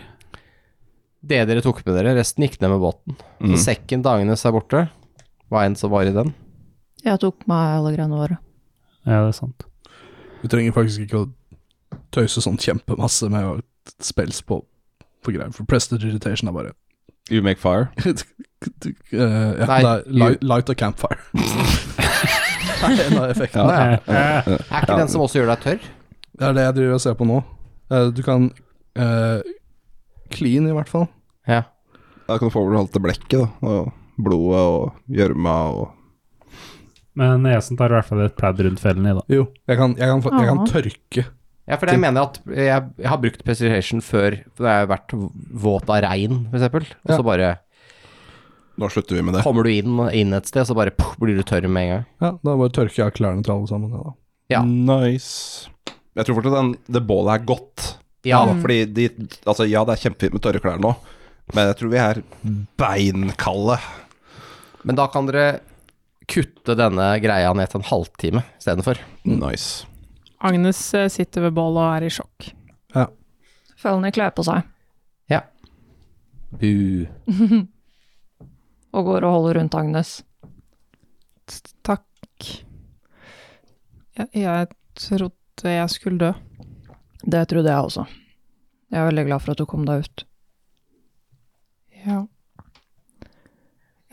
Det 1.23 1.39
dere 1.47 1.63
tok 1.63 1.83
med 1.85 1.95
dere, 1.95 2.17
resten 2.17 2.43
gikk 2.43 2.57
ned 2.59 2.73
med 2.73 2.81
båten. 2.83 3.15
Mm. 3.39 3.53
Så 3.53 3.61
sekken 3.69 4.03
til 4.03 4.11
Agnes 4.11 4.43
er 4.43 4.55
borte. 4.55 4.87
Hva 5.51 5.63
enn 5.67 5.77
som 5.79 5.93
var 5.93 6.09
i 6.09 6.15
den. 6.15 6.33
Jeg 7.03 7.19
tok 7.23 7.45
meg 7.47 7.77
alle 7.77 7.93
greiene 7.95 8.19
våre. 8.19 8.39
Ja, 9.05 9.21
det 9.23 9.31
er 9.31 9.37
sant. 9.37 9.65
Du 10.43 10.49
trenger 10.51 10.75
faktisk 10.75 11.05
ikke 11.05 11.23
å 11.23 11.29
tøyse 12.15 12.43
sånn 12.43 12.59
kjempemasse 12.59 13.29
med 13.31 13.47
å 13.47 13.57
spels 14.03 14.41
på, 14.43 14.61
på 15.23 15.35
greier, 15.35 15.51
for 15.55 15.67
Prested 15.67 16.03
irritation 16.03 16.51
er 16.51 16.55
bare 16.55 16.73
You 17.31 17.39
make 17.43 17.61
fire. 17.63 17.87
uh, 18.03 18.13
ja, 19.15 19.67
Nei, 19.67 19.79
det 19.79 19.91
er 19.93 20.07
light, 20.11 20.43
light 20.43 20.71
og 20.73 20.79
campfire. 20.79 21.19
det 22.91 22.99
er 23.05 23.11
en 23.11 23.19
av 23.23 23.29
effektene. 23.31 23.73
Ja, 23.73 23.97
ja. 24.07 24.57
Er 24.59 24.83
ikke 24.85 24.99
den 24.99 25.11
som 25.13 25.21
også 25.25 25.39
gjør 25.41 25.51
deg 25.53 25.63
tørr? 25.65 25.89
Det 26.33 26.47
er 26.49 26.53
det 26.57 26.63
jeg 26.67 26.75
driver 26.79 26.95
og 26.97 27.03
ser 27.03 27.17
på 27.19 27.27
nå. 27.29 27.41
Eh, 27.93 28.07
du 28.15 28.21
kan 28.25 28.47
eh, 28.99 29.41
clean, 30.33 30.67
i 30.69 30.73
hvert 30.75 30.89
fall. 30.91 31.07
Ja. 31.47 31.63
Da 32.27 32.37
kan 32.39 32.47
du 32.49 32.53
få 32.55 32.63
over 32.65 32.79
alt 32.79 32.93
det 32.95 33.03
blekket, 33.03 33.37
da. 33.43 33.47
Og 33.61 33.91
blodet 34.23 34.63
og 34.63 34.97
gjørma 35.09 35.53
og 35.73 35.91
Men 37.17 37.43
nesen 37.45 37.77
tar 37.77 37.91
i 37.93 37.97
hvert 37.99 38.07
fall 38.09 38.23
et 38.25 38.35
pledd 38.39 38.61
rundt 38.65 38.81
fellen 38.81 39.05
i, 39.05 39.13
da. 39.13 39.21
Jo, 39.29 39.47
jeg 39.69 39.77
kan, 39.77 39.93
jeg 39.99 40.09
kan, 40.09 40.21
jeg 40.39 40.47
kan 40.49 40.61
Ah. 40.63 40.69
tørke. 40.71 41.25
Ja, 41.69 41.77
for 41.79 41.87
jeg 41.87 41.99
mener 42.01 42.25
at 42.27 42.39
jeg, 42.51 42.87
jeg 42.99 43.07
har 43.07 43.19
brukt 43.21 43.43
precision 43.45 44.01
før 44.03 44.35
for 44.57 44.65
jeg 44.67 44.81
har 44.81 44.87
vært 44.89 45.13
våt 45.63 45.87
av 45.93 46.01
regn, 46.03 46.41
f.eks.. 46.51 46.65
Og 46.73 47.11
Ja. 47.13 47.15
så 47.15 47.23
bare 47.23 47.51
Da 48.79 48.87
slutter 48.89 49.15
vi 49.19 49.21
med 49.21 49.35
det. 49.37 49.43
kommer 49.45 49.63
du 49.67 49.69
inn, 49.69 49.99
inn 50.17 50.33
et 50.33 50.47
sted, 50.49 50.65
så 50.65 50.73
bare 50.77 50.89
puff, 50.97 51.15
blir 51.21 51.35
du 51.37 51.43
tørr 51.45 51.67
med 51.69 51.83
en 51.83 51.91
gang. 51.93 52.05
Ja, 52.23 52.31
da 52.41 52.55
bare 52.57 52.73
tørker 52.73 53.03
jeg 53.03 53.13
klærne 53.19 53.43
til 53.45 53.53
alle 53.53 53.67
sammen. 53.69 53.91
Ja, 53.93 54.01
da. 54.07 54.13
Ja. 54.55 54.61
Nice. 54.65 55.69
Jeg 56.17 56.25
tror 56.25 56.39
fortsatt 56.39 56.57
den, 56.57 56.71
det 56.93 57.03
bålet 57.09 57.35
er 57.35 57.45
godt. 57.45 57.85
Ja, 58.25 58.39
Fordi 58.47 58.85
de 58.87 59.09
Altså, 59.45 59.65
ja, 59.67 59.81
det 59.85 59.97
er 59.97 60.01
kjempefint 60.07 60.33
med 60.37 60.41
tørre 60.45 60.61
klær 60.63 60.79
nå, 60.81 60.93
men 61.53 61.67
jeg 61.69 61.75
tror 61.79 61.89
vi 61.91 61.99
er 61.99 62.21
beinkalde. 62.79 63.77
men 64.83 64.95
da 64.95 65.07
kan 65.11 65.25
dere 65.27 65.59
kutte 66.27 66.75
denne 66.79 67.07
greia 67.19 67.51
ned 67.53 67.67
til 67.71 67.81
en 67.81 67.87
halvtime 67.89 68.43
istedenfor. 68.59 69.01
Nice. 69.27 69.85
Agnes 70.43 70.79
eh, 70.95 71.09
sitter 71.11 71.41
ved 71.49 71.53
bålet 71.57 71.81
og 71.83 71.97
er 71.97 72.07
i 72.07 72.11
sjokk. 72.15 72.49
Ja. 72.95 73.05
Følene 73.79 74.11
kler 74.15 74.31
på 74.35 74.43
seg 74.47 74.63
Ja. 75.31 75.41
Bu. 76.51 77.05
og 78.93 79.07
går 79.09 79.25
og 79.25 79.35
holder 79.37 79.59
rundt 79.59 79.77
Agnes. 79.77 80.11
Takk. 81.83 82.49
Jeg, 84.13 84.27
jeg 84.37 84.67
trodde 84.99 85.73
jeg 85.73 85.89
skulle 85.89 86.21
dø. 86.21 86.31
Det 87.23 87.47
trodde 87.49 87.71
jeg 87.71 87.89
også. 87.89 88.05
Jeg 88.93 89.01
er 89.01 89.09
veldig 89.09 89.25
glad 89.25 89.41
for 89.41 89.53
at 89.53 89.61
du 89.61 89.65
kom 89.69 89.85
deg 89.87 90.05
ut. 90.05 90.25
Ja. 92.03 92.19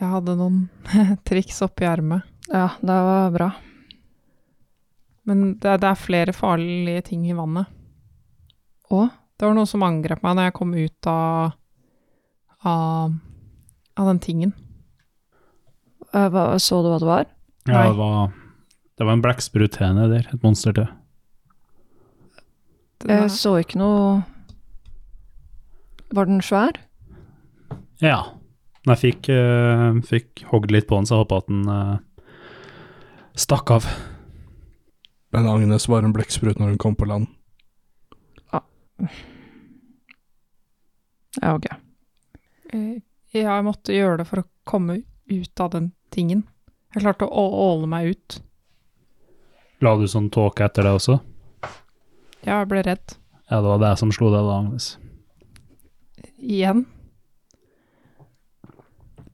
Jeg 0.01 0.13
hadde 0.15 0.37
noen 0.39 0.63
triks 1.27 1.61
oppi 1.61 1.85
ermet. 1.85 2.25
Ja, 2.49 2.71
det 2.81 2.97
var 3.07 3.35
bra. 3.35 3.51
Men 5.29 5.43
det, 5.61 5.77
det 5.83 5.89
er 5.91 5.99
flere 5.99 6.33
farlige 6.33 7.05
ting 7.11 7.27
i 7.29 7.37
vannet. 7.37 7.69
Og 8.91 9.09
Det 9.37 9.47
var 9.47 9.55
noe 9.57 9.69
som 9.69 9.81
angrep 9.85 10.21
meg 10.21 10.35
da 10.37 10.43
jeg 10.45 10.53
kom 10.57 10.73
ut 10.77 11.07
av 11.09 11.53
av, 12.61 13.13
av 13.93 14.07
den 14.07 14.19
tingen. 14.19 14.51
Eh, 16.13 16.27
hva, 16.33 16.45
så 16.59 16.81
du 16.83 16.91
hva 16.91 16.99
det 17.01 17.09
var? 17.09 17.25
Ja, 17.69 17.83
det 17.89 17.97
var, 17.97 18.33
det 18.97 19.07
var 19.07 19.17
en 19.17 19.23
blekksprutene 19.23 20.07
der, 20.11 20.27
et 20.33 20.43
monster 20.45 20.75
til. 20.75 20.89
Jeg 23.09 23.31
så 23.33 23.55
ikke 23.57 23.79
noe 23.81 24.21
Var 26.13 26.27
den 26.29 26.43
svær? 26.45 26.77
Ja. 28.01 28.19
Men 28.85 28.93
jeg 28.93 29.01
fikk, 29.01 29.29
uh, 29.33 29.97
fikk 30.05 30.43
hogd 30.51 30.73
litt 30.73 30.87
på 30.89 30.99
den, 30.99 31.07
så 31.07 31.15
jeg 31.15 31.23
håpa 31.23 31.39
at 31.41 31.49
den 31.49 31.65
uh, 31.69 32.25
stakk 33.37 33.71
av. 33.73 33.87
Men 35.31 35.47
Agnes 35.47 35.87
var 35.89 36.03
en 36.03 36.13
blekksprut 36.13 36.59
når 36.59 36.73
hun 36.73 36.81
kom 36.81 36.97
på 36.99 37.07
land. 37.09 37.29
Ja, 41.39 41.55
ok. 41.55 41.69
Eh, 42.73 42.99
Jeg 43.31 43.63
måtte 43.63 43.95
gjøre 43.95 44.19
det 44.19 44.27
for 44.27 44.41
å 44.41 44.49
komme 44.67 44.99
ut 45.31 45.63
av 45.63 45.71
den 45.71 45.91
tingen. 46.13 46.45
Jeg 46.93 47.05
klarte 47.05 47.27
å 47.27 47.43
åle 47.65 47.87
meg 47.89 48.13
ut. 48.13 48.39
La 49.81 49.95
du 49.97 50.05
sånn 50.11 50.29
tåke 50.33 50.67
etter 50.67 50.85
deg 50.85 50.99
også? 50.99 51.17
Ja, 52.45 52.59
jeg 52.61 52.69
ble 52.69 52.83
redd. 52.85 53.15
Ja, 53.49 53.59
det 53.59 53.67
var 53.67 53.79
det 53.81 53.93
som 53.99 54.11
slo 54.13 54.29
deg 54.33 54.45
da, 54.47 54.57
Agnes. 54.61 54.91
Igjen. 56.41 56.85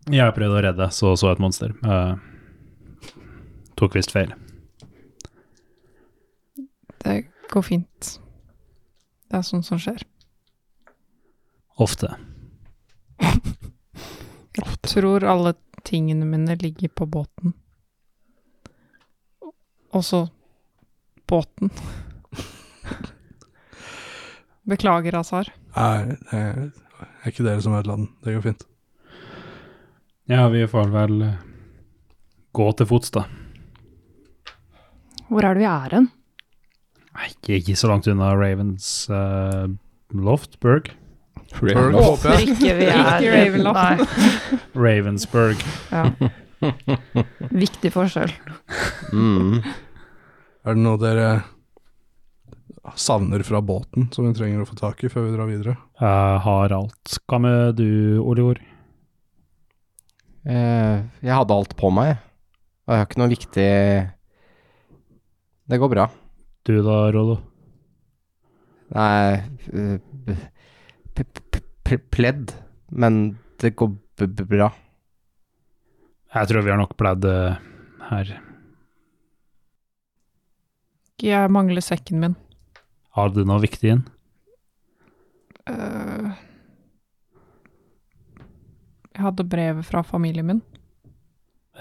Jeg 0.07 0.35
prøvde 0.37 0.55
å 0.55 0.63
redde 0.63 0.79
deg, 0.79 0.93
så 0.95 1.11
så 1.19 1.33
et 1.33 1.41
monster. 1.43 1.73
Eh, 1.83 3.11
tok 3.79 3.97
visst 3.97 4.13
feil. 4.15 4.31
Det 7.03 7.17
går 7.51 7.65
fint. 7.67 8.13
Det 9.27 9.39
er 9.39 9.45
sånt 9.45 9.67
som 9.67 9.79
skjer. 9.81 10.03
Ofte. 11.77 12.13
Jeg 14.57 14.77
tror 14.87 15.25
alle 15.27 15.53
tingene 15.88 16.28
mine 16.28 16.58
ligger 16.60 16.91
på 16.91 17.08
båten. 17.10 17.54
Også 19.95 20.28
båten. 21.28 21.71
Beklager, 24.67 25.15
Azar. 25.21 25.52
Nei, 25.78 26.17
det 26.28 26.41
er 26.43 27.32
ikke 27.32 27.45
dere 27.45 27.63
som 27.63 27.78
ødela 27.78 27.95
den. 28.00 28.10
Det 28.23 28.36
går 28.36 28.45
fint. 28.50 28.67
Ja, 30.28 30.47
vi 30.52 30.65
får 30.67 30.91
vel 30.91 31.21
eh, 31.23 31.36
gå 32.52 32.67
til 32.76 32.89
fots, 32.89 33.13
da. 33.15 33.23
Hvor 35.28 35.43
er 35.43 35.56
det 35.56 35.63
vi 35.63 35.69
er 35.71 35.95
hen? 35.95 36.10
Ikke, 37.28 37.58
ikke 37.58 37.76
så 37.80 37.89
langt 37.89 38.08
unna 38.12 38.34
Ravens 38.36 39.08
uh, 39.10 39.71
Loftburg. 40.13 40.91
Berg, 41.62 41.93
håper 41.98 42.34
jeg. 42.38 42.48
Ikke 42.54 42.74
vi 42.78 42.88
er 42.91 43.12
Ikke 43.17 43.34
Ravenloft. 43.34 44.17
Ravensburg. 44.86 45.63
Ja. 45.91 46.04
Viktig 47.54 47.91
forskjell. 47.93 48.32
Mm. 49.13 49.60
Er 50.67 50.76
det 50.78 50.82
noe 50.84 51.00
dere 51.02 51.30
savner 52.98 53.43
fra 53.43 53.60
båten 53.62 54.08
som 54.15 54.26
vi 54.30 54.34
trenger 54.38 54.62
å 54.63 54.67
få 54.70 54.78
tak 54.80 55.02
i 55.04 55.10
før 55.12 55.26
vi 55.28 55.34
drar 55.36 55.50
videre? 55.50 55.76
Jeg 56.00 56.39
har 56.46 56.74
alt. 56.78 57.17
Hva 57.28 57.39
med 57.43 57.76
du, 57.82 57.88
Olivor? 58.24 58.62
Eh, 60.48 61.02
jeg 61.26 61.34
hadde 61.36 61.58
alt 61.58 61.74
på 61.80 61.89
meg, 61.91 62.13
og 62.88 62.93
jeg 62.93 63.02
har 63.02 63.08
ikke 63.10 63.20
noe 63.20 63.32
viktig 63.34 63.65
Det 65.67 65.80
går 65.82 65.91
bra. 65.91 66.06
Du 66.68 66.78
da, 66.86 66.99
Rollo? 67.12 67.36
Nei 68.95 69.43
p- 69.68 71.26
Pledd, 71.88 72.51
men 72.91 73.38
det 73.61 73.75
går 73.79 73.93
b 74.19 74.27
b 74.27 74.43
bra. 74.49 74.67
Jeg 76.35 76.49
tror 76.49 76.65
vi 76.65 76.73
har 76.73 76.79
nok 76.81 76.97
pledd 76.99 77.25
uh, 77.25 77.55
her. 78.09 78.33
Jeg 81.23 81.53
mangler 81.53 81.81
sekken 81.81 82.19
min. 82.21 82.35
Har 83.15 83.31
du 83.33 83.41
noe 83.47 83.63
viktig 83.63 83.93
inn? 83.95 84.03
Uh, 85.67 86.35
jeg 89.15 89.23
hadde 89.25 89.47
brevet 89.49 89.88
fra 89.88 90.03
familien 90.05 90.45
min. 90.45 90.61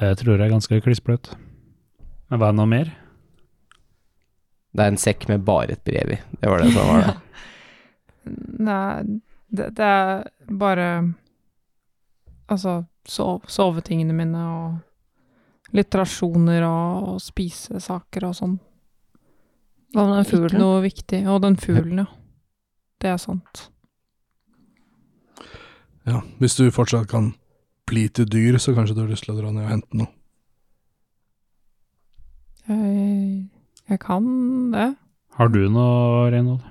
Jeg 0.01 0.17
tror 0.23 0.37
jeg 0.37 0.47
er 0.47 0.55
ganske 0.55 0.81
klissbløt. 0.85 1.35
Men 2.31 2.41
hva 2.41 2.49
er 2.49 2.55
det 2.55 2.61
noe 2.61 2.71
mer? 2.71 2.95
Det 4.77 4.85
er 4.85 4.93
en 4.93 5.01
sekk 5.01 5.29
med 5.31 5.45
bare 5.45 5.77
et 5.77 5.85
brev 5.89 6.17
i. 6.17 6.19
Det 6.41 6.51
var 6.53 6.63
det 6.63 6.73
som 6.73 6.91
var 6.91 7.05
det. 7.07 7.15
Nei, 8.67 9.21
det, 9.49 9.71
det 9.77 9.85
er 9.85 10.27
bare 10.51 10.89
Altså, 12.47 12.85
sov, 13.11 13.43
sovetingene 13.51 14.15
mine 14.15 14.43
og 14.47 15.75
litt 15.75 15.95
rasjoner 15.99 16.63
og 16.63 17.17
spisesaker 17.19 18.29
og 18.29 18.37
sånn. 18.39 18.53
Hva 19.97 20.05
med 20.07 20.21
den 20.21 20.29
fuglen? 20.31 20.61
noe 20.63 20.83
viktig. 20.85 21.25
Og 21.27 21.41
den 21.43 21.57
fuglen, 21.59 22.05
ja. 22.05 22.07
Det 23.03 23.11
er 23.11 23.19
sant. 23.19 23.65
Ja, 26.07 26.21
hvis 26.39 26.55
du 26.55 26.69
fortsatt 26.71 27.09
kan 27.11 27.33
bli 27.91 28.07
til 28.15 28.31
dyr, 28.31 28.61
så 28.63 28.77
kanskje 28.77 28.95
du 28.95 29.03
har 29.03 29.11
lyst 29.11 29.27
til 29.27 29.35
å 29.35 29.41
dra 29.41 29.51
ned 29.51 29.67
og 29.67 29.73
hente 29.75 29.99
noe. 29.99 30.13
Jeg, 32.67 33.51
jeg 33.91 34.01
kan 34.03 34.25
det. 34.71 34.89
Har 35.39 35.51
du 35.51 35.61
noe, 35.71 36.31
Reynold? 36.31 36.63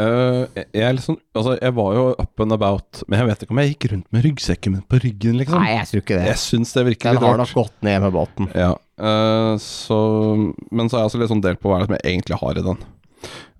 Eh, 0.00 0.64
jeg- 0.72 1.00
sånn 1.04 1.18
Altså, 1.34 1.58
jeg 1.60 1.74
var 1.74 1.94
jo 1.94 2.04
up 2.18 2.40
and 2.40 2.52
about, 2.52 3.02
men 3.08 3.18
jeg 3.20 3.28
vet 3.28 3.42
ikke 3.44 3.50
om 3.50 3.58
jeg 3.58 3.72
gikk 3.74 3.86
rundt 3.92 4.06
med 4.12 4.24
ryggsekken 4.24 4.72
min 4.72 4.82
på 4.88 5.00
ryggen, 5.02 5.36
liksom. 5.36 5.60
Nei, 5.60 5.74
jeg 5.76 5.86
tror 5.90 6.00
ikke 6.02 6.18
det. 6.20 6.26
Jeg 6.30 6.40
syns 6.40 6.72
det 6.72 6.84
virker 6.86 7.10
Den 7.10 7.14
litt 7.18 7.28
har 7.28 7.36
nok 7.42 7.52
gått 7.54 7.82
ned 7.82 8.00
med 8.02 8.12
båten. 8.14 8.48
Ja, 8.54 8.70
uh, 8.98 9.56
så 9.60 10.54
Men 10.70 10.88
så 10.88 10.96
er 10.96 11.02
jeg 11.02 11.10
også 11.10 11.20
litt 11.20 11.30
sånn 11.34 11.42
delt 11.42 11.60
på 11.60 11.68
hva 11.68 11.80
jeg 11.86 12.00
egentlig 12.04 12.38
har 12.40 12.56
i 12.56 12.62
den. 12.62 12.78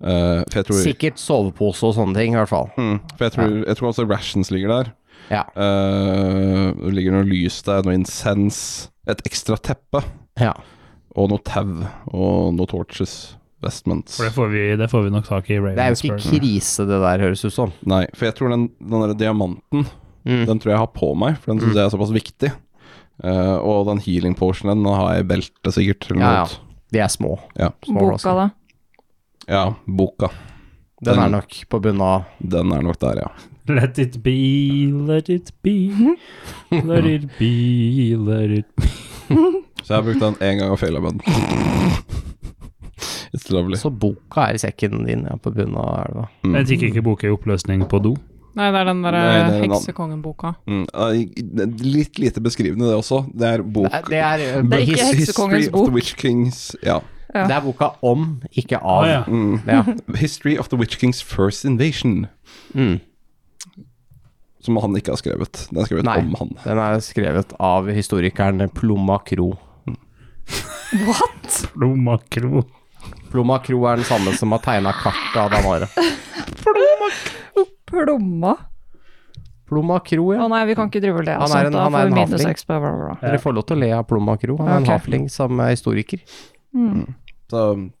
Uh, 0.01 0.41
tror 0.49 0.81
Sikkert 0.81 1.19
sovepose 1.21 1.83
og 1.83 1.93
sånne 1.95 2.15
ting, 2.15 2.33
i 2.33 2.37
hvert 2.39 2.49
fall. 2.49 2.71
mm, 2.77 2.99
For 3.17 3.25
jeg 3.27 3.33
tror, 3.35 3.65
jeg 3.67 3.77
tror 3.77 3.89
også 3.91 4.09
rations 4.09 4.49
ligger 4.51 4.67
der. 4.69 4.93
Ja. 5.29 5.43
Det 5.55 6.93
ligger 6.93 7.11
noe 7.11 7.23
lys 7.29 7.61
der, 7.63 7.83
noe 7.83 7.93
incens, 7.95 8.89
et 9.07 9.21
ekstra 9.23 9.55
teppe 9.61 10.03
Ja. 10.39 10.53
og 11.15 11.29
noe 11.29 11.39
tau 11.45 11.85
og 12.11 12.53
noe 12.57 12.67
torches. 12.67 13.35
Vestments. 13.61 14.17
For 14.17 14.25
det 14.25 14.33
får 14.33 14.47
vi, 14.53 14.61
det 14.79 14.87
får 14.89 15.03
vi 15.05 15.09
nok 15.13 15.27
tak 15.27 15.49
i 15.49 15.57
i 15.59 15.59
Det 15.75 15.83
er 15.83 15.93
jo 15.93 15.99
ikke 16.09 16.17
krise, 16.39 16.85
det 16.89 16.97
der, 17.03 17.19
høres 17.27 17.43
ut 17.45 17.53
som. 17.53 17.71
Nei, 17.85 18.05
for 18.15 18.25
jeg 18.25 18.35
tror 18.39 18.49
den, 18.55 18.69
den 18.79 19.01
der 19.07 19.13
diamanten 19.25 19.87
Mm. 20.21 20.43
Den 20.45 20.59
tror 20.61 20.69
jeg 20.69 20.77
har 20.77 20.89
på 20.93 21.07
meg, 21.17 21.37
for 21.41 21.49
den 21.51 21.59
syns 21.63 21.71
Mm. 21.73 21.77
jeg 21.79 21.85
er 21.87 21.89
såpass 21.95 22.11
viktig. 22.13 22.49
Uh, 23.23 23.57
og 23.57 23.87
den 23.87 23.97
healing 24.05 24.35
potionen 24.37 24.83
den 24.83 24.93
har 24.93 25.15
jeg 25.15 25.23
i 25.23 25.27
beltet, 25.31 25.73
sikkert. 25.73 26.05
Ja, 26.13 26.33
ja. 26.43 26.45
De 26.93 26.99
er 27.01 27.07
små. 27.09 27.39
Ja. 27.57 27.71
små 27.83 27.99
Boka, 28.03 28.13
også. 28.19 28.33
da? 28.37 28.49
ja, 29.49 29.63
boka. 29.87 30.29
Den 31.03 31.15
Den- 31.15 31.23
er 31.23 31.29
nok 31.29 31.49
på 31.69 31.79
bunnen 31.81 32.01
av 32.05 32.25
Den 32.37 32.71
er 32.71 32.81
nok 32.85 32.99
der, 32.99 33.23
ja. 33.23 33.31
Let 33.67 33.97
it 33.97 34.21
be, 34.21 34.91
let 35.07 35.27
it 35.29 35.51
be, 35.63 35.89
let 36.69 37.05
it 37.05 37.25
be, 37.39 38.15
let 38.17 38.51
it 38.59 38.75
be. 38.75 38.87
Så 39.83 39.95
jeg 39.95 39.97
har 39.97 40.03
brukt 40.03 40.19
den 40.21 40.35
én 40.35 40.59
gang 40.59 40.69
og 40.71 40.77
feila 40.79 40.99
med 40.99 41.17
den. 41.17 41.21
It's 43.33 43.47
lovely. 43.53 43.77
Så 43.79 43.89
boka 43.95 44.49
er 44.49 44.57
i 44.57 44.59
sekken 44.59 45.05
din, 45.07 45.23
ja, 45.29 45.37
på 45.39 45.53
bunnen 45.55 45.77
av 45.79 46.01
elva. 46.05 46.25
Mm. 46.43 46.55
Jeg 46.59 46.67
tikk 46.73 46.81
ikke 46.89 47.03
boka 47.05 47.27
i 47.29 47.31
oppløsning 47.31 47.85
på 47.91 48.01
do. 48.03 48.15
Nei, 48.59 48.65
det 48.75 48.81
er 48.81 48.87
den 48.89 49.01
der 49.05 49.15
er 49.15 49.29
annen. 49.45 49.61
Heksekongen-boka. 49.71 50.49
Mm. 50.67 50.81
eh, 50.91 51.61
Litt 51.87 52.19
lite 52.19 52.41
beskrivende, 52.43 52.89
det 52.89 52.97
også. 52.99 53.21
Det 53.31 53.47
er 53.47 53.63
bok 53.63 53.87
Det 54.09 54.19
er, 54.19 54.37
det 54.41 54.47
er, 54.51 54.61
Det 54.67 54.73
er 54.79 54.83
ikke 54.83 55.05
Heksekongens 55.13 55.21
History 55.21 55.67
of 55.67 55.71
bok. 55.77 55.87
the 55.87 55.93
Witch 55.95 56.15
Kings 56.19 56.75
Ja. 56.83 56.97
Ja. 57.33 57.45
det 57.47 57.55
er 57.55 57.61
boka 57.63 57.87
om, 58.03 58.41
ikke 58.59 58.75
av. 58.83 59.05
Ah, 59.05 59.07
ja. 59.07 59.21
Mm. 59.31 59.61
Ja. 59.65 59.83
History 60.19 60.57
of 60.59 60.67
the 60.67 60.75
Witch 60.75 60.97
Kings 60.99 61.21
First 61.23 61.63
Invasion. 61.63 62.27
Mm. 62.75 62.99
Som 64.59 64.75
han 64.83 64.95
ikke 64.99 65.13
har 65.15 65.21
skrevet. 65.23 65.67
Den 65.71 65.79
er 65.79 65.87
skrevet 65.87 66.03
Nei. 66.05 66.17
om 66.19 66.35
han. 66.37 66.51
Den 66.65 66.77
er 66.83 66.99
skrevet 66.99 67.55
av 67.57 67.87
historikeren 67.95 68.59
Plomma 68.75 69.21
Kro. 69.25 69.53
What? 71.07 71.69
Blommakro. 71.73 72.65
Plomma 73.31 73.59
Kro 73.63 73.85
er 73.87 73.95
den 74.01 74.05
samme 74.07 74.33
som 74.37 74.51
har 74.51 74.59
tegna 74.65 74.91
kartet 74.93 75.37
av 75.39 75.51
Danare. 75.53 75.87
Plomma? 77.91 78.55
Plomma 79.71 79.99
Kro, 80.03 80.25
Å 80.35 80.47
nei, 80.51 80.65
vi 80.67 80.75
kan 80.75 80.89
ikke 80.91 80.99
drive 81.03 81.21
og 81.21 81.25
le 81.27 81.35
av 81.37 81.41
Han 81.45 81.49
sånt. 81.49 81.65
en- 81.65 81.71
Da 81.71 81.85
får 81.89 82.09
vi 82.09 82.13
minus 82.13 82.41
seks 82.43 82.65
på 82.65 82.79
bla, 82.79 82.91
bla, 82.91 83.05
bla. 83.07 83.17
Dere 83.21 83.39
får 83.39 83.53
lov 83.55 83.65
til 83.67 83.77
å 83.77 83.79
le 83.79 83.91
av 83.95 84.03
Plomma 84.07 84.37
Kro. 84.37 84.57
Han 84.57 84.67
er 84.67 84.77
en 84.77 84.85
hafling 84.85 85.29
som 85.31 85.59
er 85.59 85.69
historiker. 85.71 86.19
Mm. 86.75 87.13
Så 87.49 87.91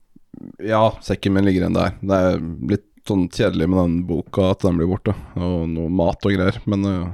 ja, 0.59 0.91
sekken 1.01 1.33
min 1.33 1.45
ligger 1.45 1.61
igjen 1.69 1.73
der. 1.73 1.93
Det 2.01 2.11
er 2.11 2.39
litt 2.67 2.85
sånn 3.07 3.29
kjedelig 3.31 3.67
med 3.69 3.79
den 3.79 4.03
boka 4.07 4.51
at 4.51 4.59
den 4.59 4.77
blir 4.77 4.87
borte, 4.87 5.15
og 5.35 5.67
noe 5.69 5.89
mat 5.89 6.23
og 6.25 6.31
greier, 6.35 6.59
men 6.67 6.85
uh, 6.85 7.11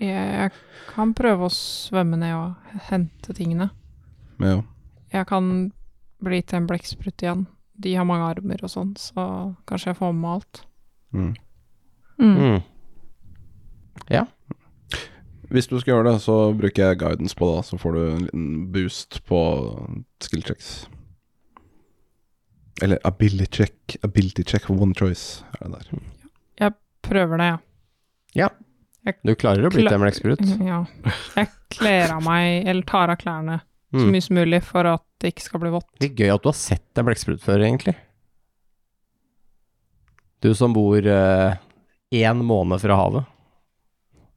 Jeg 0.00 0.50
kan 0.94 1.14
prøve 1.14 1.46
å 1.46 1.50
svømme 1.50 2.18
ned 2.18 2.34
og 2.34 2.54
hente 2.90 3.34
tingene. 3.34 3.70
ja. 4.40 4.62
Jeg 5.10 5.26
kan 5.26 5.72
bli 6.24 6.40
til 6.42 6.60
en 6.60 6.66
blekksprut 6.68 7.22
igjen. 7.24 7.46
De 7.78 7.94
har 7.94 8.06
mange 8.08 8.26
armer 8.26 8.64
og 8.66 8.72
sånn, 8.72 8.94
så 8.98 9.54
kanskje 9.68 9.92
jeg 9.92 10.00
får 10.00 10.12
med 10.14 10.22
meg 10.24 10.34
alt. 10.38 10.60
Mm. 11.14 11.30
Mm. 12.18 12.36
Mm. 12.42 12.60
Hvis 15.48 15.70
du 15.70 15.78
skal 15.80 15.94
gjøre 15.94 16.10
det, 16.10 16.18
så 16.20 16.36
bruker 16.52 16.90
jeg 16.90 17.00
guidance 17.00 17.36
på 17.38 17.48
det, 17.54 17.64
så 17.64 17.78
får 17.80 17.94
du 17.94 18.00
en 18.04 18.24
liten 18.26 18.48
boost 18.74 19.22
på 19.30 19.40
skill 20.20 20.42
checks. 20.44 20.88
Eller 22.82 23.00
ability 23.08 23.46
check. 23.62 23.96
Ability 24.04 24.44
check 24.44 24.66
for 24.66 24.76
one 24.76 24.94
choice. 24.94 25.44
Er 25.60 25.70
det 25.70 25.78
der. 25.78 26.74
Prøver 27.08 27.40
det, 27.40 27.46
ja. 27.46 27.58
ja. 28.34 28.48
Du 29.24 29.32
klarer 29.38 29.64
å 29.64 29.70
bli 29.72 29.86
til 29.86 29.94
en 29.94 30.02
blekksprut. 30.02 30.42
Ja. 30.66 30.82
Jeg 31.38 31.48
kler 31.72 32.12
av 32.12 32.24
meg, 32.26 32.66
eller 32.68 32.84
tar 32.88 33.12
av 33.12 33.20
klærne 33.20 33.60
så 33.92 34.04
Mm. 34.04 34.10
mye 34.12 34.22
som 34.22 34.36
mulig 34.36 34.62
for 34.62 34.84
at 34.86 35.02
det 35.20 35.30
ikke 35.34 35.42
skal 35.46 35.60
bli 35.60 35.70
vått. 35.72 35.86
Litt 36.00 36.14
gøy 36.16 36.34
at 36.34 36.42
du 36.42 36.48
har 36.50 36.56
sett 36.58 36.98
en 37.00 37.06
blekksprut 37.08 37.40
før, 37.40 37.62
egentlig. 37.64 37.94
Du 40.40 40.54
som 40.54 40.72
bor 40.76 41.00
én 41.02 42.42
måned 42.44 42.80
fra 42.82 42.96
havet. 43.00 43.26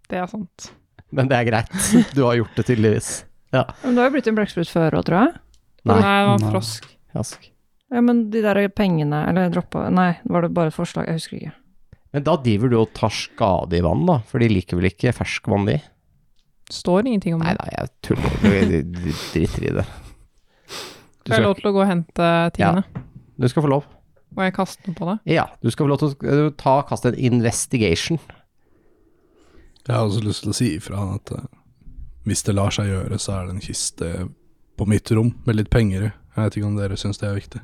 Det 0.10 0.18
er 0.20 0.28
sant. 0.32 0.72
Men 1.12 1.28
det 1.30 1.38
er 1.38 1.48
greit. 1.50 1.76
Du 2.16 2.24
har 2.26 2.36
gjort 2.40 2.56
det 2.58 2.66
tydeligvis. 2.72 3.12
Men 3.52 3.96
du 3.96 4.00
har 4.02 4.08
jo 4.10 4.16
blitt 4.16 4.28
en 4.32 4.38
blekksprut 4.40 4.72
før 4.72 4.96
òg, 5.02 5.06
tror 5.10 5.20
jeg. 5.26 5.34
Nei. 5.84 5.98
Nei, 6.00 6.18
det 6.22 6.30
var 6.46 6.52
frosk. 6.56 6.88
Jask. 7.16 7.48
Ja, 7.92 8.00
men 8.08 8.30
de 8.32 8.40
der 8.46 8.62
pengene, 8.72 9.26
eller 9.28 9.50
droppa 9.52 9.90
Nei, 9.92 10.14
var 10.24 10.46
det 10.46 10.54
bare 10.56 10.72
et 10.72 10.78
forslag? 10.78 11.10
Jeg 11.12 11.20
husker 11.20 11.38
ikke. 11.42 11.54
Men 12.16 12.24
da 12.28 12.36
driver 12.44 12.72
du 12.72 12.78
og 12.80 12.94
tar 12.96 13.12
skade 13.12 13.76
i 13.78 13.84
vann, 13.84 14.06
da? 14.08 14.20
For 14.28 14.40
de 14.40 14.48
liker 14.52 14.80
vel 14.80 14.88
ikke 14.92 15.12
ferskvann, 15.16 15.68
de? 15.68 15.78
Står 16.72 17.08
ingenting 17.08 17.36
om 17.36 17.42
Nei 17.44 17.54
det. 17.54 17.60
da, 17.60 17.70
jeg 17.78 17.90
tuller. 18.08 18.84
Du 18.84 19.10
driter 19.34 19.66
i 19.68 19.74
det. 19.80 19.86
Du 21.22 21.30
Får 21.32 21.36
jeg 21.38 21.46
lov 21.46 21.56
til 21.60 21.70
å 21.70 21.74
gå 21.76 21.82
og 21.84 21.90
hente 21.90 22.28
tingene? 22.56 22.84
du 23.42 23.48
skal 23.50 23.66
få 23.66 23.70
lov. 23.72 23.88
Må 24.38 24.46
jeg 24.46 24.54
kaste 24.56 24.86
noe 24.88 24.96
på 24.96 25.08
det? 25.10 25.16
Ja, 25.34 25.48
du 25.62 25.68
skal 25.74 25.86
få 25.86 25.90
lov 25.92 26.00
til 26.00 26.46
å 26.48 26.52
ta 26.56 26.78
kaste 26.88 27.12
en 27.12 27.18
investigation. 27.20 28.20
Jeg 29.82 29.96
har 29.96 30.06
også 30.06 30.22
lyst 30.24 30.46
til 30.46 30.54
å 30.54 30.56
si 30.56 30.70
ifra 30.78 31.02
at 31.18 31.32
eh, 31.36 31.46
hvis 32.30 32.44
det 32.48 32.54
lar 32.56 32.72
seg 32.74 32.88
gjøre, 32.92 33.18
så 33.20 33.34
er 33.40 33.50
det 33.50 33.56
en 33.58 33.64
kiste 33.66 34.12
på 34.78 34.88
mitt 34.88 35.10
rom 35.18 35.34
med 35.48 35.58
litt 35.58 35.72
penger 35.74 36.08
i. 36.08 36.12
Jeg 36.38 36.46
vet 36.46 36.58
ikke 36.62 36.70
om 36.70 36.78
dere 36.80 36.98
syns 37.02 37.20
det 37.20 37.28
er 37.28 37.36
viktig. 37.40 37.62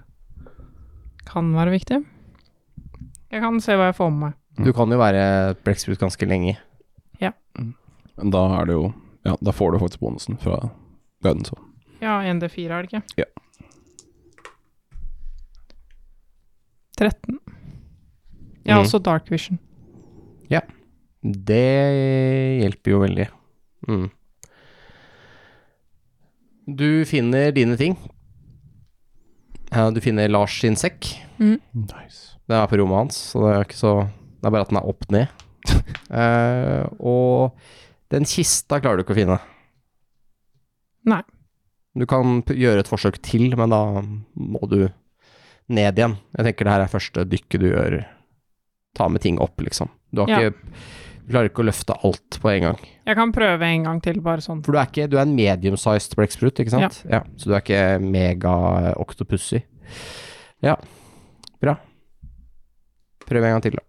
Kan 1.29 1.53
være 1.55 1.71
viktig. 1.77 2.01
Jeg 3.31 3.43
kan 3.43 3.61
se 3.63 3.75
hva 3.77 3.89
jeg 3.91 3.97
får 3.99 4.11
med 4.11 4.21
meg. 4.25 4.37
Du 4.65 4.71
kan 4.73 4.91
jo 4.91 4.97
være 4.99 5.23
blekksprut 5.63 6.01
ganske 6.01 6.25
lenge. 6.27 6.57
Men 8.17 8.31
da 8.33 8.45
er 8.61 8.65
det 8.65 8.73
jo 8.77 8.93
Ja, 9.25 9.35
da 9.43 9.51
får 9.51 9.73
du 9.73 9.79
faktisk 9.81 9.99
bonusen 9.99 10.37
fra 10.39 10.69
guiden. 11.23 11.43
Så. 11.45 11.57
Ja, 11.99 12.21
1D4 12.23 12.69
er 12.71 12.81
det 12.85 12.93
ikke? 12.93 13.01
Ja. 13.17 13.25
13. 16.97 17.39
Jeg 18.65 18.73
har 18.73 18.81
Mhm. 18.81 18.85
også 18.87 18.99
Dark 19.03 19.29
Vision. 19.31 19.59
Ja. 20.49 20.61
Det 21.23 22.61
hjelper 22.61 22.91
jo 22.91 22.99
veldig. 22.99 23.27
Mm. 23.87 24.09
Du 26.77 27.05
finner 27.05 27.51
dine 27.51 27.77
ting. 27.77 27.97
Ja, 29.71 29.89
du 29.91 29.99
finner 30.01 30.27
Lars 30.29 30.59
sin 30.61 30.75
sekk. 30.75 31.05
Nice. 31.39 32.37
Den 32.47 32.55
er 32.57 32.67
på 32.67 32.77
rommet 32.79 32.97
hans, 32.97 33.15
så 33.33 33.39
det 33.43 33.55
er 33.55 33.63
ikke 33.65 33.75
så 33.75 34.07
Det 34.41 34.45
er 34.45 34.51
bare 34.51 34.61
at 34.61 34.69
den 34.69 34.77
er 34.77 34.87
opp 34.87 35.11
ned. 35.11 35.27
uh, 36.11 36.87
og 36.99 37.51
den 38.13 38.25
kista 38.29 38.79
klarer 38.79 38.97
du 39.01 39.03
ikke 39.05 39.15
å 39.15 39.19
finne. 39.21 39.39
Nei. 41.07 41.21
Du 41.97 42.05
kan 42.09 42.41
gjøre 42.45 42.83
et 42.83 42.89
forsøk 42.91 43.17
til, 43.25 43.49
men 43.57 43.71
da 43.73 43.81
må 44.03 44.61
du 44.69 44.89
ned 45.73 45.97
igjen. 45.99 46.17
Jeg 46.37 46.45
tenker 46.51 46.67
det 46.67 46.73
her 46.75 46.85
er 46.85 46.91
første 46.93 47.25
dykket 47.27 47.63
du 47.63 47.67
gjør. 47.71 47.97
Ta 48.97 49.07
med 49.11 49.21
ting 49.25 49.39
opp, 49.43 49.57
liksom. 49.61 49.89
Du 50.13 50.21
har 50.23 50.29
Ja. 50.29 50.39
ikke 50.49 50.55
Du 51.27 51.33
klarer 51.33 51.49
ikke 51.49 51.59
å 51.59 51.65
løfte 51.67 51.95
alt 52.07 52.37
på 52.39 52.47
en 52.53 52.61
gang. 52.63 52.77
Jeg 53.05 53.15
kan 53.17 53.31
prøve 53.33 53.61
en 53.67 53.83
gang 53.83 53.97
til, 54.01 54.21
bare 54.21 54.39
sånn. 54.39 54.61
For 54.63 54.71
du 54.71 54.77
er 54.79 54.85
ikke 54.87 55.09
Du 55.09 55.17
er 55.17 55.23
en 55.23 55.35
medium-sized 55.35 56.15
blekksprut, 56.15 56.55
ikke 56.63 56.69
sant? 56.71 57.03
Ja. 57.09 57.19
Så 57.35 57.49
du 57.49 57.53
er 57.53 57.59
ikke 57.59 57.99
mega-oktopussy. 57.99 59.59
Ja. 60.63 60.77
Bra. 61.59 61.75
Prøv 63.27 63.43
en 63.43 63.51
gang 63.57 63.61
til, 63.61 63.71
da. 63.75 63.83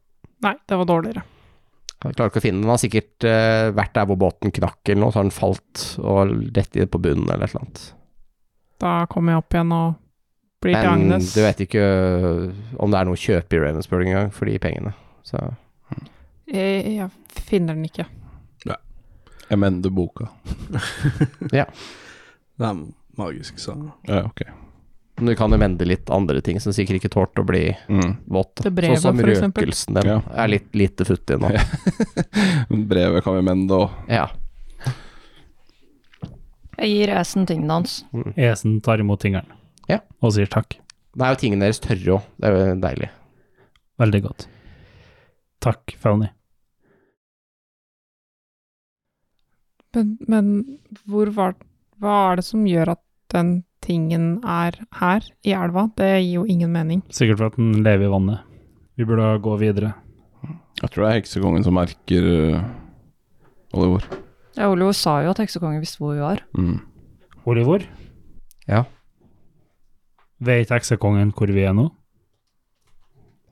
Nei, 0.48 0.54
det 0.66 0.76
var 0.78 0.84
dårligere. 0.90 1.22
Jeg 2.04 2.14
klarer 2.14 2.30
ikke 2.30 2.40
å 2.40 2.44
finne 2.44 2.60
den. 2.60 2.66
Den 2.66 2.72
har 2.72 2.82
sikkert 2.82 3.26
uh, 3.26 3.70
vært 3.74 3.94
der 3.96 4.06
hvor 4.06 4.18
båten 4.20 4.52
knakk 4.54 4.90
eller 4.90 5.02
noe, 5.02 5.14
så 5.14 5.20
har 5.20 5.26
den 5.26 5.34
falt 5.34 5.86
og 5.98 6.34
rett 6.54 6.78
i 6.78 6.86
på 6.86 7.00
bunnen 7.02 7.26
eller 7.26 7.48
et 7.48 7.54
eller 7.54 7.64
annet. 7.64 7.80
Da 8.78 8.92
kommer 9.10 9.34
jeg 9.34 9.42
opp 9.42 9.56
igjen 9.56 9.74
og 9.74 9.88
blir 10.62 10.78
til 10.78 10.90
Agnes. 10.92 11.24
Men 11.24 11.32
du 11.34 11.46
vet 11.48 11.64
ikke 11.66 11.82
øh, 11.88 12.44
om 12.78 12.94
det 12.94 13.00
er 13.00 13.08
noe 13.08 13.18
å 13.18 13.24
kjøpe 13.24 13.58
i 13.58 13.62
Ravensburg 13.64 14.06
engang 14.06 14.30
for 14.34 14.50
de 14.50 14.54
pengene. 14.62 14.94
Så 15.26 15.42
Jeg, 16.48 16.94
jeg 16.94 17.42
finner 17.48 17.74
den 17.74 17.90
ikke. 17.90 18.06
Jeg 19.48 19.58
mener 19.58 19.90
boka. 19.90 20.28
ja. 21.52 21.64
Det 22.58 22.66
er 22.66 22.78
magisk, 23.14 23.58
så 23.62 23.76
Ja, 24.08 24.24
ok. 24.26 24.42
Men 25.18 25.26
du 25.26 25.34
kan 25.36 25.50
jo 25.50 25.58
mende 25.58 25.84
litt 25.88 26.10
andre 26.14 26.40
ting 26.46 26.60
som 26.62 26.72
sikkert 26.72 27.00
ikke 27.00 27.10
tålte 27.10 27.42
å 27.42 27.46
bli 27.46 27.62
Mm. 27.90 28.16
våte. 28.30 28.62
Det 28.62 28.70
brevet, 28.74 29.00
sånn 29.02 29.18
som 29.18 29.24
røkelsen 29.26 29.94
din 29.98 30.06
Ja. 30.12 30.20
er 30.44 30.48
litt 30.48 30.72
lite 30.74 31.04
futtig 31.04 31.38
nå. 31.42 31.50
Brevet 32.88 33.24
kan 33.24 33.34
vi 33.34 33.42
mende 33.42 33.74
òg. 33.74 33.90
Ja. 34.08 34.28
Jeg 36.78 36.90
gir 36.94 37.10
Esen 37.18 37.46
tingene 37.46 37.72
hans. 37.80 38.04
Esen 38.36 38.80
tar 38.80 38.98
imot 39.02 39.20
tingene 39.20 39.46
Ja. 39.88 39.98
og 40.22 40.32
sier 40.32 40.46
takk. 40.46 40.78
Det 41.16 41.24
er 41.26 41.34
jo 41.34 41.40
tingene 41.40 41.66
deres 41.66 41.80
tørre 41.82 42.18
òg, 42.20 42.22
det 42.38 42.46
er 42.46 42.52
jo 42.74 42.80
deilig. 42.80 43.08
Veldig 43.98 44.22
godt. 44.22 44.46
Takk, 45.60 45.96
Felny. 45.98 46.28
Men, 49.94 50.18
men 50.28 50.78
hvor 51.08 51.30
var 51.34 51.54
Hva 51.98 52.32
er 52.32 52.36
det 52.38 52.44
som 52.46 52.64
gjør 52.68 52.92
at 52.94 53.00
den 53.34 53.64
tingen 53.88 54.36
er 54.44 54.76
her, 55.00 55.24
i 55.42 55.54
elva? 55.56 55.88
Det 55.96 56.10
gir 56.20 56.42
jo 56.42 56.44
ingen 56.44 56.70
mening. 56.74 57.02
Sikkert 57.14 57.40
for 57.40 57.50
at 57.50 57.56
den 57.58 57.80
lever 57.82 58.06
i 58.06 58.12
vannet. 58.12 58.44
Vi 58.98 59.06
burde 59.08 59.32
gå 59.42 59.56
videre. 59.60 59.94
Jeg 60.78 60.92
tror 60.92 61.04
det 61.04 61.08
er 61.08 61.18
heksekongen 61.18 61.64
som 61.66 61.74
merker 61.74 62.26
uh, 62.28 62.66
Oliver. 63.74 64.04
Ja, 64.58 64.68
Oliver 64.70 64.94
sa 64.94 65.18
jo 65.24 65.32
at 65.32 65.40
heksekongen 65.42 65.82
visste 65.82 66.02
hvor 66.02 66.14
vi 66.14 66.22
var. 66.22 66.42
Mm. 66.54 66.78
Oliver? 67.48 67.86
Ja. 68.68 68.84
Vet 70.38 70.70
heksekongen 70.70 71.32
hvor 71.34 71.50
vi 71.50 71.64
er 71.66 71.74
nå? 71.74 71.88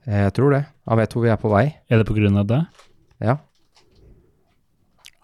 Jeg 0.07 0.31
tror 0.37 0.55
det. 0.55 0.63
Han 0.87 1.01
vet 1.01 1.15
hvor 1.15 1.25
vi 1.25 1.33
er 1.33 1.41
på 1.41 1.51
vei. 1.51 1.65
Er 1.91 1.99
det 1.99 2.07
på 2.07 2.15
grunn 2.15 2.39
av 2.39 2.47
det? 2.47 2.61
Ja. 3.19 3.39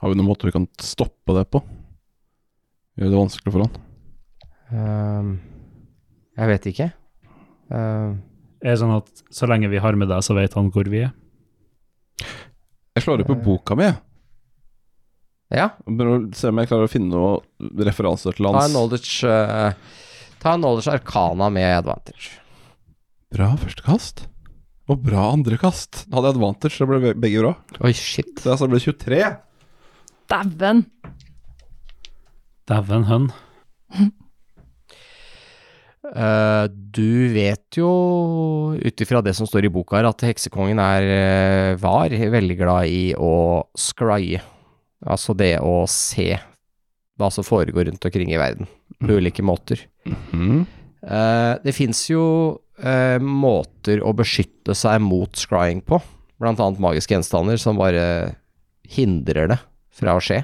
Har 0.04 0.12
vi 0.12 0.20
noen 0.20 0.28
måte 0.28 0.50
vi 0.50 0.56
kan 0.56 0.68
stoppe 0.84 1.38
det 1.38 1.46
på? 1.54 1.62
Gjøre 3.00 3.14
det 3.14 3.22
vanskelig 3.22 3.54
for 3.54 3.64
han? 3.64 3.84
Ehm, 4.74 5.34
jeg 6.38 6.50
vet 6.50 6.68
ikke. 6.72 6.88
Uh, 7.74 8.16
Er 8.64 8.74
det 8.74 8.80
sånn 8.82 8.96
at 8.96 9.24
så 9.34 9.48
lenge 9.50 9.70
vi 9.72 9.82
har 9.84 9.96
med 10.00 10.10
deg, 10.12 10.24
så 10.24 10.36
vet 10.38 10.54
han 10.58 10.72
hvor 10.74 10.88
vi 10.90 11.04
er? 11.06 11.12
Jeg 12.94 13.04
slår 13.06 13.24
opp 13.24 13.32
på 13.34 13.40
boka 13.44 13.76
mi, 13.76 13.88
jeg. 13.90 13.98
ja. 15.58 15.68
Se 16.38 16.50
om 16.52 16.62
jeg 16.62 16.70
klarer 16.70 16.88
å 16.88 16.92
finne 16.92 17.12
noen 17.12 17.82
referanser 17.86 18.38
til 18.38 18.48
hans 18.48 18.60
Ta 18.62 18.68
en 18.70 18.76
knowledge 18.76 19.28
uh, 19.28 19.74
Ta 20.44 20.54
en 20.56 20.62
knowledge 20.64 20.94
arcana 20.94 21.50
med 21.54 21.70
advantage. 21.82 22.38
Bra 23.34 23.54
første 23.58 23.84
kast. 23.86 24.26
Og 24.92 25.00
bra 25.04 25.30
andre 25.32 25.58
kast. 25.58 26.04
Hadde 26.12 26.28
jeg 26.30 26.36
advantage, 26.38 26.76
så 26.78 26.88
ble 26.90 27.14
begge 27.16 27.44
bra. 27.44 27.54
Oi, 27.88 27.94
shit. 27.96 28.34
Så 28.44 28.58
det 28.60 28.72
ble 28.74 28.82
det 28.82 28.88
23. 28.92 29.22
Dæven! 30.34 30.84
Dæven 32.70 33.08
hønn. 33.10 33.32
Eh, 36.04 36.66
du 36.68 37.32
vet 37.32 37.78
jo, 37.80 38.76
ut 38.76 39.04
ifra 39.04 39.22
det 39.24 39.36
som 39.38 39.48
står 39.48 39.68
i 39.68 39.72
boka 39.72 39.98
her, 39.98 40.10
at 40.10 40.26
heksekongen 40.28 40.82
er, 40.84 41.08
eh, 41.08 41.76
var 41.80 42.12
veldig 42.12 42.58
glad 42.60 42.92
i 42.92 43.14
å 43.16 43.64
scrye. 43.78 44.42
Altså 45.06 45.36
det 45.36 45.60
å 45.60 45.88
se 45.88 46.36
hva 47.20 47.32
som 47.32 47.44
foregår 47.44 47.88
rundt 47.88 48.04
omkring 48.04 48.34
i 48.34 48.40
verden, 48.40 48.68
på 49.00 49.16
ulike 49.16 49.44
måter. 49.44 49.80
Mhm. 50.06 50.66
Eh, 51.04 51.58
det 51.64 51.74
fins 51.74 52.10
jo 52.10 52.60
måter 52.84 54.02
å 54.02 54.12
beskytte 54.18 54.74
seg 54.76 55.00
mot 55.00 55.32
scrying 55.32 55.80
på, 55.86 56.02
blant 56.42 56.58
annet 56.60 56.80
magiske 56.80 57.14
gjenstander 57.14 57.56
som 57.56 57.78
bare 57.78 58.36
hindrer 58.90 59.48
det 59.48 59.60
fra 59.94 60.18
å 60.18 60.20
skje. 60.20 60.44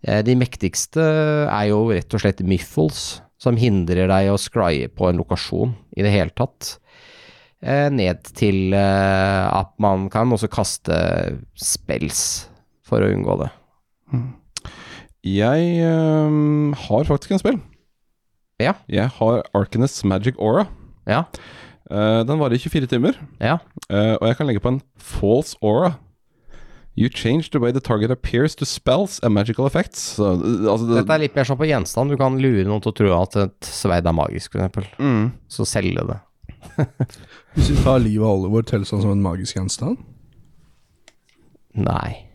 De 0.00 0.34
mektigste 0.36 1.02
er 1.50 1.68
jo 1.68 1.90
rett 1.90 2.14
og 2.14 2.20
slett 2.20 2.40
miffles, 2.40 3.20
som 3.44 3.58
hindrer 3.60 4.08
deg 4.10 4.30
å 4.32 4.40
scrye 4.40 4.88
på 4.88 5.10
en 5.10 5.20
lokasjon 5.20 5.74
i 5.96 6.04
det 6.06 6.12
hele 6.14 6.32
tatt. 6.36 6.78
Eh, 7.64 7.88
ned 7.92 8.24
til 8.36 8.74
eh, 8.76 9.44
at 9.48 9.72
man 9.80 10.08
kan 10.12 10.32
også 10.32 10.50
kaste 10.52 10.96
spells 11.56 12.48
for 12.84 13.04
å 13.04 13.10
unngå 13.12 13.38
det. 13.44 13.50
Jeg 15.24 15.68
ehm, 15.84 16.74
har 16.86 17.06
faktisk 17.08 17.32
en 17.32 17.40
spill. 17.40 17.60
Ja. 18.60 18.76
Jeg 18.92 19.08
har 19.16 19.46
Arcanus 19.56 19.96
Magic 20.04 20.36
Aura. 20.36 20.66
Ja, 21.08 21.24
Uh, 21.92 22.24
den 22.24 22.40
varer 22.40 22.56
i 22.56 22.62
24 22.62 22.88
timer, 22.88 23.16
ja. 23.42 23.58
Uh, 23.92 24.16
og 24.16 24.24
jeg 24.30 24.36
kan 24.38 24.48
legge 24.48 24.62
på 24.64 24.70
en 24.72 24.80
false 24.96 25.58
aura. 25.60 25.98
You 26.96 27.08
change 27.10 27.50
the 27.50 27.58
way 27.58 27.72
the 27.74 27.80
target 27.82 28.12
appears 28.14 28.54
to 28.54 28.64
spells 28.64 29.18
and 29.22 29.34
magical 29.34 29.66
effects. 29.66 30.14
Så, 30.14 30.28
eh, 30.32 30.70
altså 30.70 30.86
det, 30.86 31.00
Dette 31.00 31.16
er 31.16 31.24
litt 31.24 31.34
mer 31.34 31.48
sånn 31.48 31.58
på 31.58 31.66
gjenstand. 31.66 32.14
Du 32.14 32.18
kan 32.20 32.36
lure 32.38 32.66
noen 32.68 32.82
til 32.84 32.92
å 32.92 32.98
tro 33.00 33.14
at 33.18 33.38
et 33.42 33.70
sverd 33.70 34.06
er 34.06 34.14
magisk, 34.14 34.52
for 34.54 34.62
eksempel. 34.62 34.86
mm. 35.02 35.24
Så 35.50 35.66
selge 35.66 36.04
det. 36.06 36.20
Hvis 37.56 37.72
vi 37.72 37.80
tar 37.82 37.98
livet 38.02 38.26
av 38.26 38.38
Oliver, 38.38 38.62
telles 38.66 38.90
han 38.94 39.02
som 39.02 39.10
en 39.10 39.24
magisk 39.24 39.58
gjenstand? 39.58 39.98
Nei. 41.74 42.28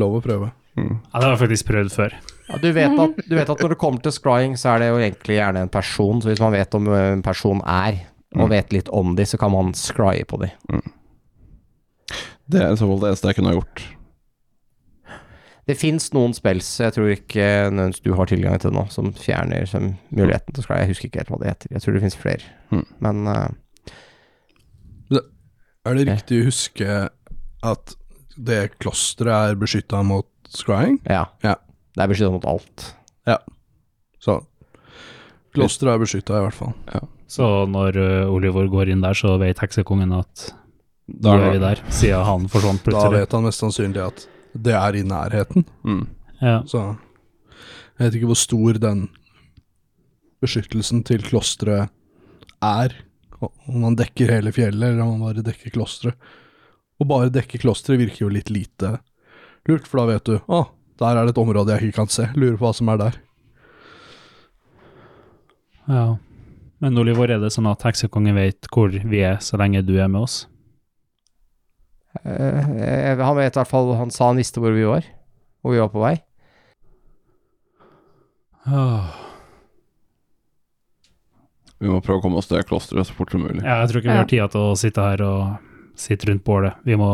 Lov 0.00 0.18
å 0.18 0.22
prøve. 0.24 0.50
Ja, 0.80 1.18
det 1.18 1.24
har 1.26 1.32
jeg 1.34 1.40
faktisk 1.42 1.68
prøvd 1.68 1.92
før. 1.92 2.14
Ja, 2.48 2.58
du, 2.62 2.70
vet 2.72 2.94
at, 3.02 3.18
du 3.26 3.34
vet 3.36 3.50
at 3.52 3.60
når 3.60 3.74
det 3.74 3.78
kommer 3.82 4.00
til 4.04 4.14
scrying, 4.14 4.54
så 4.58 4.72
er 4.72 4.80
det 4.82 4.88
jo 4.88 5.00
egentlig 5.02 5.36
gjerne 5.36 5.66
en 5.66 5.72
person. 5.72 6.22
Så 6.22 6.30
hvis 6.30 6.40
man 6.40 6.54
vet 6.54 6.74
om 6.78 6.88
en 6.96 7.24
person 7.26 7.60
er, 7.68 8.00
og 8.38 8.48
vet 8.52 8.72
litt 8.72 8.88
om 8.94 9.12
de, 9.18 9.26
så 9.26 9.36
kan 9.40 9.52
man 9.52 9.74
scrye 9.76 10.24
på 10.30 10.40
de. 10.40 10.48
Det 12.50 12.60
er 12.62 12.74
i 12.74 12.78
så 12.80 12.88
fall 12.88 13.02
det 13.02 13.10
eneste 13.12 13.30
jeg 13.30 13.38
kunne 13.38 13.52
ha 13.52 13.58
gjort. 13.58 13.82
Det 15.70 15.76
fins 15.78 16.08
noen 16.16 16.32
spells, 16.34 16.68
jeg 16.82 16.94
tror 16.96 17.12
ikke 17.12 17.46
nødvendigvis 17.70 18.02
du 18.02 18.14
har 18.18 18.26
tilgang 18.30 18.58
til 18.58 18.72
nå, 18.74 18.86
som 18.90 19.12
fjerner 19.14 19.68
som 19.70 19.92
muligheten 20.10 20.56
til 20.56 20.64
å 20.64 20.66
skli. 20.66 20.78
Jeg 20.82 20.90
husker 20.90 21.10
ikke 21.10 21.22
helt 21.22 21.30
hva 21.30 21.40
det 21.42 21.50
heter. 21.52 21.74
Jeg 21.76 21.84
tror 21.84 21.94
det 21.94 22.02
fins 22.06 22.18
flere. 22.18 22.54
Mm. 22.74 22.86
Men 23.06 23.20
uh, 23.30 23.48
Er 25.86 25.96
det 25.96 26.08
riktig 26.10 26.40
å 26.42 26.48
huske 26.48 26.96
at 27.70 27.94
det 28.36 28.60
klosteret 28.80 29.52
er 29.52 29.60
beskytta 29.60 30.02
mot 30.06 30.28
scrying? 30.50 30.98
ja. 31.08 31.26
Ja. 31.46 31.56
Det 31.94 32.04
er 32.04 32.10
beskyttet 32.12 32.34
mot 32.34 32.46
alt. 32.46 32.84
Så 34.20 34.36
klosteret 35.56 35.96
er 35.96 36.02
beskytta, 36.02 36.38
i 36.38 36.44
hvert 36.44 36.54
fall. 36.56 36.74
Så 37.30 37.46
når 37.70 37.96
uh, 37.98 38.32
Oliver 38.34 38.68
går 38.70 38.90
inn 38.92 39.02
der, 39.04 39.16
så 39.16 39.36
vet 39.40 39.62
heksekongen 39.62 40.12
at 40.14 40.50
Da 41.10 41.36
er 41.36 41.54
vi 41.54 41.62
der, 41.62 41.80
siden 41.90 42.26
han 42.26 42.48
forsvant 42.50 42.86
Da 42.92 43.08
vet 43.12 43.32
han 43.34 43.46
mest 43.46 43.62
sannsynlig 43.62 44.02
at 44.04 44.26
det 44.54 44.74
er 44.74 44.98
i 44.98 45.04
nærheten. 45.06 45.64
Mm. 45.86 46.04
Ja. 46.40 46.60
Så 46.66 46.82
jeg 47.98 48.06
vet 48.06 48.18
ikke 48.18 48.30
hvor 48.30 48.40
stor 48.40 48.78
den 48.82 49.08
beskyttelsen 50.40 51.04
til 51.06 51.22
klosteret 51.26 51.92
er. 52.64 52.96
Om 53.40 53.80
man 53.84 53.96
dekker 53.96 54.32
hele 54.32 54.52
fjellet, 54.52 54.92
eller 54.92 55.04
om 55.04 55.14
man 55.14 55.30
bare 55.30 55.44
dekker 55.44 55.72
klosteret. 55.74 56.16
Å 57.00 57.06
bare 57.08 57.32
dekke 57.32 57.60
klosteret 57.62 58.00
virker 58.02 58.26
jo 58.26 58.32
litt 58.32 58.50
lite 58.52 58.98
lurt, 59.68 59.86
for 59.88 60.02
da 60.02 60.08
vet 60.14 60.26
du 60.28 60.34
å, 60.48 60.64
der 61.00 61.16
er 61.16 61.24
det 61.24 61.34
et 61.34 61.40
område 61.40 61.76
jeg 61.76 61.88
ikke 61.88 62.02
kan 62.02 62.12
se. 62.12 62.26
Lurer 62.36 62.58
på 62.58 62.66
hva 62.66 62.74
som 62.76 62.90
er 62.92 63.04
der. 63.04 63.20
ja. 65.88 66.08
Men 66.80 66.96
Oliver, 66.96 67.28
er 67.28 67.42
det 67.42 67.50
sånn 67.52 67.68
at 67.68 67.82
heksekongen 67.84 68.38
vet 68.40 68.68
hvor 68.72 68.88
vi 68.88 69.18
er 69.20 69.36
så 69.44 69.58
lenge 69.60 69.82
du 69.84 69.98
er 70.00 70.08
med 70.08 70.24
oss? 70.24 70.46
Eh, 72.24 73.20
han 73.22 73.36
vet 73.38 73.54
i 73.54 73.58
hvert 73.60 73.70
fall 73.70 73.92
Han 73.94 74.10
sa 74.10 74.26
han 74.32 74.40
visste 74.40 74.58
hvor 74.58 74.74
vi 74.74 74.82
var, 74.88 75.04
hvor 75.62 75.72
vi 75.76 75.78
var 75.82 75.92
på 75.92 76.02
vei. 76.02 76.16
Vi 81.80 81.88
må 81.88 82.00
prøve 82.04 82.20
å 82.20 82.24
komme 82.24 82.40
oss 82.40 82.48
til 82.50 82.60
klosteret 82.68 83.08
så 83.08 83.14
fort 83.16 83.32
som 83.32 83.40
mulig. 83.44 83.62
Ja, 83.64 83.78
jeg 83.80 83.90
tror 83.92 84.02
ikke 84.02 84.10
vi 84.12 84.18
har 84.18 84.28
tid 84.28 84.52
til 84.52 84.66
å 84.68 84.74
sitte 84.76 85.04
her 85.06 85.22
og 85.24 86.00
sitte 86.00 86.28
rundt 86.28 86.44
bålet. 86.44 86.76
Vi 86.84 86.96
må 87.00 87.08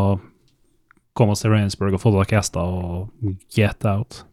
komme 1.16 1.36
oss 1.36 1.44
til 1.44 1.52
Rainsburg 1.54 1.94
og 1.96 2.02
få 2.02 2.12
tak 2.16 2.34
i 2.34 2.38
hester 2.40 2.66
og 2.66 3.36
get 3.54 3.86
out. 3.86 4.24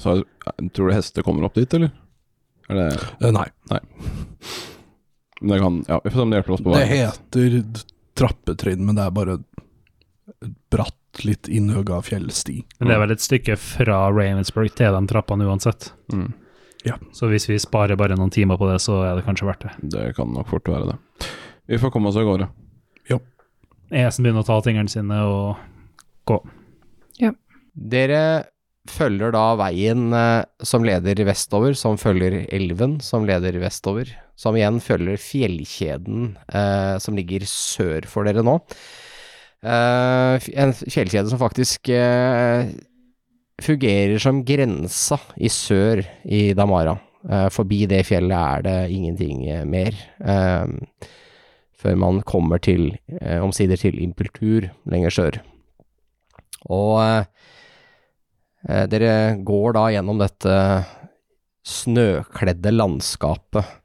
Så, 0.00 0.16
jeg- 0.22 0.70
tror 0.72 0.88
du 0.88 0.94
hester 0.96 1.22
kommer 1.26 1.44
opp 1.44 1.54
dit, 1.54 1.74
eller? 1.76 1.92
Er 2.70 2.74
det 2.78 2.88
uh, 3.26 3.30
nei. 3.34 3.46
Men 5.42 5.50
det 5.52 5.60
kan 5.60 5.84
Ja, 5.88 6.00
vi 6.04 6.10
får 6.10 6.16
se 6.16 6.22
om 6.22 6.30
det 6.30 6.38
hjelper 6.40 6.52
oss 6.54 6.60
på 6.64 6.74
Det 6.76 6.86
heter 6.88 7.84
trappetrinn, 8.20 8.84
men 8.86 8.98
det 8.98 9.06
er 9.08 9.16
bare 9.16 9.38
bratt, 10.70 10.96
litt 11.26 11.48
innhugga 11.50 11.98
fjellsti. 12.06 12.60
Men 12.78 12.88
det 12.88 12.94
er 12.94 13.00
vel 13.02 13.16
et 13.16 13.24
stykke 13.24 13.56
fra 13.58 13.96
Ravensburg 14.14 14.70
til 14.78 14.94
de 14.94 15.00
trappene 15.10 15.48
uansett. 15.48 15.90
Mm. 16.14 16.30
Så 17.12 17.28
hvis 17.28 17.48
vi 17.50 17.58
sparer 17.60 17.98
bare 17.98 18.16
noen 18.16 18.30
timer 18.32 18.56
på 18.60 18.68
det, 18.70 18.78
så 18.80 19.02
er 19.04 19.18
det 19.18 19.26
kanskje 19.26 19.48
verdt 19.48 19.66
det. 19.66 19.72
Det 19.96 20.04
kan 20.16 20.30
nok 20.32 20.48
fort 20.52 20.70
være 20.70 20.92
det. 20.92 21.26
Vi 21.68 21.80
får 21.82 21.92
komme 21.92 22.08
oss 22.08 22.18
av 22.20 22.24
gårde. 22.28 22.46
Ja. 23.10 23.18
Esen 23.90 24.24
begynner 24.24 24.46
å 24.46 24.48
ta 24.48 24.60
tingene 24.64 24.88
sine 24.92 25.18
og 25.26 25.58
gå. 26.30 26.38
Ja. 27.20 27.34
Dere 27.74 28.22
følger 28.90 29.32
da 29.34 29.44
veien 29.60 30.10
eh, 30.16 30.42
som 30.66 30.84
leder 30.86 31.22
vestover, 31.28 31.76
som 31.78 31.98
følger 32.00 32.42
elven 32.52 32.98
som 33.04 33.26
leder 33.28 33.58
vestover, 33.62 34.10
som 34.40 34.56
igjen 34.58 34.80
følger 34.82 35.20
fjellkjeden 35.20 36.34
eh, 36.48 36.96
som 37.02 37.18
ligger 37.18 37.46
sør 37.48 38.08
for 38.10 38.28
dere 38.28 38.44
nå. 38.46 38.58
Eh, 39.60 40.50
en 40.56 40.72
fjellkjede 40.72 41.28
som 41.28 41.40
faktisk 41.40 41.90
eh, 41.92 42.70
fungerer 43.60 44.20
som 44.22 44.42
grensa 44.46 45.20
i 45.36 45.50
sør 45.52 46.02
i 46.24 46.50
Damara. 46.56 46.96
Eh, 47.28 47.48
forbi 47.52 47.84
det 47.90 48.06
fjellet 48.08 48.36
er 48.36 48.64
det 48.64 48.78
ingenting 48.96 49.44
eh, 49.48 49.64
mer. 49.68 49.96
Før 51.80 51.96
man 51.96 52.18
kommer 52.28 52.60
til, 52.60 52.90
omsider 53.40 53.78
til 53.80 53.94
Impultur 54.04 54.66
lenger 54.84 55.14
sør. 55.16 55.38
Og 56.68 57.24
dere 58.62 59.12
går 59.46 59.72
da 59.76 59.84
gjennom 59.94 60.18
dette 60.20 60.56
snøkledde 61.66 62.72
landskapet 62.74 63.76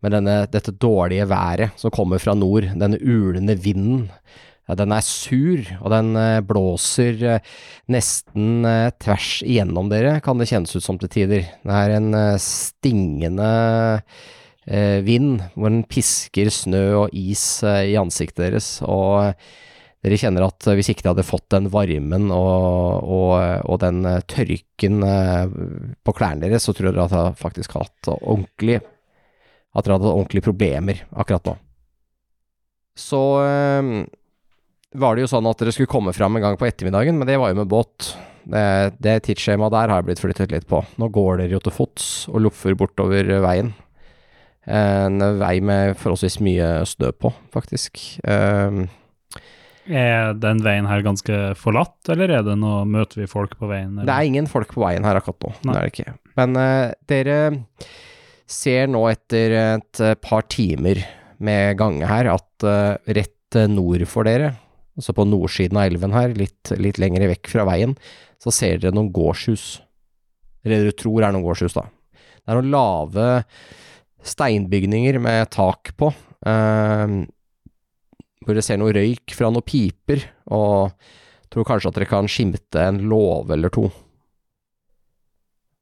med 0.00 0.14
denne, 0.16 0.36
dette 0.50 0.72
dårlige 0.72 1.28
været 1.30 1.76
som 1.80 1.92
kommer 1.94 2.20
fra 2.22 2.34
nord, 2.38 2.68
denne 2.78 3.00
ulende 3.02 3.56
vinden. 3.60 4.08
Den 4.78 4.92
er 4.94 5.02
sur, 5.02 5.64
og 5.80 5.90
den 5.90 6.12
eh, 6.14 6.40
blåser 6.46 7.22
eh, 7.26 7.46
nesten 7.90 8.66
eh, 8.68 8.92
tvers 9.02 9.40
igjennom 9.42 9.88
dere, 9.90 10.20
kan 10.22 10.38
det 10.38 10.46
kjennes 10.46 10.76
ut 10.76 10.84
som 10.84 11.00
til 11.00 11.10
tider. 11.10 11.48
Det 11.66 11.74
er 11.74 11.96
en 11.96 12.14
eh, 12.14 12.38
stingende 12.38 13.48
eh, 14.68 15.00
vind, 15.02 15.40
hvor 15.56 15.74
den 15.74 15.82
pisker 15.90 16.52
snø 16.54 16.84
og 17.00 17.16
is 17.18 17.64
eh, 17.66 17.88
i 17.90 17.98
ansiktet 17.98 18.46
deres, 18.46 18.76
og 18.86 19.34
dere 20.00 20.16
kjenner 20.20 20.46
at 20.46 20.68
eh, 20.68 20.76
hvis 20.78 20.90
ikke 20.92 21.04
de 21.04 21.12
hadde 21.12 21.26
fått 21.28 21.48
den 21.52 21.68
varmen 21.72 22.30
og, 22.32 23.04
og, 23.04 23.34
og 23.68 23.80
den 23.82 24.04
eh, 24.08 24.22
tørken 24.30 25.04
eh, 25.04 25.56
på 26.06 26.14
klærne 26.16 26.46
deres, 26.46 26.64
så 26.64 26.74
tror 26.76 26.92
dere 26.92 27.04
at 27.04 27.14
dere 27.14 27.34
faktisk 27.40 27.76
hatt 27.76 28.12
ordentlig 28.16 28.80
At 28.80 29.84
dere 29.84 29.98
hadde 29.98 30.08
hatt 30.08 30.16
ordentlige 30.16 30.46
problemer 30.46 31.04
akkurat 31.12 31.52
nå. 31.52 31.58
Så 32.98 33.20
eh, 33.44 33.92
var 35.00 35.14
det 35.14 35.26
jo 35.26 35.30
sånn 35.30 35.48
at 35.50 35.60
dere 35.60 35.74
skulle 35.76 35.92
komme 35.92 36.14
fram 36.16 36.36
en 36.36 36.46
gang 36.48 36.56
på 36.58 36.66
ettermiddagen, 36.66 37.20
men 37.20 37.28
det 37.28 37.38
var 37.38 37.52
jo 37.52 37.60
med 37.60 37.70
båt. 37.70 38.14
Det, 38.50 38.96
det 39.04 39.18
tidsskjemaet 39.28 39.74
der 39.74 39.92
har 39.92 40.06
blitt 40.06 40.22
flyttet 40.22 40.50
litt 40.50 40.66
på. 40.66 40.80
Nå 40.98 41.10
går 41.12 41.42
dere 41.42 41.54
jo 41.58 41.60
til 41.62 41.76
fots 41.76 42.08
og 42.32 42.40
loffer 42.48 42.74
bortover 42.78 43.28
veien. 43.44 43.74
En 44.70 45.20
vei 45.40 45.58
med 45.64 45.94
forholdsvis 46.00 46.40
mye 46.44 46.72
snø 46.88 47.12
på, 47.20 47.30
faktisk. 47.54 48.00
Eh, 48.24 48.80
Er 49.88 50.34
den 50.36 50.60
veien 50.64 50.88
her 50.90 51.02
ganske 51.04 51.36
forlatt, 51.58 51.98
eller 52.12 52.32
er 52.36 52.44
det 52.46 52.56
noe, 52.60 52.84
møter 52.88 53.22
vi 53.22 53.28
folk 53.30 53.56
på 53.58 53.70
veien? 53.70 53.94
Eller? 53.96 54.08
Det 54.10 54.16
er 54.16 54.28
ingen 54.28 54.48
folk 54.50 54.74
på 54.76 54.84
veien 54.84 55.06
her 55.06 55.18
akkurat 55.18 55.46
nå, 55.46 55.52
Nei. 55.64 55.72
det 55.72 55.80
er 55.80 55.86
det 55.86 55.94
ikke. 55.94 56.16
Men 56.40 56.58
uh, 56.60 56.92
dere 57.10 57.38
ser 58.50 58.90
nå 58.90 59.04
etter 59.06 59.52
et 59.54 60.00
eh, 60.02 60.16
par 60.18 60.42
timer 60.50 60.98
med 61.38 61.76
gange 61.78 62.08
her 62.10 62.26
at 62.32 62.64
uh, 62.66 62.98
rett 63.06 63.58
nord 63.70 64.02
for 64.10 64.26
dere, 64.26 64.52
altså 64.98 65.14
på 65.14 65.26
nordsiden 65.26 65.78
av 65.78 65.86
elven 65.86 66.14
her, 66.14 66.34
litt, 66.34 66.72
litt 66.78 66.98
lenger 67.02 67.28
vekk 67.30 67.50
fra 67.52 67.64
veien, 67.68 67.94
så 68.42 68.52
ser 68.54 68.82
dere 68.82 68.94
noen 68.96 69.12
gårdshus. 69.14 69.80
Eller 70.66 70.84
dere 70.84 70.98
tror 70.98 71.24
er 71.24 71.34
noen 71.34 71.46
gårdshus, 71.46 71.78
da. 71.78 71.86
Det 72.40 72.50
er 72.50 72.58
noen 72.58 72.74
lave 72.74 73.28
steinbygninger 74.26 75.18
med 75.22 75.50
tak 75.54 75.92
på, 75.98 76.10
eh, 76.46 77.14
hvor 78.40 78.54
dere 78.56 78.64
ser 78.64 78.78
noe 78.80 78.92
røyk 78.96 79.34
fra 79.36 79.50
noen 79.52 79.66
piper, 79.66 80.22
og 80.56 80.94
tror 81.52 81.66
kanskje 81.68 81.90
at 81.90 81.98
dere 81.98 82.08
kan 82.10 82.28
skimte 82.30 82.80
en 82.86 83.02
låve 83.10 83.52
eller 83.56 83.72
to. 83.74 83.88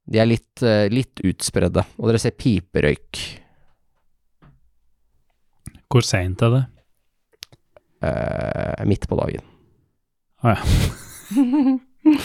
De 0.08 0.18
er 0.22 0.26
litt, 0.30 0.62
eh, 0.64 0.88
litt 0.90 1.20
utspredde, 1.20 1.84
og 1.98 2.08
dere 2.08 2.18
ser 2.22 2.32
piperøyk. 2.38 3.20
Hvor 5.88 6.04
seint 6.04 6.42
er 6.44 6.50
det? 6.56 6.64
eh, 8.02 8.84
midt 8.86 9.08
på 9.10 9.16
dagen. 9.18 9.42
Å 10.42 10.54
ja. 10.54 10.60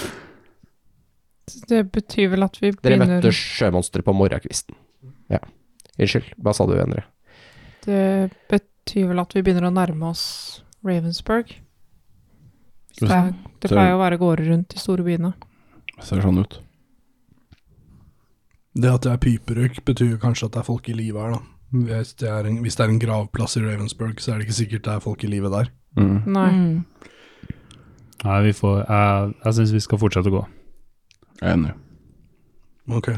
Det 1.68 1.82
betyr 1.92 2.30
vel 2.32 2.46
at 2.46 2.56
vi 2.62 2.70
begynner 2.72 3.06
Dere 3.06 3.18
møtte 3.20 3.32
sjømonsteret 3.36 4.06
på 4.08 4.14
morgenkvisten. 4.16 4.78
Ja. 5.34 5.42
Unnskyld, 6.00 6.30
hva 6.42 6.54
sa 6.56 6.66
du, 6.70 6.74
Endre? 6.80 7.04
Det 7.84 8.32
betyr 8.50 8.70
vel 8.92 9.22
at 9.24 9.34
vi 9.36 9.44
begynner 9.44 9.70
å 9.70 9.74
nærme 9.74 10.12
oss 10.12 10.26
Ravensburg. 10.84 11.56
Det, 13.00 13.10
er, 13.10 13.32
det 13.64 13.72
pleier 13.72 13.96
å 13.96 14.02
være 14.02 14.20
gårder 14.22 14.52
rundt 14.52 14.74
de 14.74 14.82
store 14.82 15.06
byene. 15.06 15.34
Ser 16.04 16.22
sånn 16.22 16.42
ut. 16.44 16.60
Det 18.74 18.90
at 18.90 19.06
det 19.06 19.12
er 19.14 19.22
piperøyk, 19.22 19.84
betyr 19.86 20.16
kanskje 20.22 20.50
at 20.50 20.56
det 20.56 20.62
er 20.64 20.68
folk 20.68 20.90
i 20.90 20.96
live 20.98 21.22
her, 21.22 21.36
da. 21.38 21.42
Hvis 21.74 22.14
det, 22.22 22.30
er 22.30 22.46
en, 22.46 22.60
hvis 22.62 22.78
det 22.78 22.86
er 22.86 22.92
en 22.94 23.02
gravplass 23.02 23.58
i 23.58 23.64
Ravensburg, 23.64 24.22
så 24.22 24.34
er 24.34 24.40
det 24.40 24.48
ikke 24.48 24.60
sikkert 24.60 24.86
det 24.86 24.94
er 24.94 25.02
folk 25.02 25.24
i 25.26 25.30
live 25.30 25.50
der. 25.54 25.72
Mm. 25.98 26.20
Nei. 26.36 26.50
Mm. 26.54 27.10
Nei, 28.24 28.38
vi 28.46 28.54
får 28.56 28.78
Jeg, 28.88 29.34
jeg 29.44 29.56
syns 29.58 29.74
vi 29.74 29.82
skal 29.84 30.00
fortsette 30.02 30.32
å 30.32 30.36
gå. 30.38 30.44
Jeg 31.42 31.50
er 31.50 31.58
enig. 31.58 31.74
Ok. 32.94 33.10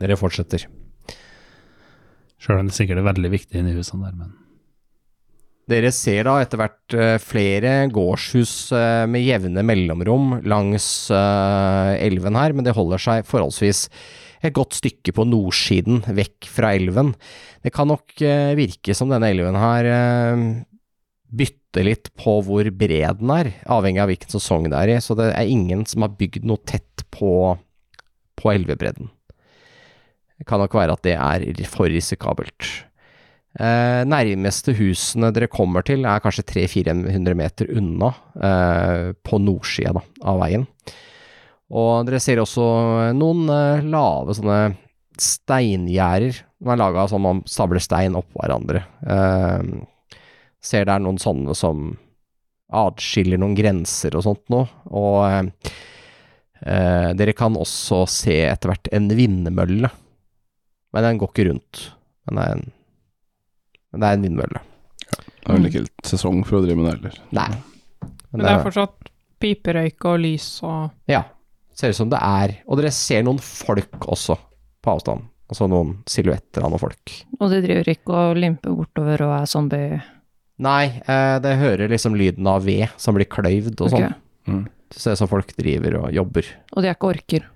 Dere 0.00 0.18
fortsetter. 0.18 0.66
Sjøl 2.42 2.60
om 2.60 2.68
det 2.68 2.76
sikkert 2.76 3.00
er 3.00 3.08
veldig 3.08 3.30
viktig 3.32 3.60
inni 3.60 3.76
husene 3.76 4.10
der, 4.10 4.16
men 4.18 4.32
Dere 5.70 5.88
ser 5.96 6.26
da 6.28 6.34
etter 6.42 6.60
hvert 6.60 6.94
eh, 6.96 7.14
flere 7.22 7.72
gårdshus 7.92 8.52
eh, 8.76 9.04
med 9.08 9.24
jevne 9.24 9.64
mellomrom 9.64 10.42
langs 10.44 11.08
eh, 11.08 11.94
elven 12.04 12.36
her, 12.36 12.52
men 12.52 12.66
det 12.66 12.74
holder 12.76 13.00
seg 13.00 13.24
forholdsvis 13.28 13.86
et 14.44 14.52
godt 14.52 14.76
stykke 14.76 15.14
på 15.16 15.24
nordsiden 15.24 16.02
vekk 16.04 16.50
fra 16.52 16.74
elven. 16.76 17.14
Det 17.64 17.72
kan 17.72 17.88
nok 17.88 18.12
virke 18.58 18.92
som 18.92 19.08
denne 19.08 19.30
elven 19.32 19.56
her 19.56 19.86
bytter 21.32 21.86
litt 21.88 22.10
på 22.20 22.34
hvor 22.44 22.68
bred 22.68 23.22
den 23.22 23.32
er, 23.32 23.54
avhengig 23.64 24.02
av 24.04 24.10
hvilken 24.12 24.34
sesong 24.34 24.68
det 24.68 24.82
er 24.82 24.92
i, 24.92 24.98
så 25.00 25.16
det 25.16 25.30
er 25.32 25.48
ingen 25.48 25.86
som 25.88 26.04
har 26.04 26.12
bygd 26.18 26.44
noe 26.44 26.60
tett 26.68 27.06
på, 27.14 27.56
på 28.36 28.52
elvebredden. 28.52 29.08
Det 30.36 30.44
kan 30.50 30.60
nok 30.60 30.76
være 30.76 30.98
at 30.98 31.08
det 31.08 31.16
er 31.16 31.64
for 31.70 31.88
risikabelt. 31.88 32.68
Eh, 33.54 34.02
nærmeste 34.10 34.74
husene 34.74 35.30
dere 35.30 35.46
kommer 35.52 35.84
til 35.86 36.02
er 36.08 36.22
kanskje 36.22 36.42
300-400 36.50 37.36
meter 37.38 37.70
unna, 37.78 38.10
eh, 38.34 39.12
på 39.22 39.38
nordsida 39.38 40.02
av 40.26 40.40
veien. 40.42 40.66
Og 41.70 42.06
dere 42.06 42.20
ser 42.22 42.42
også 42.42 42.64
noen 43.14 43.46
eh, 43.50 43.86
lave 43.86 44.34
sånne 44.34 44.74
steingjerder 45.20 46.34
som 46.34 46.72
er 46.72 46.80
laga 46.80 47.06
sånn 47.10 47.22
man 47.22 47.42
stabler 47.46 47.82
stein 47.82 48.18
oppå 48.18 48.42
hverandre. 48.42 48.82
Eh, 49.06 50.18
ser 50.64 50.86
det 50.88 50.96
er 50.96 51.04
noen 51.04 51.20
sånne 51.20 51.54
som 51.58 51.92
adskiller 52.74 53.38
noen 53.38 53.54
grenser 53.54 54.16
og 54.18 54.24
sånt 54.26 54.48
nå, 54.50 54.64
og 54.96 55.18
eh, 55.28 55.74
eh, 56.64 57.10
dere 57.14 57.36
kan 57.36 57.54
også 57.60 58.02
se 58.10 58.40
etter 58.48 58.72
hvert 58.72 58.90
en 58.96 59.10
vindmølle, 59.14 59.92
men 60.94 61.06
den 61.06 61.20
går 61.20 61.30
ikke 61.30 61.46
rundt. 61.50 61.84
Men 62.24 62.40
det 62.40 62.46
er 62.46 62.56
en 62.56 62.72
men 63.94 64.02
det 64.02 64.08
er 64.10 64.18
en 64.18 64.24
vindmølle. 64.26 64.62
Det 65.14 65.46
er 65.46 65.58
vel 65.58 65.68
ikke 65.68 65.82
helt 65.84 66.08
sesong 66.08 66.40
for 66.48 66.58
å 66.58 66.64
drive 66.64 66.80
med 66.80 66.88
det 66.88 66.94
heller. 66.96 67.18
Nei. 67.36 67.50
Men 68.32 68.42
det 68.42 68.50
er 68.50 68.64
fortsatt 68.64 69.10
piperøyk 69.44 70.08
og 70.10 70.18
lys 70.24 70.48
og 70.66 71.10
Ja. 71.10 71.22
Ser 71.74 71.90
ut 71.90 71.98
som 71.98 72.10
det 72.10 72.20
er 72.22 72.52
Og 72.70 72.78
dere 72.78 72.92
ser 72.94 73.24
noen 73.26 73.40
folk 73.42 74.06
også, 74.06 74.36
på 74.82 74.92
avstand. 74.92 75.24
Altså 75.50 75.66
noen 75.70 75.96
silhuetter 76.08 76.64
av 76.64 76.70
noen 76.72 76.82
folk. 76.82 77.14
Og 77.38 77.50
de 77.50 77.60
driver 77.64 77.90
ikke 77.90 78.14
og 78.14 78.38
limper 78.40 78.74
bortover 78.74 79.24
og 79.26 79.34
er 79.40 79.48
zombie... 79.50 80.02
Nei, 80.64 80.84
eh, 81.02 81.36
det 81.42 81.56
hører 81.58 81.90
liksom 81.90 82.14
lyden 82.14 82.46
av 82.46 82.62
ved 82.64 82.86
som 82.96 83.16
blir 83.16 83.26
kløyvd 83.26 83.74
og 83.82 83.90
sånn. 83.90 84.06
Ok. 84.06 84.48
Mm. 84.50 84.62
Det 84.94 85.02
ser 85.02 85.16
ut 85.16 85.22
som 85.24 85.30
folk 85.30 85.50
driver 85.58 85.98
og 86.04 86.14
jobber. 86.14 86.50
Og 86.72 86.84
de 86.84 86.90
er 86.90 86.94
ikke 86.96 87.10
orker. 87.10 87.48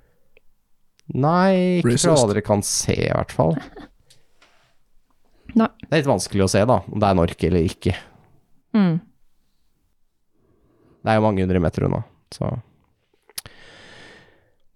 Nei, 1.15 1.79
ikke 1.79 1.95
fra 1.95 2.17
hva 2.19 2.27
dere 2.33 2.45
kan 2.45 2.65
se, 2.67 2.97
i 3.07 3.13
hvert 3.15 3.33
fall. 3.33 3.55
Nei. 5.57 5.69
Det 5.81 5.91
er 5.91 6.03
litt 6.03 6.11
vanskelig 6.11 6.45
å 6.45 6.51
se, 6.53 6.63
da, 6.69 6.81
om 6.85 7.01
det 7.01 7.09
er 7.09 7.17
en 7.17 7.23
ork 7.23 7.45
eller 7.49 7.69
ikke. 7.69 7.95
Mm. 8.77 8.99
Det 10.99 11.13
er 11.13 11.19
jo 11.19 11.25
mange 11.25 11.45
hundre 11.45 11.63
meter 11.63 11.87
unna, 11.89 12.03
så 12.35 12.59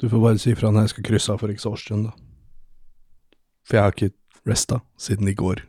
Du 0.00 0.08
får 0.08 0.22
bare 0.22 0.40
si 0.40 0.50
ifra 0.54 0.70
når 0.72 0.86
jeg 0.86 0.94
skal 0.94 1.04
krysse 1.06 1.34
av 1.34 1.42
for 1.42 1.52
ikke 1.52 1.62
så 1.62 1.74
års 1.76 1.84
stund, 1.84 2.08
da. 2.08 2.14
For 3.68 3.78
jeg 3.78 3.84
har 3.84 3.94
ikke 3.94 4.48
resta 4.48 4.80
siden 4.98 5.28
i 5.30 5.36
går. 5.38 5.62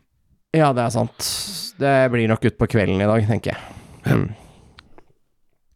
Ja, 0.55 0.71
det 0.73 0.85
er 0.85 0.93
sant. 0.93 1.27
Det 1.77 1.93
blir 2.13 2.29
nok 2.29 2.47
utpå 2.49 2.69
kvelden 2.69 3.01
i 3.01 3.09
dag, 3.09 3.27
tenker 3.29 3.53
jeg. 3.53 3.77
Mm. 4.05 4.31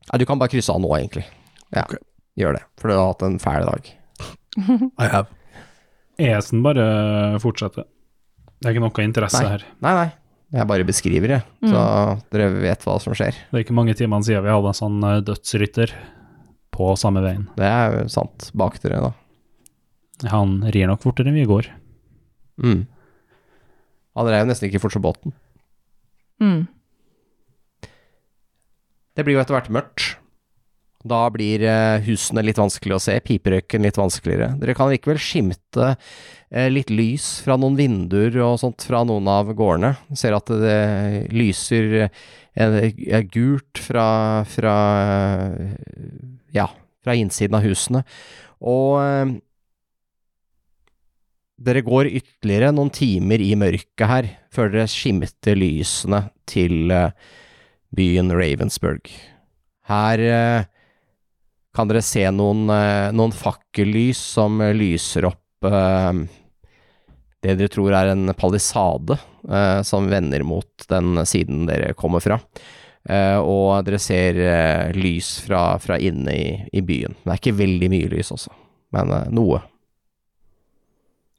Ja, 0.08 0.18
du 0.18 0.26
kan 0.30 0.40
bare 0.40 0.54
krysse 0.54 0.74
av 0.74 0.82
nå, 0.82 0.90
egentlig. 0.98 1.26
Ja, 1.76 1.84
okay. 1.84 2.00
gjør 2.40 2.58
det. 2.58 2.64
For 2.80 2.90
du 2.90 2.96
har 2.98 3.12
hatt 3.12 3.26
en 3.28 3.40
fæl 3.42 3.68
dag. 3.68 3.92
I 4.58 5.10
have. 5.12 5.28
Esen 6.18 6.64
bare 6.66 6.88
fortsetter. 7.44 7.86
Det 8.58 8.70
er 8.70 8.76
ikke 8.76 8.86
noe 8.86 9.06
interesse 9.06 9.42
Nei. 9.44 9.52
her. 9.54 9.66
Nei, 9.86 9.94
nei. 9.98 10.08
Jeg 10.58 10.70
bare 10.70 10.86
beskriver 10.88 11.32
det, 11.34 11.38
så 11.68 11.80
dere 12.32 12.46
vet 12.64 12.86
hva 12.88 12.94
som 13.04 13.16
skjer. 13.18 13.36
Det 13.50 13.58
er 13.60 13.66
ikke 13.66 13.76
mange 13.76 13.98
timene 14.00 14.24
siden 14.24 14.46
vi 14.46 14.54
hadde 14.54 14.70
en 14.72 14.78
sånn 14.78 15.02
eh, 15.04 15.18
dødsrytter 15.28 15.92
på 16.72 16.94
samme 17.00 17.20
veien. 17.26 17.50
Det 17.58 17.68
er 17.68 17.98
jo 17.98 18.06
sant. 18.14 18.48
Bak 18.56 18.78
dere, 18.80 19.10
da. 19.10 20.30
Han 20.32 20.62
rir 20.72 20.88
nok 20.88 21.04
fortere 21.04 21.30
enn 21.30 21.38
vi 21.38 21.44
går. 21.50 21.68
Mm. 22.64 22.86
Han 24.18 24.32
jo 24.32 24.48
nesten 24.50 24.70
ikke 24.70 24.82
fort 24.82 24.96
som 24.96 25.04
båten. 25.04 25.36
Mm. 26.42 26.64
Det 29.18 29.26
blir 29.26 29.36
jo 29.36 29.42
etter 29.44 29.58
hvert 29.58 29.70
mørkt, 29.74 30.16
Da 31.06 31.28
blir 31.30 31.62
eh, 31.62 32.02
husene 32.08 32.42
litt 32.42 32.58
vanskelig 32.58 32.96
å 32.96 33.02
se, 33.02 33.20
piperøyken 33.22 33.86
litt 33.86 34.00
vanskeligere. 34.00 34.56
Dere 34.58 34.74
kan 34.78 34.90
likevel 34.90 35.20
skimte 35.22 35.92
eh, 35.94 36.70
litt 36.72 36.90
lys 36.90 37.38
fra 37.46 37.58
noen 37.60 37.78
vinduer 37.78 38.34
og 38.42 38.58
sånt 38.64 38.86
fra 38.88 39.04
noen 39.06 39.30
av 39.30 39.52
gårdene. 39.58 39.94
Ser 40.18 40.34
at 40.38 40.50
det 40.50 41.28
lyser 41.36 42.08
eh, 42.08 43.20
gult 43.30 43.82
fra, 43.82 44.08
fra 44.50 44.78
ja, 46.56 46.72
fra 47.06 47.18
innsiden 47.18 47.60
av 47.60 47.68
husene. 47.68 48.02
Og 48.58 49.38
dere 51.62 51.84
går 51.86 52.10
ytterligere 52.10 52.72
noen 52.74 52.90
timer 52.94 53.42
i 53.42 53.52
mørket 53.58 54.10
her, 54.10 54.32
før 54.54 54.74
dere 54.74 54.90
skimter 54.90 55.58
lysene 55.58 56.24
til 56.50 56.90
byen 57.94 58.34
Ravensburg. 58.34 59.14
Her 59.88 60.26
kan 61.78 61.90
dere 61.90 62.02
se 62.06 62.26
noen, 62.34 62.66
eh, 62.74 63.14
noen 63.16 63.36
fakkellys 63.36 64.20
som 64.36 64.60
lyser 64.74 65.30
opp 65.30 65.70
eh, 65.70 66.26
det 67.46 67.56
dere 67.60 67.70
tror 67.72 67.94
er 67.94 68.12
en 68.12 68.34
palisade 68.38 69.18
eh, 69.48 69.82
som 69.86 70.10
vender 70.10 70.44
mot 70.44 70.88
den 70.90 71.22
siden 71.30 71.68
dere 71.70 71.94
kommer 71.98 72.24
fra. 72.24 72.40
Eh, 73.08 73.38
og 73.40 73.86
dere 73.88 74.00
ser 74.02 74.40
eh, 74.42 74.96
lys 74.98 75.38
fra, 75.46 75.78
fra 75.80 76.00
inne 76.02 76.34
i, 76.34 76.48
i 76.74 76.82
byen. 76.84 77.16
Det 77.24 77.32
er 77.32 77.42
ikke 77.42 77.60
veldig 77.62 77.92
mye 77.94 78.10
lys 78.12 78.34
også, 78.36 78.52
men 78.98 79.14
eh, 79.16 79.30
noe. 79.38 79.62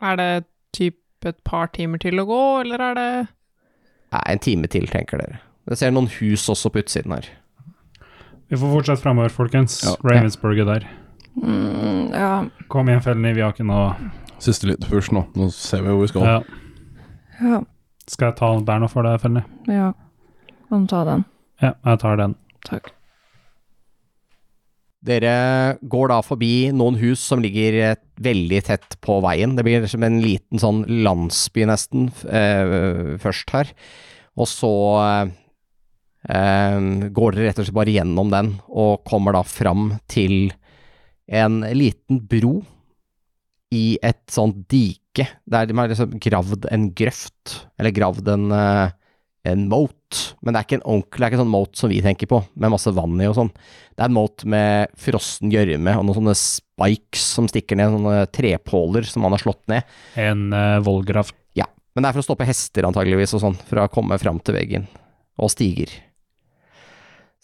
Er 0.01 0.17
det 0.21 0.31
typ 0.77 1.27
et 1.27 1.41
par 1.45 1.73
timer 1.75 2.01
til 2.01 2.23
å 2.23 2.29
gå, 2.29 2.43
eller 2.63 2.85
er 2.91 2.97
det 2.99 3.11
Nei, 4.09 4.23
en 4.33 4.41
time 4.41 4.69
til, 4.73 4.87
tenker 4.89 5.21
dere. 5.21 5.43
Dere 5.69 5.77
ser 5.77 5.93
noen 5.93 6.09
hus 6.15 6.47
også 6.49 6.71
på 6.73 6.81
utsiden 6.81 7.13
her. 7.13 7.27
Vi 8.49 8.57
får 8.57 8.71
fortsette 8.73 9.03
fremover, 9.05 9.33
folkens. 9.35 9.79
Ja. 9.85 9.95
Ravensburg 10.09 10.61
er 10.63 10.69
der. 10.71 10.87
Mm, 11.39 12.09
ja. 12.17 12.31
Kom 12.73 12.89
igjen, 12.89 13.03
Felny, 13.05 13.35
vi 13.37 13.43
har 13.45 13.53
ikke 13.55 13.67
noe 13.69 13.93
Siste 14.43 14.69
liten 14.71 14.87
push 14.91 15.11
nå. 15.15 15.25
Nå 15.39 15.49
ser 15.55 15.83
vi 15.85 15.91
hvor 15.93 16.03
vi 16.05 16.11
skal. 16.13 16.27
ja. 16.27 16.39
Ja. 17.39 17.59
Skal 18.09 18.31
jeg 18.33 18.39
ta 18.41 18.49
Berno 18.67 18.89
for 18.91 19.05
deg, 19.07 19.19
Felny? 19.23 19.43
ja. 19.71 19.93
Kan 20.69 20.85
du 20.85 20.91
ta 20.91 21.01
den. 21.09 21.23
Ja, 21.63 21.71
jeg 21.87 21.99
tar 22.03 22.17
den. 22.21 22.35
Takk. 22.67 22.91
Dere 25.09 25.79
går 25.87 26.11
da 26.11 26.19
forbi 26.27 26.69
noen 26.75 26.99
hus 27.01 27.23
som 27.25 27.41
ligger 27.41 27.77
eh, 27.87 27.95
veldig 28.21 28.59
tett 28.67 28.97
på 29.05 29.21
veien. 29.25 29.55
Det 29.57 29.65
blir 29.65 29.87
som 29.89 30.03
en 30.05 30.19
liten 30.21 30.59
sånn 30.61 30.83
landsby 31.07 31.65
nesten 31.71 32.09
eh, 32.27 33.15
først 33.23 33.55
her. 33.55 33.71
Og 34.37 34.51
så 34.51 34.73
eh, 35.05 35.31
går 36.27 37.37
dere 37.37 37.47
rett 37.47 37.61
og 37.63 37.69
slett 37.69 37.77
bare 37.77 37.93
gjennom 37.95 38.33
den 38.33 38.49
og 38.69 39.05
kommer 39.07 39.37
da 39.37 39.45
fram 39.47 39.93
til 40.11 40.51
en 41.29 41.61
liten 41.77 42.19
bro 42.27 42.59
i 43.75 43.99
et 44.05 44.25
sånt 44.33 44.65
dike 44.71 45.27
der 45.49 45.69
de 45.69 45.77
har 45.77 45.91
liksom 45.91 46.17
gravd 46.23 46.69
en 46.73 46.89
grøft, 46.97 47.59
eller 47.81 47.95
gravd 47.95 48.31
en, 48.33 48.47
eh, 48.55 48.95
en 49.49 49.67
moat. 49.69 50.21
Men 50.41 50.55
det 50.55 50.61
er 50.61 50.67
ikke 50.67 50.79
en 50.79 50.87
ordentlig, 50.87 51.19
det 51.19 51.27
er 51.27 51.33
ikke 51.33 51.43
sånn 51.43 51.53
moat 51.53 51.81
som 51.81 51.93
vi 51.93 52.01
tenker 52.05 52.31
på, 52.31 52.41
med 52.55 52.73
masse 52.73 52.93
vann 52.97 53.21
i 53.21 53.29
og 53.29 53.37
sånn. 53.37 53.53
Det 53.53 54.05
er 54.05 54.09
en 54.09 54.17
moat 54.17 54.45
med 54.49 54.95
frossen 54.97 55.53
gjørme 55.53 55.97
og 55.99 56.07
noen 56.07 56.21
sånne 56.21 56.37
spikes 56.39 57.27
som 57.35 57.51
stikker 57.51 57.79
ned, 57.79 57.93
sånne 57.97 58.29
trepåler 58.33 59.09
som 59.09 59.27
man 59.27 59.37
har 59.37 59.43
slått 59.43 59.65
ned. 59.73 59.97
En 60.17 60.49
uh, 60.55 60.79
vollgrav. 60.87 61.35
Ja, 61.59 61.67
men 61.93 62.05
det 62.05 62.11
er 62.11 62.17
for 62.17 62.25
å 62.25 62.29
stoppe 62.31 62.49
hester 62.49 62.89
antageligvis 62.89 63.35
og 63.37 63.45
sånn, 63.45 63.59
for 63.69 63.83
å 63.83 63.91
komme 63.93 64.21
fram 64.23 64.41
til 64.41 64.57
veggen. 64.57 64.89
Og 65.39 65.53
stiger. 65.53 65.91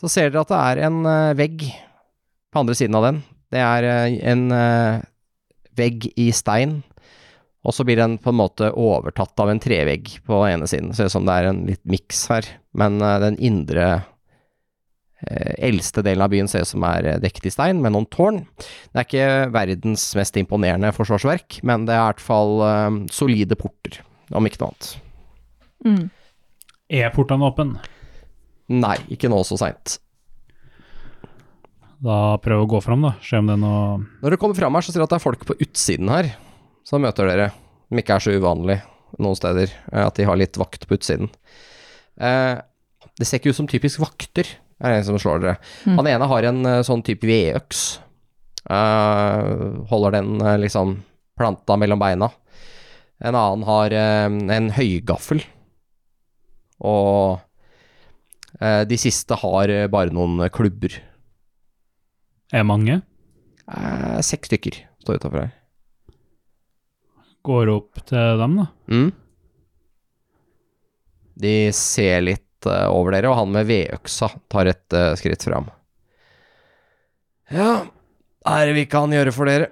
Så 0.01 0.11
ser 0.11 0.31
dere 0.31 0.43
at 0.43 0.51
det 0.51 0.61
er 0.61 0.83
en 0.89 1.05
eh, 1.07 1.35
vegg 1.39 1.67
på 2.53 2.63
andre 2.63 2.77
siden 2.79 2.99
av 2.99 3.07
den. 3.09 3.21
Det 3.55 3.63
er 3.63 3.87
eh, 3.89 4.17
en 4.33 4.49
eh, 4.55 5.05
vegg 5.79 6.09
i 6.21 6.31
stein, 6.35 6.81
og 7.65 7.75
så 7.75 7.87
blir 7.87 7.99
den 8.01 8.19
på 8.23 8.33
en 8.33 8.41
måte 8.41 8.73
overtatt 8.77 9.39
av 9.41 9.51
en 9.51 9.63
trevegg 9.63 10.19
på 10.27 10.41
ene 10.47 10.67
siden. 10.71 10.93
Ser 10.95 11.09
ut 11.09 11.15
som 11.15 11.25
det 11.27 11.37
er 11.39 11.49
en 11.49 11.63
litt 11.71 11.83
miks 11.89 12.27
her, 12.31 12.49
men 12.77 13.01
den 13.01 13.39
indre 13.41 14.05
eldste 15.25 16.03
delen 16.05 16.21
av 16.21 16.29
byen 16.35 16.51
ser 16.51 16.67
ut 16.67 16.69
som 16.69 16.85
er 16.85 17.07
dekket 17.23 17.47
i 17.49 17.53
stein, 17.55 17.81
med 17.81 17.95
noen 17.95 18.05
tårn. 18.13 18.43
Det 18.93 19.01
er 19.01 19.07
ikke 19.09 19.55
verdens 19.55 20.05
mest 20.19 20.37
imponerende 20.37 20.91
forsvarsverk, 20.93 21.63
men 21.65 21.87
det 21.89 21.97
er 21.97 22.03
i 22.03 22.11
hvert 22.11 22.21
fall 22.27 23.09
solide 23.09 23.57
porter, 23.57 24.03
om 24.37 24.45
ikke 24.45 24.61
noe 24.61 24.75
annet. 24.75 24.91
Mm. 25.89 26.05
Er 27.01 27.17
portene 27.17 27.49
åpne? 27.49 27.94
Nei, 28.73 28.97
ikke 29.13 29.29
nå 29.29 29.43
så 29.45 29.59
seint. 29.61 29.99
Da 32.05 32.37
prøv 32.43 32.65
å 32.65 32.71
gå 32.75 32.81
fram, 32.85 33.05
da. 33.05 33.15
Se 33.25 33.39
om 33.41 33.49
det 33.49 33.55
er 33.57 33.63
noe 33.63 34.01
Når 34.23 34.35
du 34.35 34.41
kommer 34.41 34.59
fram 34.59 34.77
her, 34.77 34.85
så 34.85 34.93
ser 34.93 35.01
du 35.01 35.07
at 35.07 35.15
det 35.15 35.21
er 35.21 35.25
folk 35.25 35.45
på 35.49 35.57
utsiden 35.65 36.11
her 36.13 36.35
som 36.85 37.01
møter 37.01 37.29
dere, 37.31 37.49
som 37.89 38.01
ikke 38.01 38.17
er 38.19 38.25
så 38.25 38.35
uvanlig 38.37 38.77
noen 39.23 39.39
steder, 39.39 39.71
eh, 39.93 40.05
at 40.05 40.19
de 40.19 40.27
har 40.29 40.37
litt 40.37 40.59
vakt 40.61 40.85
på 40.89 40.99
utsiden. 40.99 41.31
Eh, 42.21 42.61
det 43.17 43.29
ser 43.29 43.41
ikke 43.41 43.55
ut 43.55 43.61
som 43.61 43.69
typisk 43.71 44.03
vakter, 44.03 44.49
er 44.83 44.93
det 44.93 44.99
en 45.01 45.07
som 45.09 45.21
slår 45.23 45.41
dere. 45.41 45.57
Mm. 45.87 45.97
Han 46.01 46.11
ene 46.11 46.29
har 46.29 46.49
en 46.51 46.61
eh, 46.69 46.83
sånn 46.85 47.05
type 47.07 47.25
vedøks. 47.25 47.85
Eh, 48.69 49.49
holder 49.91 50.19
den 50.19 50.37
eh, 50.43 50.59
liksom 50.61 50.99
planta 51.39 51.79
mellom 51.81 52.03
beina. 52.03 52.31
En 53.25 53.39
annen 53.39 53.65
har 53.69 53.95
eh, 53.97 54.29
en 54.59 54.71
høygaffel. 54.77 55.45
Og 56.85 57.41
de 58.89 58.99
siste 59.01 59.37
har 59.41 59.73
eh, 59.73 59.89
bare 59.93 60.15
noen 60.15 60.47
klubber. 60.55 60.97
Er 62.55 62.67
mange? 62.67 63.01
Eh, 63.65 64.19
seks 64.25 64.51
stykker 64.51 64.81
står 65.05 65.21
utafor 65.21 65.45
her. 65.45 65.53
Går 67.45 67.71
opp 67.75 68.01
til 68.09 68.41
dem, 68.41 68.57
da. 68.63 68.67
Mm. 68.89 69.11
De 71.45 71.55
ser 71.77 72.23
litt 72.25 72.69
uh, 72.69 72.87
over 72.95 73.17
dere, 73.17 73.29
og 73.29 73.37
han 73.41 73.51
med 73.53 73.67
vedøksa 73.69 74.31
tar 74.49 74.71
et 74.71 74.97
uh, 74.97 75.13
skritt 75.19 75.45
fram. 75.45 75.67
Ja, 77.53 77.85
er 78.49 78.69
det 78.71 78.77
vi 78.79 78.87
kan 78.89 79.13
gjøre 79.13 79.35
for 79.35 79.51
dere? 79.51 79.69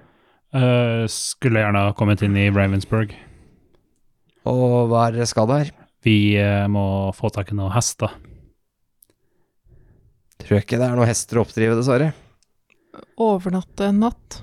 Uh, 0.53 1.09
skulle 1.09 1.63
gjerne 1.63 1.87
ha 1.87 1.95
kommet 1.97 2.21
inn 2.21 2.35
i 2.37 2.51
Ravensburg. 2.53 3.15
Og 4.49 4.91
hva 4.91 5.07
er 5.07 5.17
det 5.17 5.29
skal 5.31 5.49
der? 5.49 5.71
Vi 6.03 6.35
eh, 6.35 6.67
må 6.67 7.13
få 7.15 7.31
tak 7.31 7.53
i 7.53 7.57
noen 7.57 7.71
hester. 7.73 8.11
Tror 10.43 10.59
ikke 10.59 10.77
det 10.79 10.87
er 10.89 10.95
noen 10.97 11.07
hester 11.09 11.39
å 11.39 11.43
oppdrive, 11.45 11.75
dessverre. 11.79 12.11
overnatte 13.17 13.87
en 13.89 14.01
natt? 14.03 14.41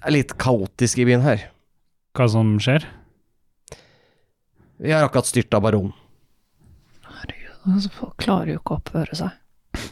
Det 0.00 0.08
er 0.08 0.14
litt 0.16 0.32
kaotisk 0.40 0.98
i 1.02 1.04
byen 1.08 1.20
her. 1.26 1.42
Hva 2.16 2.26
som 2.32 2.54
skjer? 2.62 2.86
Vi 4.80 4.92
har 4.94 5.04
akkurat 5.04 5.28
styrta 5.28 5.60
baronen. 5.60 5.92
Altså, 7.68 7.90
Folk 7.92 8.16
klarer 8.24 8.54
jo 8.54 8.60
ikke 8.62 8.72
å 8.72 8.78
oppføre 8.80 9.16
seg. 9.18 9.82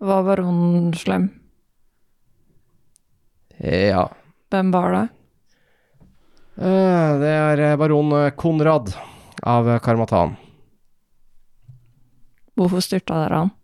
Var 0.00 0.22
baronen 0.24 0.94
slem? 0.96 1.26
Ja. 3.60 4.06
Hvem 4.48 4.70
var 4.72 4.94
det? 4.94 5.04
Eh, 6.64 7.10
Det 7.20 7.32
er 7.34 7.62
eh, 7.66 7.76
baron 7.76 8.12
eh, 8.16 8.30
Konrad 8.38 8.94
av 9.44 9.68
Karmatan. 9.84 10.38
Hvorfor 12.58 12.82
styrta 12.82 13.22
dere 13.22 13.44
han? 13.44 13.54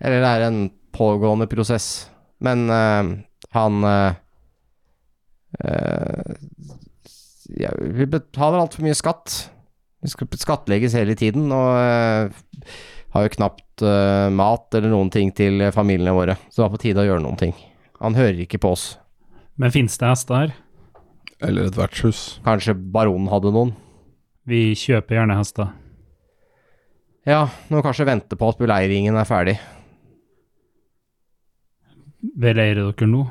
Eller 0.00 0.22
det 0.24 0.30
er 0.30 0.46
en 0.46 0.62
pågående 0.96 1.46
prosess. 1.50 2.08
Men 2.42 2.64
eh, 2.72 3.10
han 3.52 3.84
eh, 3.84 4.14
eh, 5.64 6.32
ja, 7.60 7.72
Vi 7.78 8.06
betaler 8.06 8.62
altfor 8.62 8.86
mye 8.86 8.96
skatt. 8.96 9.36
Vi 10.02 10.10
skal 10.10 10.32
skattlegges 10.40 10.96
hele 10.98 11.14
tiden, 11.18 11.52
og 11.54 11.76
eh, 11.78 12.72
har 13.12 13.26
jo 13.26 13.34
knapt 13.36 13.84
uh, 13.84 14.32
mat 14.32 14.72
eller 14.74 14.88
noen 14.88 15.10
ting 15.12 15.30
til 15.36 15.60
familiene 15.74 16.14
våre. 16.16 16.38
Så 16.48 16.58
det 16.58 16.64
var 16.64 16.72
på 16.72 16.80
tide 16.80 17.02
å 17.02 17.06
gjøre 17.06 17.22
noen 17.26 17.38
ting. 17.38 17.52
Han 18.00 18.16
hører 18.16 18.40
ikke 18.40 18.62
på 18.62 18.72
oss. 18.72 18.86
Men 19.60 19.74
fins 19.74 19.98
det 20.00 20.08
hester? 20.08 20.54
Eller 21.44 21.68
et 21.68 21.76
vertshus. 21.76 22.40
Kanskje 22.46 22.72
baronen 22.74 23.28
hadde 23.28 23.52
noen? 23.52 23.74
Vi 24.48 24.72
kjøper 24.78 25.20
gjerne 25.20 25.36
hester. 25.36 25.74
Ja, 27.26 27.44
nå 27.70 27.82
kanskje 27.84 28.06
vente 28.08 28.36
på 28.38 28.48
at 28.50 28.58
beleiringen 28.58 29.14
er 29.18 29.28
ferdig. 29.28 29.56
Beleirer 32.22 32.88
dere 32.92 33.08
nå? 33.10 33.22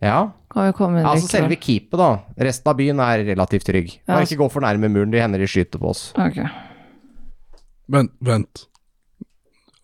Ja, 0.00 0.30
Kan 0.50 0.66
vi 0.66 0.72
komme 0.74 0.98
inn 0.98 1.06
altså 1.06 1.28
selve 1.30 1.54
keepet 1.60 2.00
da. 2.00 2.08
Resten 2.40 2.70
av 2.72 2.76
byen 2.78 2.98
er 3.04 3.20
relativt 3.28 3.66
trygg. 3.68 3.92
Ja, 4.00 4.00
Bare 4.14 4.22
altså- 4.24 4.34
ikke 4.34 4.42
gå 4.42 4.50
for 4.50 4.60
nærme 4.64 4.88
muren, 4.90 5.10
de 5.12 5.20
hender 5.20 5.38
de 5.38 5.46
skyter 5.46 5.78
på 5.78 5.90
oss. 5.90 6.12
Ok. 6.16 6.40
Vent, 7.88 8.10
vent. 8.20 8.66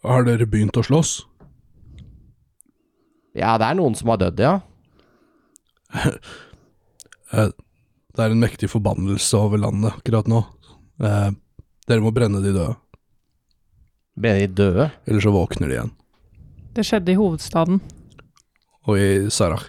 Har 0.03 0.25
dere 0.25 0.47
begynt 0.47 0.73
å 0.77 0.83
slåss? 0.83 1.25
Ja, 3.35 3.57
det 3.59 3.67
er 3.67 3.75
noen 3.75 3.95
som 3.95 4.09
har 4.09 4.17
dødd, 4.19 4.39
ja. 4.41 4.61
Eh, 7.33 7.49
Det 8.15 8.23
er 8.25 8.31
en 8.31 8.41
mektig 8.41 8.69
forbannelse 8.71 9.35
over 9.35 9.59
landet 9.59 9.93
akkurat 9.93 10.27
nå. 10.31 10.47
Eh, 11.03 11.31
dere 11.89 12.01
må 12.01 12.13
brenne 12.15 12.41
de 12.41 12.53
døde. 12.55 12.77
Ble 14.17 14.33
de 14.41 14.47
døde? 14.49 14.91
Eller 15.07 15.21
så 15.21 15.33
våkner 15.35 15.69
de 15.69 15.77
igjen. 15.77 15.93
Det 16.77 16.85
skjedde 16.89 17.13
i 17.13 17.19
hovedstaden. 17.19 17.81
Og 18.87 18.99
i 19.01 19.09
Sarah. 19.33 19.65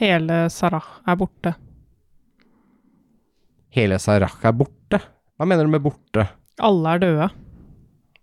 Hele 0.00 0.42
Sarah 0.52 0.86
er 1.08 1.16
borte. 1.20 1.54
Hele 3.76 3.98
Sarah 4.02 4.32
er 4.44 4.56
borte? 4.56 5.00
Hva 5.36 5.48
mener 5.48 5.68
du 5.68 5.72
med 5.72 5.84
borte? 5.84 6.26
Alle 6.60 6.96
er 6.96 7.02
døde. 7.04 7.28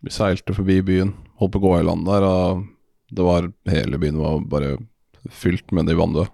Vi 0.06 0.14
seilte 0.14 0.54
forbi 0.58 0.82
byen, 0.86 1.14
holdt 1.42 1.56
på 1.56 1.62
å 1.62 1.66
gå 1.66 1.76
i 1.80 1.86
land 1.88 2.06
der, 2.06 2.26
og 2.26 2.66
det 3.10 3.26
var 3.26 3.48
hele 3.72 3.98
byen 4.02 4.20
var 4.22 4.44
bare 4.52 4.76
fylt 5.34 5.74
med 5.74 5.90
de 5.90 5.96
vanndøde. 5.98 6.30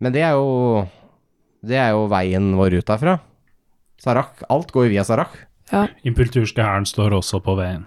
Men 0.00 0.14
det 0.14 0.22
er 0.24 0.32
jo 0.38 0.86
Det 1.60 1.76
er 1.76 1.90
jo 1.92 2.06
veien 2.10 2.54
vår 2.56 2.78
ut 2.80 2.88
herfra. 2.90 3.18
Sarak. 4.02 4.42
Alt 4.50 4.72
går 4.74 4.88
jo 4.88 4.94
via 4.96 5.04
Sarak. 5.06 5.36
Impulturske 6.04 6.62
hæren 6.62 6.86
står 6.86 7.14
også 7.16 7.40
på 7.44 7.54
veien. 7.56 7.86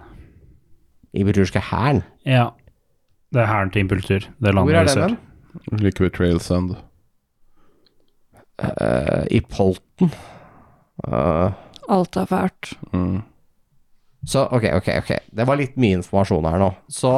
Impulturske 1.12 1.60
hæren. 1.60 2.02
Ja. 2.26 2.48
Det 3.32 3.42
er 3.42 3.46
hæren 3.46 3.70
til 3.70 3.80
Impultur. 3.84 4.18
Det 4.18 4.52
Hvor 4.54 4.70
er 4.70 4.84
den 4.84 5.10
Liquid? 5.10 5.16
Like 5.72 6.02
ved 6.04 6.10
Trails 6.10 6.50
End. 6.50 6.74
Eh, 8.58 9.26
I 9.30 9.40
Polten. 9.40 10.12
Uh. 11.08 11.52
Alt 11.88 12.16
er 12.16 12.24
fælt. 12.24 12.72
Mm. 12.92 13.22
så 14.26 14.48
ok, 14.50 14.64
ok, 14.72 14.88
ok. 14.98 15.10
Det 15.36 15.46
var 15.46 15.56
litt 15.56 15.76
mye 15.76 16.00
informasjon 16.00 16.44
her 16.44 16.58
nå. 16.58 16.70
Så 16.88 17.12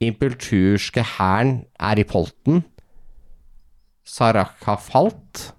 Impulturske 0.00 1.02
hæren 1.02 1.64
er 1.80 1.98
i 1.98 2.04
Polten. 2.04 2.62
Sarak 4.06 4.62
har 4.64 4.76
falt. 4.76 5.54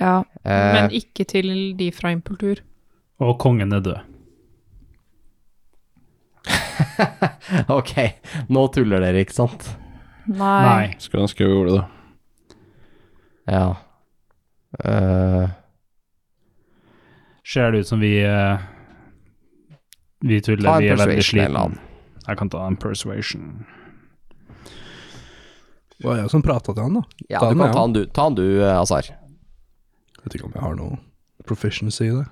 Ja. 0.00 0.24
Eh, 0.44 0.72
Men 0.74 0.94
ikke 0.96 1.26
til 1.28 1.76
de 1.76 1.90
fra 1.92 2.10
Impultur. 2.14 2.62
Og 3.20 3.36
kongen 3.38 3.72
er 3.76 3.84
død. 3.84 3.98
ok, 7.78 7.92
nå 8.48 8.66
tuller 8.74 9.02
dere, 9.04 9.22
ikke 9.24 9.36
sant? 9.36 9.66
Nei. 10.30 10.60
Nei. 10.64 10.86
Skulle 11.02 11.26
ønske 11.26 11.44
vi 11.44 11.52
gjorde 11.52 11.76
det. 11.76 11.84
Ja. 13.50 13.66
Uh... 14.80 15.50
Ser 17.50 17.72
det 17.74 17.82
ut 17.82 17.88
som 17.88 18.00
vi 18.00 18.12
uh, 18.22 18.60
Vi 20.22 20.38
tuller. 20.40 20.68
ta 20.68 20.76
en 20.76 20.84
Vi 20.84 20.90
er 20.92 21.00
veldig 21.00 21.24
slitne. 21.26 21.64
Jeg 22.28 22.38
kan 22.38 22.50
ta 22.52 22.66
en 22.68 22.76
persuasion. 22.78 23.64
Det 25.98 26.06
var 26.06 26.20
jeg 26.22 26.30
som 26.32 26.44
prata 26.44 26.72
til 26.72 26.84
han, 26.84 27.00
da. 27.00 27.02
Ja, 27.28 27.40
Ta 27.42 27.50
du 27.50 27.58
kan 27.58 27.72
ta 27.74 27.80
han, 27.82 27.92
du, 27.92 28.04
ta 28.06 28.28
han 28.28 28.36
du 28.38 28.44
eh, 28.62 28.76
Azar. 30.20 30.24
Vet 30.24 30.34
ikke 30.36 30.44
om 30.48 30.52
jeg 30.54 30.62
har 30.62 30.74
noe 30.76 30.98
proficiency 31.48 32.02
i 32.04 32.10
det. 32.14 32.26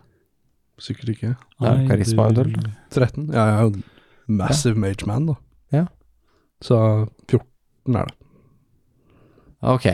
Sikkert 0.79 1.09
ikke. 1.17 1.31
Ja, 1.61 1.73
karisma 1.89 2.29
eventuelt. 2.31 2.69
13? 2.95 3.31
Ja, 3.35 3.45
jeg 3.49 3.55
er 3.57 3.63
jo 3.63 3.83
massive 4.29 4.79
mage 4.79 5.07
man, 5.07 5.27
da. 5.27 5.35
Ja. 5.75 5.87
Så 6.63 7.09
14 7.31 7.97
er 7.97 8.05
det. 8.05 8.15
Ok. 9.63 9.87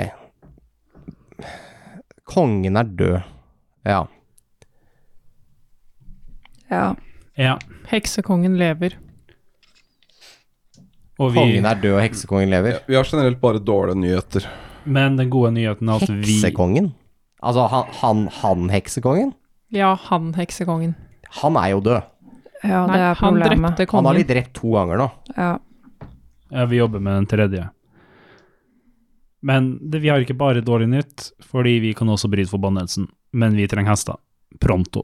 Kongen 2.29 2.77
er 2.77 2.83
død. 2.85 3.17
Ja. 3.87 4.03
Ja. 6.71 6.95
Ja. 7.39 7.57
Heksekongen 7.91 8.57
lever. 8.61 8.97
Og 11.19 11.31
vi, 11.31 11.39
Kongen 11.39 11.65
er 11.69 11.79
død, 11.81 11.93
og 11.95 12.03
heksekongen 12.03 12.51
lever. 12.51 12.81
Vi 12.89 12.95
har 12.99 13.05
generelt 13.07 13.41
bare 13.41 13.59
dårlige 13.63 14.01
nyheter. 14.01 14.49
men 14.85 15.17
den 15.17 15.31
gode 15.31 15.53
nyheten 15.53 15.89
er 15.89 15.95
at 16.03 16.09
vi 16.11 16.17
Heksekongen? 16.43 16.93
Altså 17.45 17.67
han, 17.71 17.93
han, 18.01 18.25
han 18.41 18.69
heksekongen? 18.73 19.33
Ja, 19.75 19.93
han 20.09 20.33
heksekongen. 20.39 20.95
Han 21.43 21.57
er 21.61 21.73
jo 21.75 21.81
død. 21.85 22.03
ja, 22.65 22.83
det 22.87 22.93
Nei, 22.95 22.99
er 23.05 23.15
han 23.21 23.35
problemet. 23.35 23.77
drepte 23.77 23.93
Han 23.93 24.05
har 24.07 24.13
kongen. 24.15 24.19
blitt 24.21 24.31
drept 24.33 24.53
to 24.57 24.73
ganger 24.77 25.01
nå. 25.03 25.09
Ja. 25.37 25.53
Ja, 26.55 26.65
vi 26.71 26.79
jobber 26.79 27.03
med 27.03 27.17
den 27.19 27.27
tredje. 27.27 27.65
Men 29.45 29.75
det, 29.91 30.01
vi 30.01 30.09
har 30.13 30.23
ikke 30.25 30.37
bare 30.39 30.63
dårlig 30.65 30.89
nytt, 30.89 31.27
fordi 31.45 31.79
vi 31.83 31.91
kan 31.97 32.09
også 32.09 32.31
bryte 32.33 32.49
forbannelsen. 32.53 33.09
Men 33.37 33.57
vi 33.59 33.67
trenger 33.69 33.93
hester. 33.93 34.17
Pronto. 34.63 35.03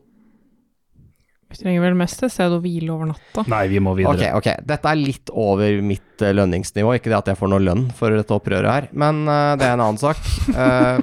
Vi 1.50 1.58
trenger 1.58 1.82
vel 1.82 1.96
mest 1.98 2.22
et 2.22 2.30
sted 2.32 2.52
å 2.54 2.60
hvile 2.62 2.92
over 2.94 3.10
natta. 3.10 3.42
Nei, 3.50 3.64
vi 3.72 3.80
må 3.82 3.92
Ok, 3.96 3.98
videre. 4.04 4.30
ok. 4.38 4.48
Dette 4.70 4.92
er 4.92 5.00
litt 5.00 5.32
over 5.34 5.80
mitt 5.82 6.22
eh, 6.22 6.30
lønningsnivå. 6.38 6.94
Ikke 6.96 7.10
det 7.10 7.18
at 7.18 7.32
jeg 7.32 7.40
får 7.40 7.50
noe 7.50 7.64
lønn 7.66 7.88
for 7.98 8.14
dette 8.14 8.36
opprøret 8.36 8.70
her, 8.70 8.86
men 8.94 9.24
eh, 9.26 9.56
det 9.58 9.66
er 9.66 9.74
en 9.74 9.82
annen 9.88 9.98
sak. 10.00 10.20
Eh, 10.54 11.02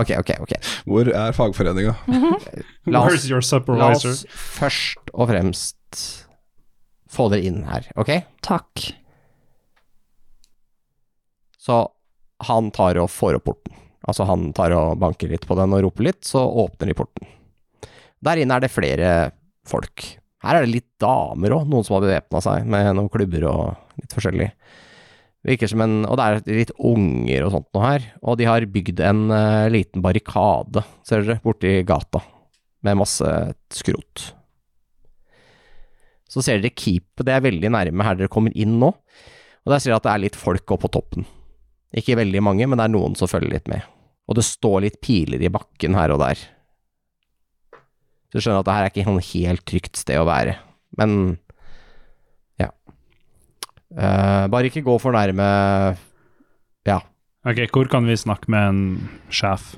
ok, 0.00 0.12
ok, 0.20 0.30
ok. 0.44 0.54
Hvor 0.88 1.10
er 1.12 1.36
fagforeninga? 1.36 1.94
La 2.88 3.02
Where's 3.04 3.26
your 3.30 3.44
supervisor? 3.44 4.14
la 4.14 4.14
oss 4.14 4.24
først 4.58 5.12
og 5.14 5.28
fremst 5.30 6.04
få 7.08 7.28
dere 7.32 7.48
inn 7.48 7.62
her, 7.68 7.88
ok? 7.98 8.12
Takk. 8.44 8.88
Så 11.58 11.82
han 12.48 12.70
tar 12.74 13.00
og 13.02 13.10
får 13.12 13.38
opp 13.40 13.48
porten. 13.50 13.74
Altså 14.08 14.24
han 14.28 14.52
tar 14.56 14.72
og 14.76 14.98
banker 15.02 15.28
litt 15.32 15.44
på 15.48 15.56
den 15.58 15.74
og 15.76 15.82
roper 15.84 16.06
litt, 16.08 16.22
så 16.24 16.44
åpner 16.46 16.88
de 16.92 16.96
porten. 16.96 17.28
Der 18.24 18.40
inne 18.40 18.56
er 18.56 18.64
det 18.64 18.72
flere 18.72 19.10
folk. 19.68 20.04
Her 20.44 20.60
er 20.60 20.64
det 20.66 20.72
litt 20.76 20.88
damer 21.02 21.56
òg, 21.56 21.66
noen 21.68 21.84
som 21.86 21.98
har 21.98 22.04
bevæpna 22.06 22.40
seg 22.44 22.68
med 22.70 22.92
noen 22.96 23.10
klubber 23.12 23.44
og 23.50 23.98
litt 23.98 24.14
forskjellig. 24.14 24.48
Virker 25.46 25.70
som 25.70 25.82
en 25.84 26.00
Og 26.08 26.16
det 26.18 26.24
er 26.24 26.40
litt 26.50 26.72
unger 26.74 27.46
og 27.46 27.52
sånt 27.54 27.68
noe 27.74 27.84
her. 27.84 28.08
Og 28.22 28.38
de 28.40 28.48
har 28.48 28.66
bygd 28.66 29.02
en 29.06 29.28
uh, 29.30 29.68
liten 29.70 30.02
barrikade, 30.04 30.82
ser 31.06 31.22
dere, 31.22 31.42
borti 31.44 31.78
gata. 31.86 32.22
Med 32.86 32.98
masse 33.00 33.30
skrot. 33.74 34.28
Så 36.28 36.44
ser 36.44 36.60
dere 36.60 36.76
Keep, 36.76 37.24
det 37.24 37.34
er 37.34 37.42
veldig 37.42 37.72
nærme 37.72 38.04
her 38.06 38.18
dere 38.18 38.30
kommer 38.30 38.54
inn 38.54 38.76
nå. 38.82 38.92
Og 38.92 39.72
der 39.72 39.80
ser 39.80 39.92
dere 39.92 40.02
at 40.02 40.06
det 40.06 40.12
er 40.12 40.24
litt 40.26 40.38
folk 40.38 40.74
oppe 40.74 40.86
på 40.86 40.92
toppen. 40.98 41.26
Ikke 41.96 42.18
veldig 42.18 42.42
mange, 42.44 42.68
men 42.68 42.78
det 42.78 42.84
er 42.84 42.92
noen 42.92 43.16
som 43.18 43.30
følger 43.30 43.54
litt 43.54 43.70
med. 43.70 43.86
Og 44.28 44.36
det 44.36 44.44
står 44.44 44.82
litt 44.84 45.00
piler 45.04 45.40
i 45.40 45.50
bakken 45.52 45.96
her 45.96 46.12
og 46.12 46.20
der. 46.20 46.40
Så 48.28 48.36
du 48.36 48.44
skjønner 48.44 48.60
at 48.60 48.68
det 48.68 48.76
her 48.76 48.86
er 48.86 48.92
ikke 48.92 49.06
sånn 49.08 49.26
helt 49.30 49.64
trygt 49.68 50.00
sted 50.00 50.20
å 50.20 50.28
være. 50.28 50.58
Men. 51.00 51.38
Eh, 53.98 54.44
bare 54.52 54.68
ikke 54.70 54.84
gå 54.86 54.94
for 55.02 55.10
nærme 55.16 55.46
Ja, 56.86 57.00
Ok, 57.48 57.58
hvor 57.74 57.88
kan 57.90 58.06
vi 58.06 58.14
snakke 58.18 58.48
med 58.50 58.68
en 58.68 59.08
sjef? 59.30 59.76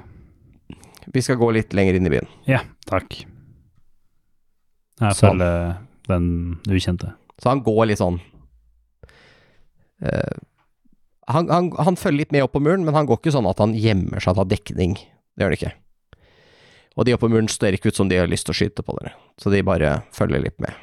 vi 1.12 1.22
skal 1.24 1.36
gå 1.40 1.48
litt 1.52 1.72
lenger 1.74 1.96
inn 1.98 2.06
i 2.06 2.10
byen. 2.12 2.26
Ja, 2.46 2.60
takk. 2.86 3.24
Jeg 5.00 5.16
Sånn. 5.16 5.40
følger 5.40 5.78
den 6.06 6.26
ukjente. 6.68 7.14
Så 7.40 7.48
han 7.50 7.62
går 7.66 7.86
litt 7.90 7.98
sånn 7.98 8.20
uh, 10.04 10.38
han, 11.30 11.48
han, 11.50 11.70
han 11.78 11.96
følger 11.98 12.18
litt 12.24 12.32
med 12.34 12.42
opp 12.44 12.52
på 12.56 12.62
muren, 12.62 12.84
men 12.84 12.94
han 12.96 13.06
går 13.08 13.20
ikke 13.20 13.32
sånn 13.34 13.48
at 13.50 13.58
han 13.62 13.74
gjemmer 13.78 14.20
seg 14.22 14.34
og 14.34 14.40
tar 14.42 14.50
dekning. 14.50 14.94
Det 15.34 15.44
gjør 15.44 15.50
han 15.52 15.58
ikke. 15.58 15.72
Og 16.98 17.06
de 17.06 17.14
oppe 17.14 17.26
på 17.26 17.32
muren 17.32 17.48
står 17.50 17.76
ikke 17.78 17.92
ut 17.92 17.96
som 18.00 18.08
de 18.10 18.18
har 18.18 18.30
lyst 18.30 18.48
til 18.48 18.54
å 18.54 18.58
skyte 18.60 18.82
på 18.84 18.96
dere, 18.98 19.12
så 19.40 19.52
de 19.54 19.62
bare 19.66 20.00
følger 20.16 20.42
litt 20.42 20.58
med. 20.62 20.74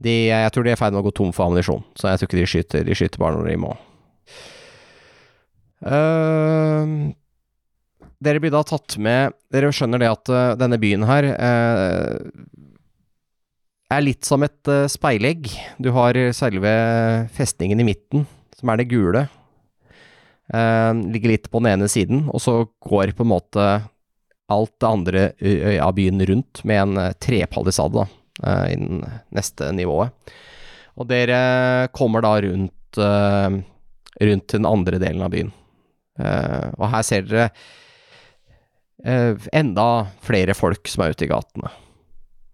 De, 0.00 0.16
jeg 0.30 0.52
tror 0.54 0.64
de 0.64 0.72
er 0.72 0.78
i 0.78 0.80
ferd 0.80 0.94
med 0.94 1.02
å 1.02 1.08
gå 1.08 1.14
tom 1.16 1.32
for 1.36 1.50
ammunisjon, 1.50 1.82
så 1.98 2.08
jeg 2.08 2.20
tror 2.20 2.30
ikke 2.30 2.40
de 2.40 2.48
skyter. 2.48 2.84
De 2.88 2.96
skyter 2.96 3.20
bare 3.20 3.36
når 3.36 3.50
de 3.50 3.56
må. 3.60 3.74
Uh, 5.80 7.12
dere 8.20 8.40
blir 8.42 8.52
da 8.52 8.60
tatt 8.68 8.98
med 9.00 9.32
Dere 9.48 9.70
skjønner 9.72 10.02
det 10.02 10.10
at 10.12 10.28
uh, 10.28 10.40
denne 10.60 10.76
byen 10.80 11.06
her 11.08 11.24
uh, 11.32 12.18
er 13.90 14.04
litt 14.04 14.28
som 14.28 14.44
et 14.44 14.70
uh, 14.70 14.84
speilegg. 14.92 15.48
Du 15.80 15.88
har 15.96 16.18
selve 16.36 16.72
festningen 17.36 17.80
i 17.80 17.88
midten, 17.88 18.28
som 18.56 18.72
er 18.72 18.82
det 18.82 18.90
gule. 18.92 19.24
Eh, 20.50 20.92
ligger 21.14 21.30
litt 21.30 21.44
på 21.46 21.60
den 21.62 21.76
ene 21.76 21.86
siden, 21.86 22.24
og 22.26 22.42
så 22.42 22.64
går 22.82 23.12
på 23.14 23.22
en 23.22 23.30
måte 23.30 23.66
alt 24.50 24.72
det 24.82 24.88
andre 24.88 25.20
av 25.78 25.94
byen 25.94 26.18
rundt 26.26 26.64
med 26.66 26.80
en 26.82 27.14
trepalisade, 27.22 28.02
da, 28.02 28.19
eh, 28.42 28.70
den 28.74 29.02
neste 29.34 29.70
nivået. 29.76 30.14
Og 31.00 31.08
dere 31.10 31.88
kommer 31.96 32.24
da 32.24 32.34
rundt, 32.44 32.98
eh, 32.98 33.60
rundt 34.20 34.56
den 34.56 34.68
andre 34.68 35.00
delen 35.02 35.24
av 35.24 35.34
byen. 35.34 35.52
Eh, 36.20 36.66
og 36.76 36.88
her 36.92 37.06
ser 37.06 37.28
dere 37.28 37.50
enda 39.00 39.84
flere 40.20 40.52
folk 40.52 40.84
som 40.92 41.06
er 41.06 41.14
ute 41.14 41.24
i 41.24 41.30
gatene. 41.30 41.70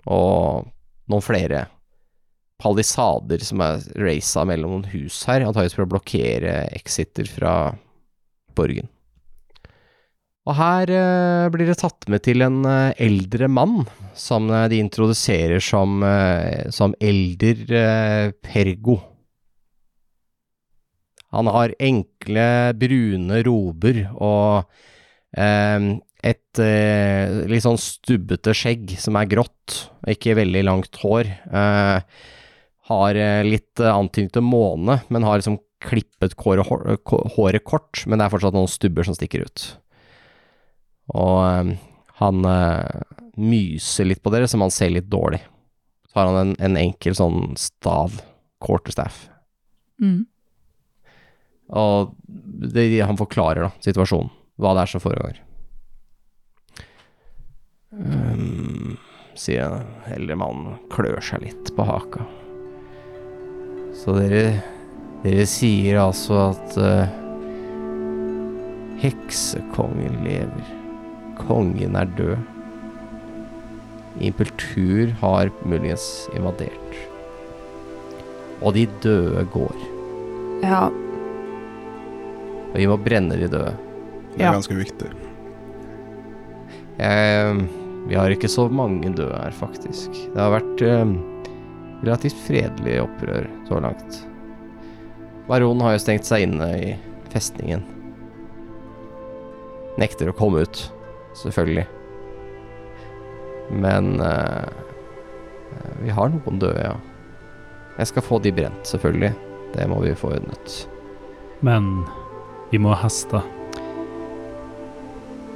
Og 0.07 0.69
noen 1.11 1.25
flere 1.25 1.65
palisader 2.63 3.43
som 3.43 3.65
er 3.65 3.83
raisa 3.99 4.45
mellom 4.47 4.77
noen 4.77 4.91
hus 4.93 5.25
her, 5.27 5.43
antakeligvis 5.43 5.75
for 5.75 5.87
å 5.89 5.91
blokkere 5.91 6.55
exiter 6.77 7.27
fra 7.27 7.57
borgen. 8.55 8.87
Og 10.47 10.55
her 10.55 10.91
eh, 10.95 11.49
blir 11.51 11.67
det 11.67 11.79
tatt 11.81 12.07
med 12.13 12.23
til 12.23 12.45
en 12.47 12.61
eh, 12.71 12.95
eldre 13.03 13.49
mann, 13.51 13.81
som 14.15 14.47
eh, 14.47 14.69
de 14.71 14.79
introduserer 14.79 15.63
som, 15.63 15.99
eh, 16.07 16.69
som 16.75 16.95
elder 17.03 17.65
eh, 17.75 18.35
Pergo. 18.47 19.01
Han 21.35 21.51
har 21.51 21.75
enkle, 21.83 22.51
brune 22.79 23.43
rober 23.45 24.05
og 24.15 24.77
Eh, 25.37 25.87
et 26.27 26.59
litt 27.51 27.63
sånn 27.63 27.77
stubbete 27.79 28.55
skjegg 28.57 28.95
som 28.99 29.19
er 29.21 29.29
grått, 29.29 29.75
ikke 30.09 30.39
veldig 30.39 30.63
langt 30.65 30.97
hår. 31.03 31.29
Har 32.89 33.19
litt 33.47 33.83
antydning 33.85 34.33
til 34.35 34.43
måne, 34.43 34.97
men 35.13 35.27
har 35.29 35.39
liksom 35.39 35.61
klippet 35.85 36.35
håret 36.41 37.63
kort, 37.69 38.03
men 38.09 38.19
det 38.19 38.27
er 38.27 38.33
fortsatt 38.33 38.57
noen 38.57 38.73
stubber 38.73 39.07
som 39.07 39.15
stikker 39.15 39.45
ut. 39.45 39.69
Og 41.15 41.37
eh, 41.47 41.75
han 42.21 42.49
eh, 42.51 43.03
myser 43.37 44.09
litt 44.09 44.23
på 44.25 44.33
dere, 44.35 44.49
så 44.49 44.59
man 44.61 44.73
ser 44.75 44.95
litt 44.95 45.11
dårlig. 45.13 45.43
Så 46.09 46.19
har 46.19 46.31
han 46.31 46.41
en, 46.41 46.55
en 46.59 46.79
enkel 46.81 47.17
sånn 47.19 47.55
stav, 47.61 48.21
quarterstaff. 48.63 49.27
Mm. 50.01 50.25
Og 51.77 52.15
det, 52.73 52.87
han 53.03 53.19
forklarer 53.19 53.67
da 53.67 53.73
situasjonen, 53.85 54.31
hva 54.61 54.73
det 54.77 54.87
er 54.87 54.93
som 54.95 55.03
foregår. 55.03 55.43
Um, 57.97 58.97
sier 59.37 59.83
eldre 60.13 60.37
mannen, 60.39 60.79
klør 60.93 61.21
seg 61.25 61.45
litt 61.45 61.73
på 61.77 61.87
haka. 61.87 62.25
Så 63.97 64.15
dere, 64.17 64.61
dere 65.25 65.47
sier 65.49 66.01
altså 66.03 66.41
at 66.51 66.77
uh, 66.81 67.05
heksekongen 69.01 70.21
lever. 70.25 70.76
Kongen 71.39 71.97
er 71.99 72.09
død. 72.19 72.37
Impultur 74.25 75.11
har 75.21 75.51
muligens 75.69 76.07
invadert. 76.37 76.97
Og 78.65 78.73
de 78.77 78.87
døde 79.05 79.45
går. 79.53 79.77
Ja, 80.65 80.87
Og 82.73 82.81
vi 82.83 82.87
må 82.91 82.97
brenne 83.01 83.37
de 83.41 83.47
døde. 83.49 83.73
Det 84.35 84.41
er 84.43 84.45
Ja. 84.45 84.53
ganske 84.53 84.75
viktig. 84.77 85.09
Eh, 86.99 87.55
vi 88.09 88.15
har 88.15 88.29
ikke 88.31 88.49
så 88.49 88.69
mange 88.71 89.15
døde 89.15 89.33
her, 89.33 89.51
faktisk. 89.51 90.11
Det 90.13 90.37
har 90.37 90.51
vært 90.61 90.83
eh, 90.83 91.07
relativt 92.05 92.37
fredelig 92.47 93.01
opprør 93.03 93.47
så 93.69 93.81
langt. 93.81 94.27
Baronen 95.49 95.81
har 95.81 95.93
jo 95.93 95.99
stengt 96.05 96.25
seg 96.25 96.43
inne 96.43 96.69
i 96.77 96.97
festningen. 97.33 97.83
Nekter 99.97 100.29
å 100.29 100.37
komme 100.37 100.61
ut, 100.67 100.91
selvfølgelig. 101.43 101.87
Men 103.83 104.21
eh, 104.23 104.69
vi 106.05 106.15
har 106.15 106.31
noen 106.33 106.63
døde, 106.63 106.87
ja. 106.87 106.95
Jeg 107.97 108.11
skal 108.13 108.25
få 108.25 108.39
de 108.45 108.53
brent, 108.53 108.89
selvfølgelig. 108.89 109.33
Det 109.75 109.89
må 109.91 110.01
vi 110.05 110.15
få 110.17 110.35
ordnet. 110.37 110.79
Men 111.65 112.05
vi 112.71 112.81
må 112.83 112.93
ha 112.93 113.07
hester. 113.07 113.45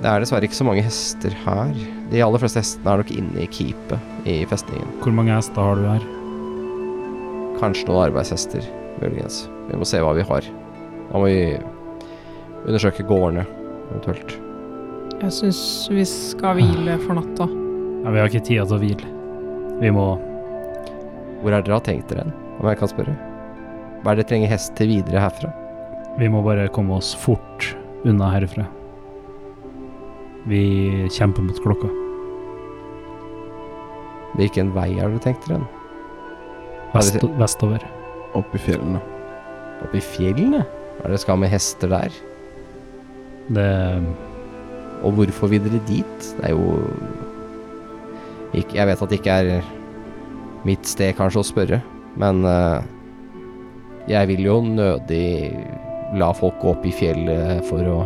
Det 0.01 0.09
er 0.09 0.23
dessverre 0.23 0.49
ikke 0.49 0.57
så 0.57 0.65
mange 0.65 0.85
hester 0.85 1.35
her. 1.45 1.75
De 2.11 2.23
aller 2.25 2.41
fleste 2.41 2.63
hestene 2.63 2.89
er 2.95 3.03
nok 3.03 3.13
inne 3.13 3.45
i 3.45 3.51
keepet 3.53 4.29
i 4.29 4.39
festningen. 4.49 4.89
Hvor 5.05 5.13
mange 5.13 5.37
hester 5.37 5.61
har 5.61 5.77
du 5.77 5.85
her? 5.85 6.07
Kanskje 7.61 7.91
noen 7.91 8.07
arbeidshester, 8.07 8.65
muligens. 9.03 9.43
Vi 9.69 9.77
må 9.77 9.89
se 9.89 10.01
hva 10.01 10.15
vi 10.17 10.25
har. 10.25 10.49
Da 11.11 11.21
må 11.21 11.29
vi 11.29 11.43
undersøke 12.65 13.05
gårdene, 13.05 13.45
eventuelt. 13.91 14.39
Jeg 15.21 15.35
syns 15.37 15.63
vi 15.93 16.01
skal 16.09 16.57
hvile 16.57 16.95
for 17.03 17.19
natta. 17.19 17.45
Ja, 18.01 18.13
vi 18.15 18.21
har 18.23 18.31
ikke 18.31 18.41
tid 18.41 18.63
til 18.63 18.73
å 18.73 18.79
hvile. 18.81 19.09
Vi 19.83 19.91
må 19.93 20.07
Hvor 21.41 21.53
er 21.57 21.65
dere 21.65 21.77
har 21.77 21.85
tenkt 21.85 22.09
dere 22.09 22.25
hen, 22.25 22.33
om 22.61 22.69
jeg 22.69 22.79
kan 22.81 22.89
spørre? 22.89 23.13
Hva 24.01 24.13
er 24.13 24.17
det 24.17 24.23
dere 24.23 24.29
trenger 24.31 24.51
hest 24.53 24.75
til 24.77 24.91
videre 24.93 25.23
herfra? 25.23 25.51
Vi 26.21 26.29
må 26.33 26.43
bare 26.45 26.67
komme 26.73 26.97
oss 26.97 27.15
fort 27.17 27.69
unna 28.09 28.29
herfra. 28.33 28.67
Vi 30.49 30.63
kjemper 31.13 31.45
mot 31.45 31.61
klokka. 31.65 31.89
Hvilken 34.41 34.73
vei 34.77 34.89
har 34.99 35.13
dere 35.13 35.25
tenkt 35.25 35.49
dere 35.49 35.61
hen? 35.61 35.69
Vest, 36.95 37.21
vestover. 37.41 37.85
Opp 38.37 38.57
i 38.57 38.61
fjellene. 38.61 39.01
Opp 39.85 39.97
i 39.97 40.05
fjellene? 40.05 40.65
Hva 40.65 41.05
er 41.05 41.09
det 41.09 41.15
dere 41.15 41.25
skal 41.25 41.41
med 41.41 41.53
hester 41.53 41.93
der? 41.93 42.21
Det 43.53 43.71
Og 45.03 45.17
hvorfor 45.17 45.51
videre 45.53 45.81
dit? 45.89 46.31
Det 46.39 46.51
er 46.51 46.55
jo 46.55 46.81
Jeg 48.53 48.87
vet 48.87 49.03
at 49.03 49.11
det 49.11 49.21
ikke 49.21 49.37
er 49.45 49.61
mitt 50.67 50.89
sted 50.89 51.15
kanskje 51.17 51.41
å 51.41 51.47
spørre, 51.47 51.79
men 52.21 52.43
eh, 52.45 52.83
jeg 54.11 54.29
vil 54.29 54.43
jo 54.45 54.57
nødig 54.67 55.55
la 56.19 56.33
folk 56.35 56.59
gå 56.61 56.73
opp 56.75 56.85
i 56.85 56.93
fjellet 56.93 57.63
for 57.69 57.87
å 57.87 58.01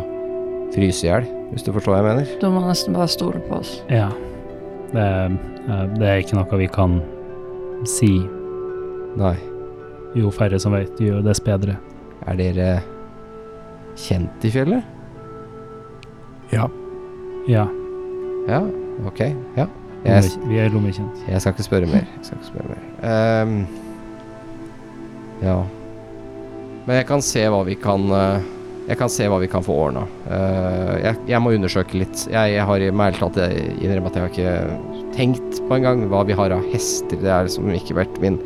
fryse 0.75 1.03
i 1.03 1.09
hjel, 1.09 1.25
hvis 1.49 1.65
du 1.65 1.71
forstår 1.73 1.95
hva 1.95 1.99
jeg 1.99 2.07
mener. 2.11 2.37
du 2.39 2.47
må 2.53 2.61
nesten 2.63 2.95
bare 2.95 3.09
stole 3.11 3.41
på 3.49 3.57
oss. 3.57 3.73
Ja. 3.89 4.11
Det, 4.93 5.03
eh, 5.03 5.85
det 5.97 6.07
er 6.07 6.21
ikke 6.21 6.37
noe 6.37 6.61
vi 6.61 6.69
kan 6.71 6.99
si. 7.89 8.13
Nei. 9.19 9.35
Jo 10.15 10.31
færre 10.31 10.61
som 10.61 10.77
vet, 10.77 10.95
jo 11.01 11.19
dess 11.25 11.41
bedre. 11.43 11.75
Er 12.29 12.39
dere 12.39 12.69
kjent 13.99 14.45
i 14.47 14.53
fjellet? 14.53 14.83
Ja. 16.53 16.69
Ja. 17.45 17.67
Ja, 18.47 18.61
ok. 19.05 19.19
Ja. 19.55 19.67
Jeg, 20.05 20.29
vi 20.45 20.57
er 20.61 20.69
lommekjent. 20.73 21.23
jeg 21.25 21.41
skal 21.41 21.55
ikke 21.55 21.65
spørre 21.65 21.89
mer. 21.89 22.05
Jeg 22.05 22.27
skal 22.27 22.39
ikke 22.39 22.49
spørre 22.51 22.73
mer. 22.73 22.83
Um, 23.45 23.55
ja. 25.41 25.55
Men 26.85 26.99
jeg 26.99 27.07
kan 27.09 27.23
se 27.25 27.45
hva 27.49 27.63
vi 27.65 27.73
kan 27.81 28.03
eh, 28.13 28.51
Jeg 28.85 28.99
kan 28.99 29.09
se 29.09 29.25
hva 29.25 29.39
vi 29.41 29.49
kan 29.49 29.63
få 29.65 29.73
ordna. 29.87 30.03
Uh, 30.27 30.93
jeg, 31.01 31.17
jeg 31.31 31.41
må 31.41 31.55
undersøke 31.57 31.97
litt. 31.97 32.27
Jeg, 32.29 32.53
jeg 32.53 32.67
har 32.69 32.83
i 32.85 32.91
ærlig 32.91 33.17
tatt 33.17 33.39
innrømme 33.41 34.11
at 34.11 34.19
jeg 34.19 34.25
har 34.25 34.35
ikke 34.35 35.09
tenkt 35.15 35.57
på 35.65 35.79
engang 35.79 36.05
hva 36.11 36.21
vi 36.29 36.37
har 36.37 36.53
av 36.53 36.69
hester. 36.69 37.17
Det 37.17 37.31
har 37.31 37.49
liksom 37.49 37.73
ikke 37.73 37.97
vært 37.97 38.21
min 38.21 38.37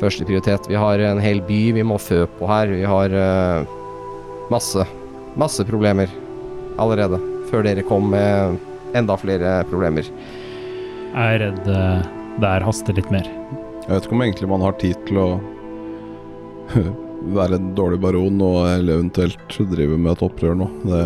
første 0.00 0.24
prioritet. 0.24 0.70
Vi 0.72 0.80
har 0.80 1.04
en 1.04 1.20
hel 1.20 1.44
by 1.44 1.60
vi 1.76 1.84
må 1.84 2.00
fø 2.00 2.24
på 2.40 2.48
her. 2.48 2.72
Vi 2.72 2.88
har 2.88 3.12
uh, 3.12 3.76
masse, 4.52 4.88
masse 5.36 5.68
problemer 5.68 6.08
allerede. 6.80 7.20
Før 7.54 7.62
dere 7.62 7.84
kom 7.86 8.08
med 8.10 8.56
enda 8.98 9.14
flere 9.14 9.60
problemer. 9.70 10.08
Jeg 11.14 11.36
er 11.36 11.38
redd 11.38 11.68
eh, 11.70 12.06
det 12.42 12.48
her 12.50 12.64
haster 12.66 12.96
litt 12.98 13.12
mer. 13.14 13.28
Jeg 13.84 13.92
vet 13.92 14.08
ikke 14.08 14.16
om 14.16 14.24
egentlig 14.24 14.48
man 14.50 14.64
har 14.64 14.74
tid 14.80 14.98
til 15.06 15.20
å 15.22 15.26
være 17.38 17.60
en 17.60 17.68
dårlig 17.78 18.00
baron 18.02 18.42
og 18.42 18.58
eventuelt 18.72 19.58
drive 19.70 19.94
med 19.94 20.16
et 20.16 20.24
opprør 20.26 20.58
nå. 20.58 20.66
Det 20.82 21.04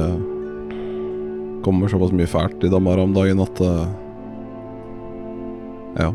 kommer 1.66 1.92
såpass 1.92 2.16
mye 2.16 2.30
fælt 2.32 2.64
i 2.64 2.72
Damara 2.72 3.04
om 3.04 3.12
dagen 3.12 3.44
at 3.44 3.64
eh, 3.68 3.86
Ja. 6.00 6.08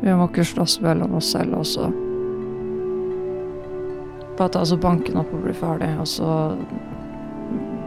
Vi 0.00 0.16
må 0.16 0.30
ikke 0.30 0.48
slåss 0.48 0.80
mellom 0.80 1.20
oss 1.20 1.28
selv 1.36 1.60
også. 1.60 1.92
Bare 4.38 4.48
ta 4.48 4.64
oss 4.64 4.72
og 4.72 4.80
banke 4.80 5.12
den 5.12 5.20
opp 5.20 5.36
og 5.36 5.44
bli 5.44 5.52
ferdig, 5.52 5.92
og 6.00 6.08
så 6.08 6.30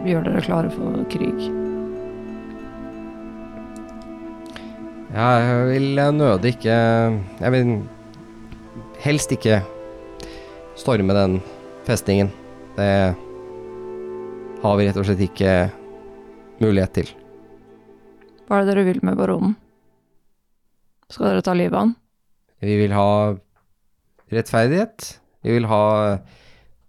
gjør 0.08 0.26
dere 0.28 0.43
klare 0.43 0.72
for 0.74 1.04
krig. 1.12 1.38
Ja, 5.14 5.28
jeg 5.38 5.66
vil 5.70 5.99
eh, 6.01 6.14
nødig 6.16 6.56
ikke 6.56 6.78
Jeg 7.43 7.54
vil 7.54 7.74
helst 9.04 9.34
ikke 9.36 9.60
storme 10.80 11.14
den 11.14 11.38
festningen. 11.86 12.32
Det 12.74 12.89
har 14.64 14.78
vi 14.80 14.88
rett 14.88 14.97
og 14.97 15.06
slett 15.06 15.22
ikke 15.22 15.51
mulighet 16.64 16.95
til. 16.97 17.12
Hva 18.47 18.58
er 18.58 18.64
det 18.64 18.74
dere 18.74 18.88
vil 18.88 19.01
med 19.06 19.20
baronen? 19.20 19.54
Skal 21.12 21.30
dere 21.30 21.43
ta 21.45 21.54
livet 21.54 21.76
av 21.76 21.84
han? 21.84 21.93
Vi 22.64 22.80
vil 22.80 22.95
ha 22.95 23.36
rettferdighet. 24.34 25.12
Vi 25.43 25.60
vil 25.60 25.68
ha 25.70 25.84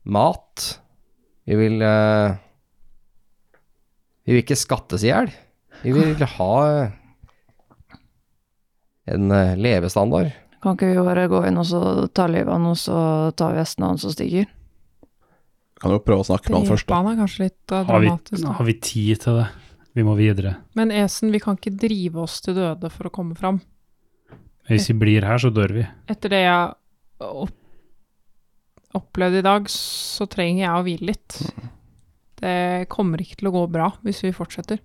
mat. 0.05 0.65
Vi 1.45 1.59
vil 1.59 1.83
eh, 1.85 2.39
Vi 4.25 4.33
vil 4.33 4.43
ikke 4.45 4.57
skattes 4.57 5.05
i 5.05 5.11
hjel. 5.11 5.31
Vi 5.83 5.93
vil 5.93 6.25
ha 6.37 6.55
en 9.13 9.35
eh, 9.37 9.57
levestandard. 9.61 10.33
Kan 10.65 10.79
ikke 10.79 10.95
vi 10.95 11.03
bare 11.05 11.27
gå 11.29 11.43
inn 11.45 11.61
og 11.61 11.67
så 11.69 11.81
ta 12.17 12.25
livet 12.31 12.49
av 12.49 12.57
han, 12.57 12.71
og 12.71 12.79
så 12.81 12.99
tar 13.37 13.53
vi 13.53 13.61
av 13.61 13.83
hans 13.85 14.07
og 14.09 14.15
stikker? 14.15 14.47
Kan 15.83 15.93
jo 15.93 16.01
prøve 16.01 16.25
å 16.25 16.29
snakke 16.31 16.49
med 16.49 16.63
han 16.63 16.71
først, 16.71 16.89
da. 16.89 17.01
Han 17.03 17.11
er 17.11 17.19
kanskje 17.21 17.43
litt 17.45 17.75
eh, 17.77 17.85
Har 17.91 18.01
vi, 18.01 18.15
da. 18.41 18.55
har 18.57 18.69
vi 18.71 18.77
tid 18.81 19.21
til 19.27 19.43
det? 19.43 19.51
Vi 19.95 20.03
må 20.03 20.17
videre. 20.19 20.57
Men 20.75 20.91
Esen, 20.91 21.31
vi 21.31 21.39
kan 21.43 21.59
ikke 21.59 21.75
drive 21.79 22.25
oss 22.25 22.41
til 22.43 22.57
døde 22.57 22.89
for 22.91 23.07
å 23.07 23.13
komme 23.15 23.37
fram. 23.39 23.61
Hvis 24.67 24.89
vi 24.91 24.97
blir 24.99 25.27
her, 25.29 25.39
så 25.39 25.53
dør 25.55 25.77
vi. 25.77 25.85
Etter 26.11 26.33
det 26.33 26.41
jeg 26.47 26.73
opp 27.23 27.61
opplevde 28.95 29.41
i 29.43 29.45
dag, 29.45 29.65
så 29.71 30.27
trenger 30.31 30.61
jeg 30.63 30.71
å 30.71 30.83
hvile 30.87 31.09
litt. 31.11 31.39
Det 32.45 32.89
kommer 32.93 33.23
ikke 33.25 33.39
til 33.41 33.49
å 33.49 33.55
gå 33.55 33.63
bra 33.73 33.87
hvis 34.05 34.21
vi 34.27 34.35
fortsetter. 34.37 34.81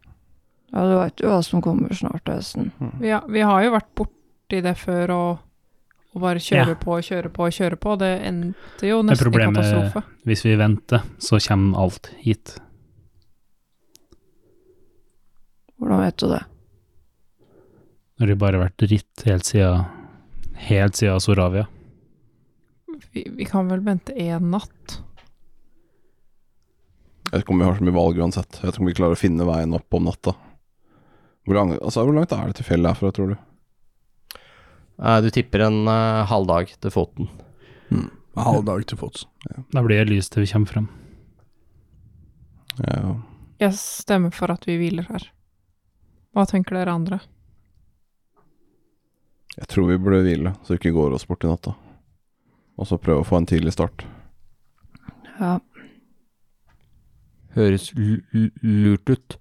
Ja, 0.71 0.83
du 0.85 0.93
veit 0.99 1.19
jo 1.19 1.31
hva 1.31 1.41
som 1.43 1.63
kommer 1.65 1.91
snart 1.97 2.23
til 2.27 2.37
høsten. 2.37 2.71
Vi 3.01 3.09
har, 3.11 3.25
vi 3.27 3.41
har 3.43 3.63
jo 3.65 3.71
vært 3.73 3.89
borti 3.97 4.59
det 4.63 4.75
før 4.77 5.11
og, 5.15 5.39
og 6.13 6.21
bare 6.23 6.39
kjøre 6.45 6.75
Ja. 6.75 6.79
på 6.79 6.93
og 6.99 7.03
kjøre 7.07 7.31
på 7.33 7.47
og 7.47 7.55
kjøre 7.57 7.79
på. 7.81 7.95
Det 7.99 8.11
endte 8.29 8.87
jo 8.87 9.01
nesten 9.03 9.19
i 9.19 9.25
problemet- 9.27 9.59
katastrofe. 9.59 10.03
Hvis 10.29 10.45
vi 10.45 10.55
venter, 10.61 11.03
så 11.19 11.39
kommer 11.47 11.81
alt 11.83 12.11
hit. 12.21 12.55
Hvordan 15.79 16.01
vet 16.03 16.17
du 16.21 16.27
det? 16.33 16.41
Når 18.19 18.27
de 18.33 18.35
bare 18.35 18.57
har 18.59 18.65
vært 18.67 18.81
dritt 18.83 19.25
helt 19.25 19.47
siden 19.47 19.85
Helt 20.59 20.97
siden 20.99 21.21
Soravia. 21.23 21.65
Vi, 23.13 23.21
vi 23.31 23.45
kan 23.47 23.69
vel 23.71 23.79
vente 23.85 24.11
én 24.19 24.49
natt? 24.51 24.97
Jeg 27.29 27.35
vet 27.35 27.43
ikke 27.45 27.53
om 27.53 27.59
vi 27.61 27.65
har 27.67 27.75
så 27.77 27.85
mye 27.85 27.93
valg 27.95 28.17
uansett. 28.23 28.57
Jeg 28.57 28.65
vet 28.65 28.73
ikke 28.73 28.81
om 28.83 28.89
vi 28.89 28.95
klarer 28.97 29.17
å 29.17 29.21
finne 29.21 29.45
veien 29.45 29.75
opp 29.77 29.93
om 29.93 30.07
natta. 30.09 30.33
Hvor, 31.45 31.55
lang, 31.55 31.75
altså, 31.77 32.01
hvor 32.07 32.15
langt 32.17 32.33
er 32.33 32.49
det 32.49 32.57
til 32.57 32.65
fjellet 32.67 32.89
herfra, 32.95 33.11
tror 33.13 33.33
du? 33.33 33.35
Eh, 34.99 35.19
Du 35.21 35.29
tipper 35.33 35.63
en 35.67 35.83
eh, 35.87 36.25
halvdag 36.29 36.73
til 36.81 36.91
foten. 36.93 37.29
En 37.93 38.09
halv 38.45 38.65
dag 38.65 38.85
til 38.89 38.97
fots. 38.97 39.27
Da 39.73 39.81
blir 39.85 40.01
det 40.01 40.09
lys 40.13 40.29
til 40.29 40.45
vi 40.45 40.49
kommer 40.51 40.73
frem. 40.73 40.87
Ja. 42.85 43.15
Jeg 43.59 43.75
stemmer 43.75 44.31
for 44.33 44.53
at 44.53 44.65
vi 44.69 44.77
hviler 44.79 45.05
her. 45.09 45.25
Hva 46.33 46.45
tenker 46.47 46.77
dere 46.77 46.93
andre? 46.95 47.19
Jeg 49.57 49.67
tror 49.67 49.89
vi 49.89 49.97
burde 49.99 50.21
hvile, 50.23 50.53
så 50.63 50.73
vi 50.75 50.79
ikke 50.79 50.93
går 50.95 51.17
oss 51.17 51.25
bort 51.27 51.43
i 51.43 51.49
natta. 51.51 51.73
Og 52.79 52.87
så 52.87 52.99
prøve 53.01 53.25
å 53.25 53.27
få 53.27 53.41
en 53.41 53.49
tidlig 53.49 53.73
start. 53.75 54.05
Ja, 55.39 55.57
Høres 57.59 57.89
lurt 57.95 59.11
ut. 59.11 59.37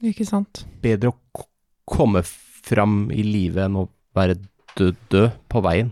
Ikke 0.00 0.24
sant? 0.24 0.64
Bedre 0.80 1.12
å 1.12 1.18
k 1.36 1.44
komme 1.90 2.22
fram 2.24 3.10
i 3.12 3.24
live 3.26 3.64
enn 3.66 3.76
å 3.76 3.88
være 4.16 4.38
død, 4.78 4.96
død 5.12 5.36
på 5.50 5.62
veien. 5.66 5.90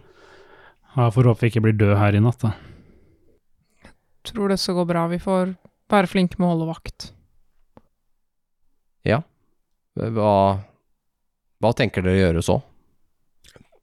Ja, 0.95 1.11
får 1.13 1.29
håpe 1.29 1.45
vi 1.45 1.51
ikke 1.53 1.65
blir 1.67 1.77
død 1.77 1.97
her 1.99 2.17
i 2.17 2.23
natt, 2.23 2.41
da. 2.47 2.55
Jeg 3.85 4.33
Tror 4.33 4.53
det 4.53 4.61
skal 4.63 4.79
gå 4.79 4.87
bra. 4.89 5.07
Vi 5.11 5.21
får 5.23 5.55
være 5.91 6.11
flinke 6.11 6.39
med 6.39 6.49
å 6.49 6.53
holde 6.55 6.71
vakt. 6.71 7.11
Hva, 9.99 10.33
hva 11.59 11.73
tenker 11.75 12.05
dere 12.05 12.15
å 12.15 12.23
gjøre 12.23 12.45
så? 12.47 12.59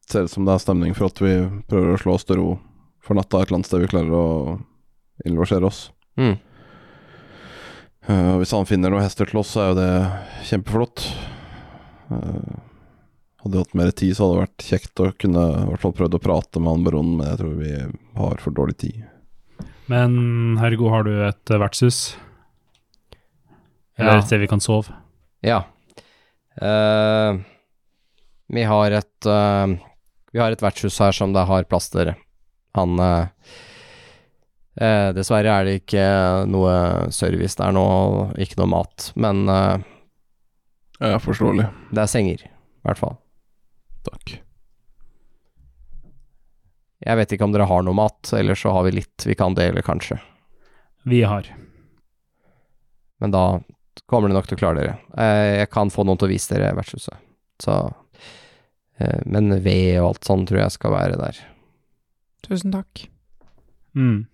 Ser 0.08 0.28
ut 0.28 0.32
som 0.32 0.46
det 0.48 0.54
er 0.56 0.64
stemning 0.64 0.96
for 0.96 1.10
at 1.10 1.20
vi 1.20 1.34
prøver 1.68 1.96
å 1.96 2.00
slå 2.00 2.16
oss 2.16 2.28
til 2.28 2.40
ro 2.40 2.50
for 3.04 3.18
natta 3.18 3.42
et 3.42 3.50
eller 3.50 3.60
annet 3.60 3.70
sted 3.70 3.84
vi 3.84 3.90
klarer 3.92 4.16
å 4.16 4.28
innlosjere 5.26 5.68
oss. 5.68 5.90
Mm. 6.20 6.38
Eh, 8.06 8.30
og 8.36 8.42
hvis 8.44 8.54
han 8.54 8.68
finner 8.70 8.94
noen 8.94 9.04
hester 9.06 9.30
til 9.30 9.42
oss, 9.42 9.54
så 9.56 9.64
er 9.64 9.72
jo 9.72 9.78
det 9.80 9.92
kjempeflott. 10.50 11.06
Eh, 12.14 12.56
hadde 13.42 13.54
vi 13.56 13.62
hatt 13.64 13.78
mer 13.78 13.92
tid, 13.94 14.14
så 14.18 14.26
hadde 14.26 14.36
det 14.38 14.44
vært 14.46 14.68
kjekt 14.70 15.02
å 15.04 15.10
kunne 15.22 15.46
i 15.64 15.66
hvert 15.72 15.84
fall 15.84 15.96
prøvd 15.98 16.18
å 16.18 16.24
prate 16.24 16.62
med 16.62 16.74
han 16.74 16.86
baronen, 16.88 17.18
men 17.20 17.30
jeg 17.32 17.42
tror 17.42 17.56
vi 17.62 17.74
har 18.22 18.44
for 18.44 18.58
dårlig 18.58 18.78
tid. 18.86 19.04
Men 19.92 20.58
Hergo, 20.58 20.90
har 20.90 21.06
du 21.06 21.14
et 21.28 21.52
eh, 21.54 21.62
vertshus? 21.62 22.04
Eller 23.98 24.18
Ja. 24.18 24.20
et 24.20 24.28
sted 24.28 24.42
vi 24.42 24.50
kan 24.52 24.60
sove? 24.60 24.92
Ja. 25.46 25.64
Uh, 26.56 27.42
vi 28.48 28.64
har 28.64 28.92
et 28.96 29.28
uh, 29.28 29.68
Vi 30.32 30.40
har 30.40 30.52
et 30.52 30.62
vertshus 30.64 30.98
her 31.00 31.12
som 31.16 31.34
det 31.36 31.44
har 31.48 31.68
plass 31.68 31.90
til 31.92 32.02
dere. 32.02 32.16
Han 32.76 33.00
eh, 33.00 33.28
eh, 34.82 35.10
Dessverre 35.16 35.52
er 35.60 35.66
det 35.68 35.76
ikke 35.84 36.06
noe 36.52 36.74
service 37.16 37.56
der 37.60 37.72
nå, 37.76 37.86
ikke 38.42 38.58
noe 38.62 38.72
mat. 38.76 39.12
Men 39.16 39.46
eh, 39.50 39.78
Ja, 41.02 41.20
forståelig. 41.20 41.68
det 41.92 42.04
er 42.06 42.12
senger, 42.12 42.46
i 42.48 42.88
hvert 42.88 43.02
fall. 43.02 43.18
Takk. 44.06 44.38
Jeg 47.06 47.20
vet 47.20 47.34
ikke 47.36 47.46
om 47.46 47.54
dere 47.54 47.68
har 47.70 47.84
noe 47.86 47.94
mat, 47.98 48.32
eller 48.34 48.58
så 48.58 48.72
har 48.74 48.86
vi 48.88 48.96
litt 48.98 49.26
vi 49.28 49.36
kan 49.38 49.54
dele, 49.58 49.84
kanskje. 49.86 50.18
Vi 51.06 51.20
har. 51.28 51.46
Men 53.22 53.32
da 53.36 53.44
kommer 54.10 54.30
dere 54.30 54.40
nok 54.40 54.48
til 54.50 54.58
å 54.58 54.62
klare 54.64 54.80
dere. 54.82 54.96
Eh, 55.18 55.60
jeg 55.62 55.70
kan 55.74 55.92
få 55.94 56.04
noen 56.08 56.18
til 56.20 56.28
å 56.30 56.34
vise 56.34 56.54
dere 56.56 56.74
vertshuset. 56.78 57.20
Så 57.62 57.76
eh, 59.00 59.22
Men 59.26 59.52
ved 59.64 60.00
og 60.02 60.10
alt 60.14 60.28
sånn 60.28 60.48
tror 60.50 60.64
jeg 60.64 60.74
skal 60.76 60.96
være 60.96 61.20
der. 61.20 61.38
Tusen 62.48 62.74
takk. 62.74 63.06
Mm. 63.96 64.26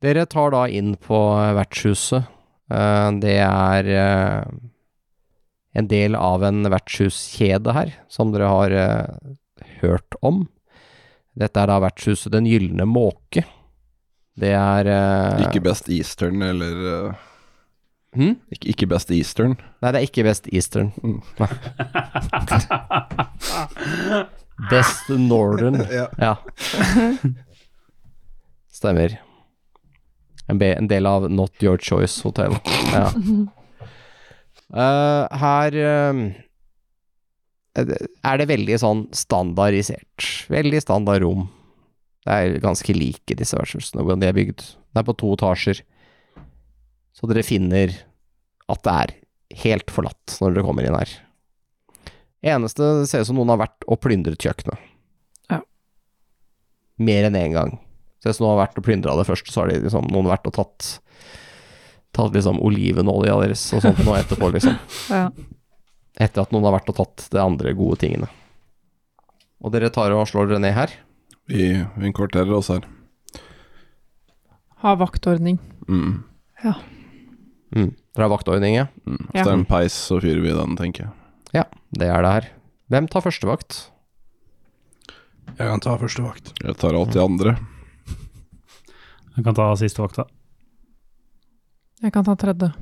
Dere 0.00 0.26
tar 0.30 0.50
da 0.54 0.68
inn 0.70 0.92
på 0.96 1.18
vertshuset. 1.58 2.22
Eh, 2.70 3.10
Det 3.18 3.38
er 3.42 3.84
eh, 3.90 4.44
en 5.74 5.88
del 5.90 6.14
av 6.14 6.44
en 6.46 6.62
vertshuskjede 6.70 7.72
her, 7.74 7.90
som 8.08 8.30
dere 8.32 8.46
har 8.52 8.70
eh, 8.70 9.06
hørt 9.80 10.14
om. 10.22 10.46
Dette 11.38 11.60
er 11.60 11.66
da 11.70 11.78
vertshuset 11.82 12.32
Den 12.34 12.46
gylne 12.50 12.84
måke. 12.86 13.44
Det 14.38 14.52
er 14.54 14.86
Ikke 15.42 15.60
Best 15.66 15.88
Eastern, 15.90 16.42
eller 16.46 16.74
hmm? 18.14 18.14
hm? 18.14 18.36
ikke, 18.54 18.68
ikke 18.70 18.86
Best 18.90 19.10
Eastern. 19.10 19.56
Nei, 19.82 19.90
det 19.90 19.98
er 19.98 20.06
ikke 20.06 20.22
Best 20.26 20.46
Eastern. 20.54 20.92
Mm. 21.02 21.22
Best 24.70 25.08
Northern. 25.10 25.82
Ja. 25.98 26.06
Ja. 26.22 26.34
Stemmer. 28.70 29.18
En, 30.48 30.60
en 30.62 30.88
del 30.90 31.06
av 31.08 31.28
Not 31.30 31.62
Your 31.62 31.80
Choice 31.80 32.22
Hotel. 32.24 32.56
Ja. 32.92 33.06
Uh, 34.68 35.24
her 35.44 35.76
uh, 35.76 36.22
er 37.78 38.40
det 38.40 38.48
veldig 38.50 38.80
sånn 38.80 39.06
standardisert. 39.16 40.48
Veldig 40.52 40.82
standard 40.82 41.22
rom. 41.24 41.46
Det 42.26 42.34
er 42.34 42.60
ganske 42.64 42.96
like 42.96 43.36
disse 43.38 43.56
vertshusene, 43.56 44.02
hvordan 44.02 44.24
de 44.24 44.28
er 44.28 44.36
bygd. 44.36 44.64
Det 44.64 45.00
er 45.00 45.06
på 45.06 45.16
to 45.20 45.32
etasjer. 45.36 45.80
Så 47.16 47.28
dere 47.30 47.46
finner 47.46 47.94
at 48.68 48.84
det 48.84 48.94
er 48.94 49.14
helt 49.64 49.90
forlatt 49.90 50.36
når 50.42 50.54
dere 50.54 50.66
kommer 50.66 50.86
inn 50.86 50.98
her. 50.98 51.14
Eneste 52.44 52.84
det 53.00 53.08
ser 53.10 53.24
ut 53.24 53.30
som 53.30 53.38
noen 53.40 53.50
har 53.54 53.62
vært 53.64 53.86
og 53.88 54.00
plyndret 54.04 54.44
kjøkkenet. 54.44 54.78
Ja. 55.50 55.62
Mer 57.02 57.28
enn 57.28 57.38
én 57.38 57.56
gang. 57.56 57.78
Ser 58.18 58.32
hvis 58.32 58.40
noen 58.42 58.56
har 58.56 58.64
vært 58.64 58.80
og 58.80 58.86
plyndra 58.86 59.14
det 59.18 59.26
først, 59.28 59.50
så 59.52 59.62
har 59.62 59.70
de 59.70 59.82
liksom, 59.84 60.08
noen 60.14 60.30
vært 60.30 60.48
og 60.50 60.56
tatt 60.58 60.96
Tatt 62.16 62.32
liksom 62.32 62.56
olivenolja 62.64 63.34
deres 63.42 63.60
og 63.76 63.82
sånt 63.84 63.98
nå 64.02 64.14
etterpå, 64.16 64.48
liksom. 64.54 64.78
ja. 65.12 65.26
Etter 66.18 66.40
at 66.40 66.54
noen 66.54 66.64
har 66.64 66.72
vært 66.78 66.88
og 66.90 66.96
tatt 66.96 67.26
de 67.30 67.38
andre 67.42 67.74
gode 67.76 67.98
tingene. 68.00 68.30
Og 69.60 69.74
dere 69.74 69.90
tar 69.92 70.14
og 70.16 70.24
slår 70.26 70.48
dere 70.48 70.62
ned 70.64 70.72
her. 70.74 70.94
Vi, 71.52 71.68
vi 71.76 72.08
innkvarterer 72.08 72.50
oss 72.56 72.72
her. 72.72 72.88
Ha 74.82 74.96
vaktordning. 74.98 75.60
Mm. 75.86 76.24
Mm. 76.64 77.92
Dere 77.92 78.24
har 78.24 78.32
vaktordning, 78.32 78.80
ja? 78.80 78.88
Mm. 79.04 79.22
Ja. 79.34 79.44
Det 79.44 79.46
er 79.46 79.54
en 79.58 79.68
peis, 79.68 80.00
så 80.08 80.18
fyrer 80.24 80.42
vi 80.42 80.56
den, 80.56 80.80
tenker 80.80 81.06
jeg. 81.06 81.14
Ja, 81.60 81.68
det 82.00 82.08
er 82.08 82.24
det 82.24 82.34
her. 82.38 82.50
Hvem 82.88 83.08
tar 83.12 83.28
førstevakt? 83.28 83.82
Jeg 85.48 85.66
kan 85.66 85.82
ta 85.82 85.96
første 86.00 86.22
vakt. 86.22 86.52
Jeg 86.62 86.76
tar 86.80 86.96
alltid 86.96 87.20
andre. 87.22 87.56
Jeg 89.38 89.44
kan 89.46 89.54
ta 89.54 89.68
siste 89.78 90.02
vakta. 90.02 90.24
Jeg 92.02 92.10
kan 92.14 92.26
ta 92.26 92.34
tredje. 92.38 92.72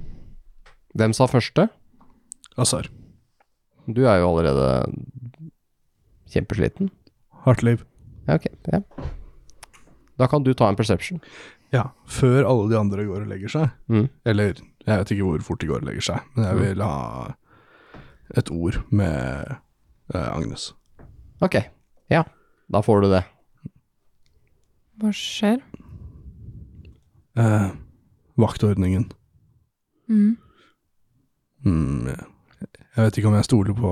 Hvem 0.97 1.12
sa 1.12 1.27
første? 1.28 1.66
Azar. 2.57 2.89
Du 3.85 4.07
er 4.09 4.23
jo 4.23 4.31
allerede 4.31 4.70
kjempesliten. 6.33 6.89
Hardt 7.45 7.61
liv. 7.62 7.85
Ja, 8.27 8.39
ok. 8.41 8.49
Ja. 8.73 8.81
Da 10.16 10.31
kan 10.33 10.43
du 10.47 10.55
ta 10.57 10.70
en 10.73 10.81
perception. 10.81 11.20
Ja, 11.74 11.91
før 12.09 12.49
alle 12.49 12.70
de 12.73 12.78
andre 12.81 13.05
går 13.05 13.27
og 13.27 13.31
legger 13.31 13.53
seg. 13.53 13.69
Mm. 13.93 14.09
Eller, 14.24 14.57
jeg 14.87 15.03
vet 15.03 15.12
ikke 15.12 15.28
hvor 15.28 15.45
fort 15.45 15.61
de 15.61 15.69
går 15.69 15.85
og 15.85 15.91
legger 15.91 16.09
seg, 16.09 16.24
men 16.39 16.49
jeg 16.49 16.61
vil 16.62 16.85
ha 16.87 16.97
et 18.41 18.51
ord 18.51 18.81
med 18.97 19.53
eh, 20.15 20.28
Agnes. 20.33 20.70
Ok. 21.45 21.61
Ja, 22.09 22.24
da 22.73 22.81
får 22.81 23.05
du 23.05 23.12
det. 23.12 23.27
Hva 24.97 25.12
skjer? 25.12 25.61
Eh, 27.37 27.69
vaktordningen. 28.35 29.13
Mm. 30.09 30.37
Mm, 31.65 32.07
jeg 32.97 33.05
vet 33.05 33.19
ikke 33.19 33.29
om 33.29 33.35
jeg 33.37 33.45
stoler 33.45 33.77
på 33.77 33.91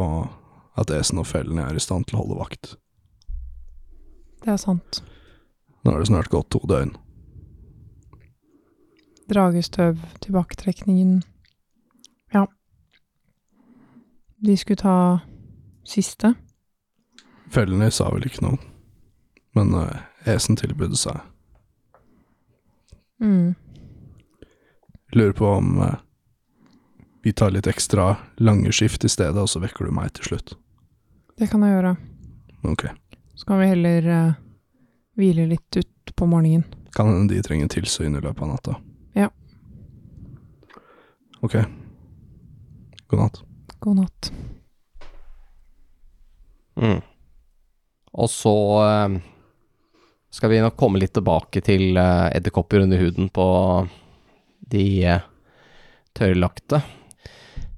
at 0.80 0.90
Esen 0.90 1.20
og 1.20 1.26
fellene 1.28 1.66
er 1.68 1.76
i 1.76 1.82
stand 1.82 2.06
til 2.08 2.16
å 2.16 2.22
holde 2.22 2.38
vakt. 2.40 2.74
Det 4.44 4.52
er 4.54 4.60
sant. 4.60 5.02
Nå 5.84 5.92
har 5.92 6.00
det 6.00 6.08
snart 6.08 6.32
gått 6.32 6.50
to 6.54 6.60
døgn. 6.68 6.94
Dragestøv, 9.28 10.00
tilbaketrekningen 10.20 11.22
Ja. 12.34 12.46
De 14.44 14.56
skulle 14.56 14.76
ta 14.76 14.96
siste. 15.84 16.34
Fellene 17.52 17.90
sa 17.92 18.10
vel 18.12 18.26
ikke 18.28 18.44
noe, 18.44 18.58
men 19.56 19.72
eh, 19.78 20.34
Esen 20.34 20.56
tilbød 20.56 20.96
seg. 20.96 21.20
Mm. 23.20 23.54
Lurer 25.12 25.32
på 25.32 25.46
om 25.46 25.78
eh, 25.80 25.94
vi 27.22 27.32
tar 27.32 27.50
litt 27.50 27.66
ekstra 27.66 28.16
lange 28.36 28.72
skift 28.72 29.04
i 29.04 29.08
stedet, 29.08 29.38
og 29.40 29.48
så 29.48 29.62
vekker 29.62 29.86
du 29.86 29.94
meg 29.94 30.12
til 30.16 30.32
slutt. 30.32 30.56
Det 31.38 31.48
kan 31.50 31.62
jeg 31.64 31.76
gjøre. 31.76 31.94
Ok. 32.68 32.86
Så 33.34 33.46
kan 33.48 33.60
vi 33.62 33.70
heller 33.70 34.08
eh, 34.16 34.34
hvile 35.18 35.46
litt 35.54 35.78
ut 35.78 36.12
på 36.16 36.26
morgenen. 36.26 36.66
Kan 36.94 37.08
hende 37.10 37.34
de 37.34 37.42
trenger 37.42 37.70
tilsyn 37.72 38.14
i 38.14 38.20
løpet 38.20 38.42
av 38.44 38.50
natta. 38.52 38.76
Ja. 39.18 39.30
Ok. 41.40 41.56
God 43.08 43.20
natt. 43.20 43.40
God 43.80 43.98
natt. 44.02 44.30
Mm. 46.76 47.00
Og 48.12 48.30
så 48.30 48.54
eh, 48.84 49.18
skal 50.34 50.50
vi 50.50 50.58
nok 50.62 50.74
komme 50.78 50.98
litt 50.98 51.14
tilbake 51.14 51.62
til 51.62 51.94
uh, 51.94 52.26
edderkopper 52.34 52.82
under 52.82 52.98
huden 52.98 53.28
på 53.30 53.46
de 54.74 54.84
uh, 55.06 55.26
tørrlagte. 56.18 56.80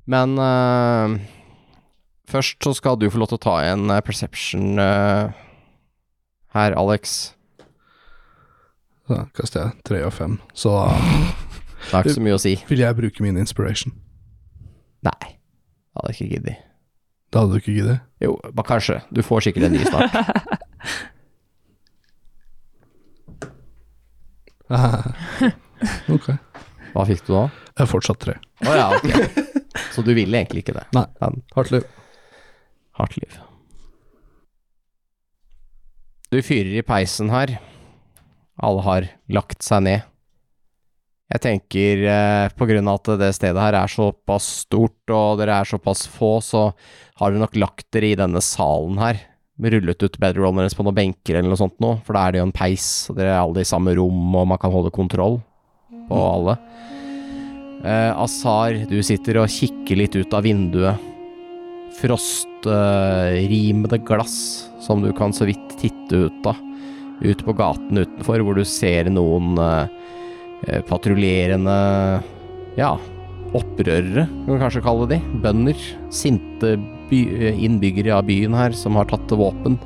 Men 0.08 0.38
uh, 0.40 1.18
først 2.30 2.64
så 2.64 2.72
skal 2.78 2.96
du 3.00 3.10
få 3.12 3.20
lov 3.20 3.28
til 3.32 3.40
å 3.40 3.44
ta 3.44 3.56
en 3.68 3.92
perception 4.06 4.78
her, 6.56 6.76
Alex. 6.80 7.16
Da 9.10 9.26
kaster 9.36 9.60
jeg 9.60 9.84
tre 9.86 10.00
og 10.06 10.14
fem. 10.16 10.38
Så 10.56 10.72
da 10.72 10.96
Det 11.90 11.92
er 11.92 12.06
ikke 12.06 12.14
så 12.16 12.24
mye 12.24 12.38
å 12.38 12.42
si. 12.42 12.54
vil 12.70 12.80
jeg 12.82 12.98
bruke 12.98 13.22
min 13.22 13.36
inspiration. 13.38 13.92
Nei, 15.04 15.26
det 15.28 16.00
hadde 16.00 16.14
jeg 16.14 16.16
ikke 16.16 16.32
giddet. 16.32 16.64
Det 17.30 17.42
hadde 17.42 17.52
du 17.52 17.60
ikke 17.60 17.76
giddet? 17.76 18.00
Jo, 18.24 18.38
bare 18.48 18.70
kanskje. 18.70 18.96
Du 19.12 19.20
får 19.26 19.44
sikkert 19.44 19.68
en 19.68 19.76
ny 19.76 19.84
snart. 19.84 20.16
ok. 26.16 26.28
Hva 26.94 27.04
fikk 27.08 27.26
du 27.26 27.32
da? 27.34 27.44
Jeg 27.76 27.84
er 27.84 27.90
fortsatt 27.90 28.20
tre. 28.22 28.34
Å 28.64 28.72
ja, 28.76 28.86
ok. 28.96 29.06
Så 29.92 30.02
du 30.06 30.12
ville 30.16 30.38
egentlig 30.40 30.62
ikke 30.64 30.76
det? 30.78 30.86
Nei. 30.96 31.04
Men 31.20 31.42
Hardt 31.56 31.72
liv. 31.74 31.84
hardt 32.96 33.16
liv. 33.20 33.36
Du 36.32 36.40
fyrer 36.42 36.78
i 36.80 36.84
peisen 36.86 37.30
her. 37.30 37.56
Alle 38.64 38.82
har 38.86 39.06
lagt 39.30 39.62
seg 39.66 39.84
ned. 39.86 40.06
Jeg 41.26 41.42
tenker 41.42 42.02
eh, 42.06 42.48
på 42.54 42.68
grunn 42.70 42.86
av 42.88 43.00
at 43.00 43.08
det 43.20 43.32
stedet 43.34 43.58
her 43.60 43.74
er 43.74 43.90
såpass 43.90 44.46
stort, 44.62 45.00
og 45.10 45.40
dere 45.40 45.56
er 45.60 45.66
såpass 45.68 46.04
få, 46.10 46.36
så 46.44 46.68
har 47.18 47.32
dere 47.34 47.42
nok 47.42 47.56
lagt 47.58 47.88
dere 47.94 48.12
i 48.12 48.18
denne 48.18 48.42
salen 48.44 49.00
her. 49.02 49.18
Rullet 49.56 50.02
ut 50.04 50.18
bedrollene 50.20 50.66
deres 50.66 50.76
på 50.76 50.84
noen 50.84 50.98
benker 50.98 51.38
eller 51.38 51.48
noe 51.48 51.56
sånt 51.56 51.78
nå, 51.80 51.94
for 52.04 52.12
da 52.16 52.26
er 52.26 52.34
det 52.34 52.40
jo 52.42 52.48
en 52.50 52.58
peis, 52.58 53.08
og 53.08 53.16
dere 53.16 53.32
er 53.32 53.40
alle 53.40 53.62
i 53.64 53.68
samme 53.68 53.94
rom, 53.96 54.34
og 54.36 54.44
man 54.52 54.60
kan 54.60 54.74
holde 54.74 54.92
kontroll 54.92 55.40
på 56.10 56.18
alle. 56.20 56.54
Eh, 57.86 58.12
Azar, 58.12 58.76
du 58.90 58.98
sitter 59.04 59.38
og 59.40 59.52
kikker 59.52 59.96
litt 60.00 60.16
ut 60.18 60.34
av 60.36 60.42
vinduet. 60.44 60.96
Frostrimede 61.96 63.98
glass 64.04 64.36
som 64.84 65.02
du 65.02 65.12
kan 65.16 65.32
så 65.32 65.44
vidt 65.48 65.78
titte 65.80 66.14
ut 66.26 66.46
av. 66.50 66.56
Ut 67.24 67.40
på 67.46 67.52
gaten 67.56 67.96
utenfor, 67.96 68.38
hvor 68.44 68.54
du 68.58 68.64
ser 68.68 69.08
noen 69.08 69.56
eh, 69.56 69.88
eh, 70.68 70.82
patruljerende 70.84 71.78
ja, 72.76 72.92
opprørere, 73.56 74.28
kan 74.28 74.52
vi 74.52 74.60
kanskje 74.60 74.84
kalle 74.84 75.08
de. 75.14 75.18
Bønder. 75.40 75.80
Sinte 76.12 76.76
by 77.10 77.20
innbyggere 77.54 78.14
av 78.16 78.26
byen 78.28 78.56
her 78.56 78.76
som 78.76 78.98
har 78.98 79.08
tatt 79.10 79.26
til 79.30 79.40
våpen. 79.40 79.78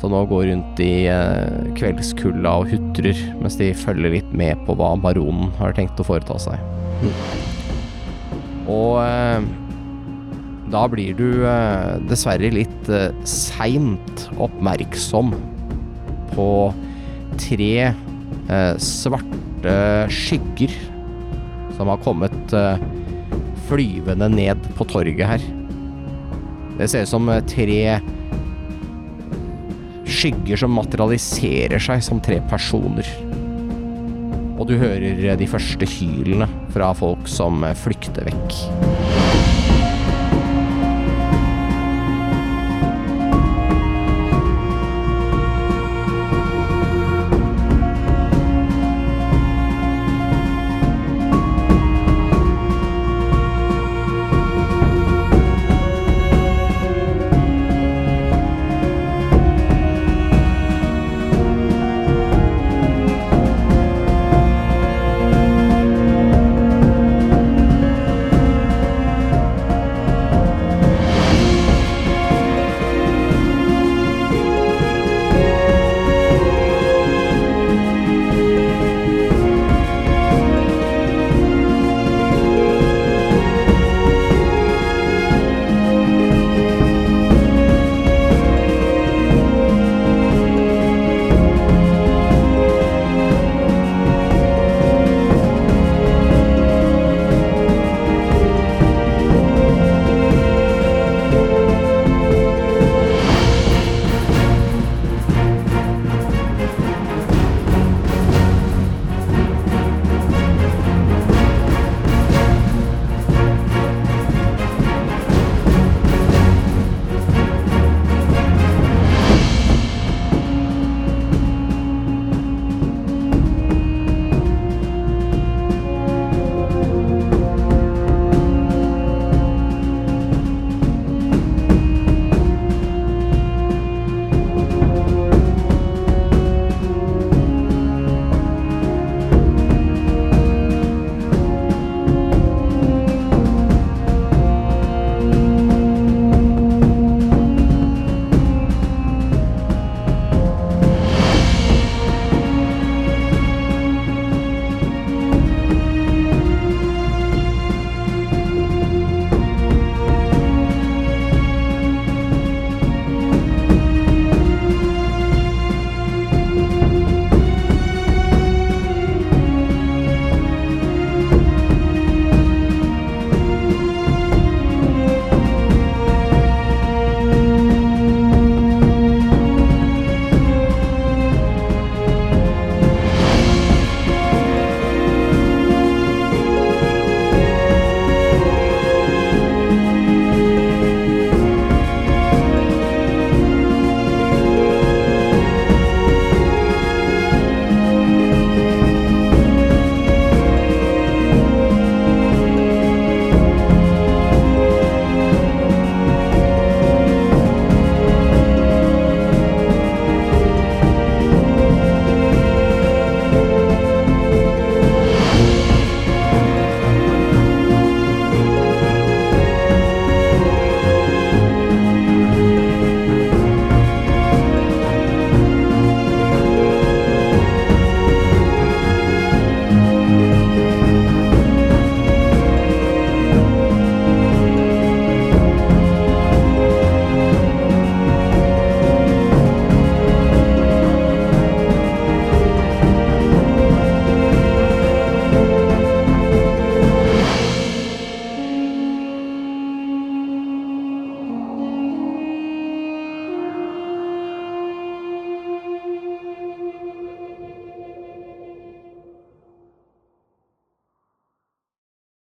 Som 0.00 0.14
nå 0.14 0.22
går 0.30 0.46
rundt 0.48 0.80
i 0.80 1.06
eh, 1.12 1.72
kveldskulda 1.76 2.52
og 2.62 2.70
hutrer, 2.72 3.18
mens 3.42 3.58
de 3.60 3.72
følger 3.76 4.14
litt 4.16 4.30
med 4.32 4.62
på 4.64 4.76
hva 4.78 4.94
baronen 5.00 5.52
har 5.58 5.76
tenkt 5.76 6.00
å 6.00 6.06
foreta 6.08 6.38
seg. 6.40 6.56
Og 8.70 9.00
eh, 9.04 9.44
da 10.72 10.86
blir 10.88 11.16
du 11.18 11.44
eh, 11.44 11.98
dessverre 12.08 12.52
litt 12.54 12.88
eh, 12.88 13.10
seint 13.28 14.24
oppmerksom 14.40 15.34
på 16.32 16.48
tre 17.40 17.74
eh, 17.90 18.74
svarte 18.80 19.76
skygger 20.12 20.72
som 21.76 21.90
har 21.92 22.00
kommet 22.04 22.56
eh, 22.56 22.80
flyvende 23.68 24.30
ned 24.32 24.70
på 24.78 24.86
torget 24.90 25.26
her. 25.34 25.50
Det 26.80 26.88
ser 26.88 27.02
ut 27.02 27.08
som 27.08 27.28
eh, 27.28 27.42
tre 27.44 28.00
skygger 30.08 30.56
som 30.56 30.72
materialiserer 30.72 31.82
seg 31.82 32.00
som 32.00 32.22
tre 32.24 32.38
personer. 32.48 33.04
Og 34.56 34.64
du 34.70 34.78
hører 34.80 35.20
eh, 35.26 35.36
de 35.36 35.48
første 35.50 35.84
hylene 35.84 36.48
fra 36.72 36.94
folk 36.96 37.28
som 37.28 37.60
eh, 37.68 37.76
flykter 37.76 38.24
vekk. 38.30 39.09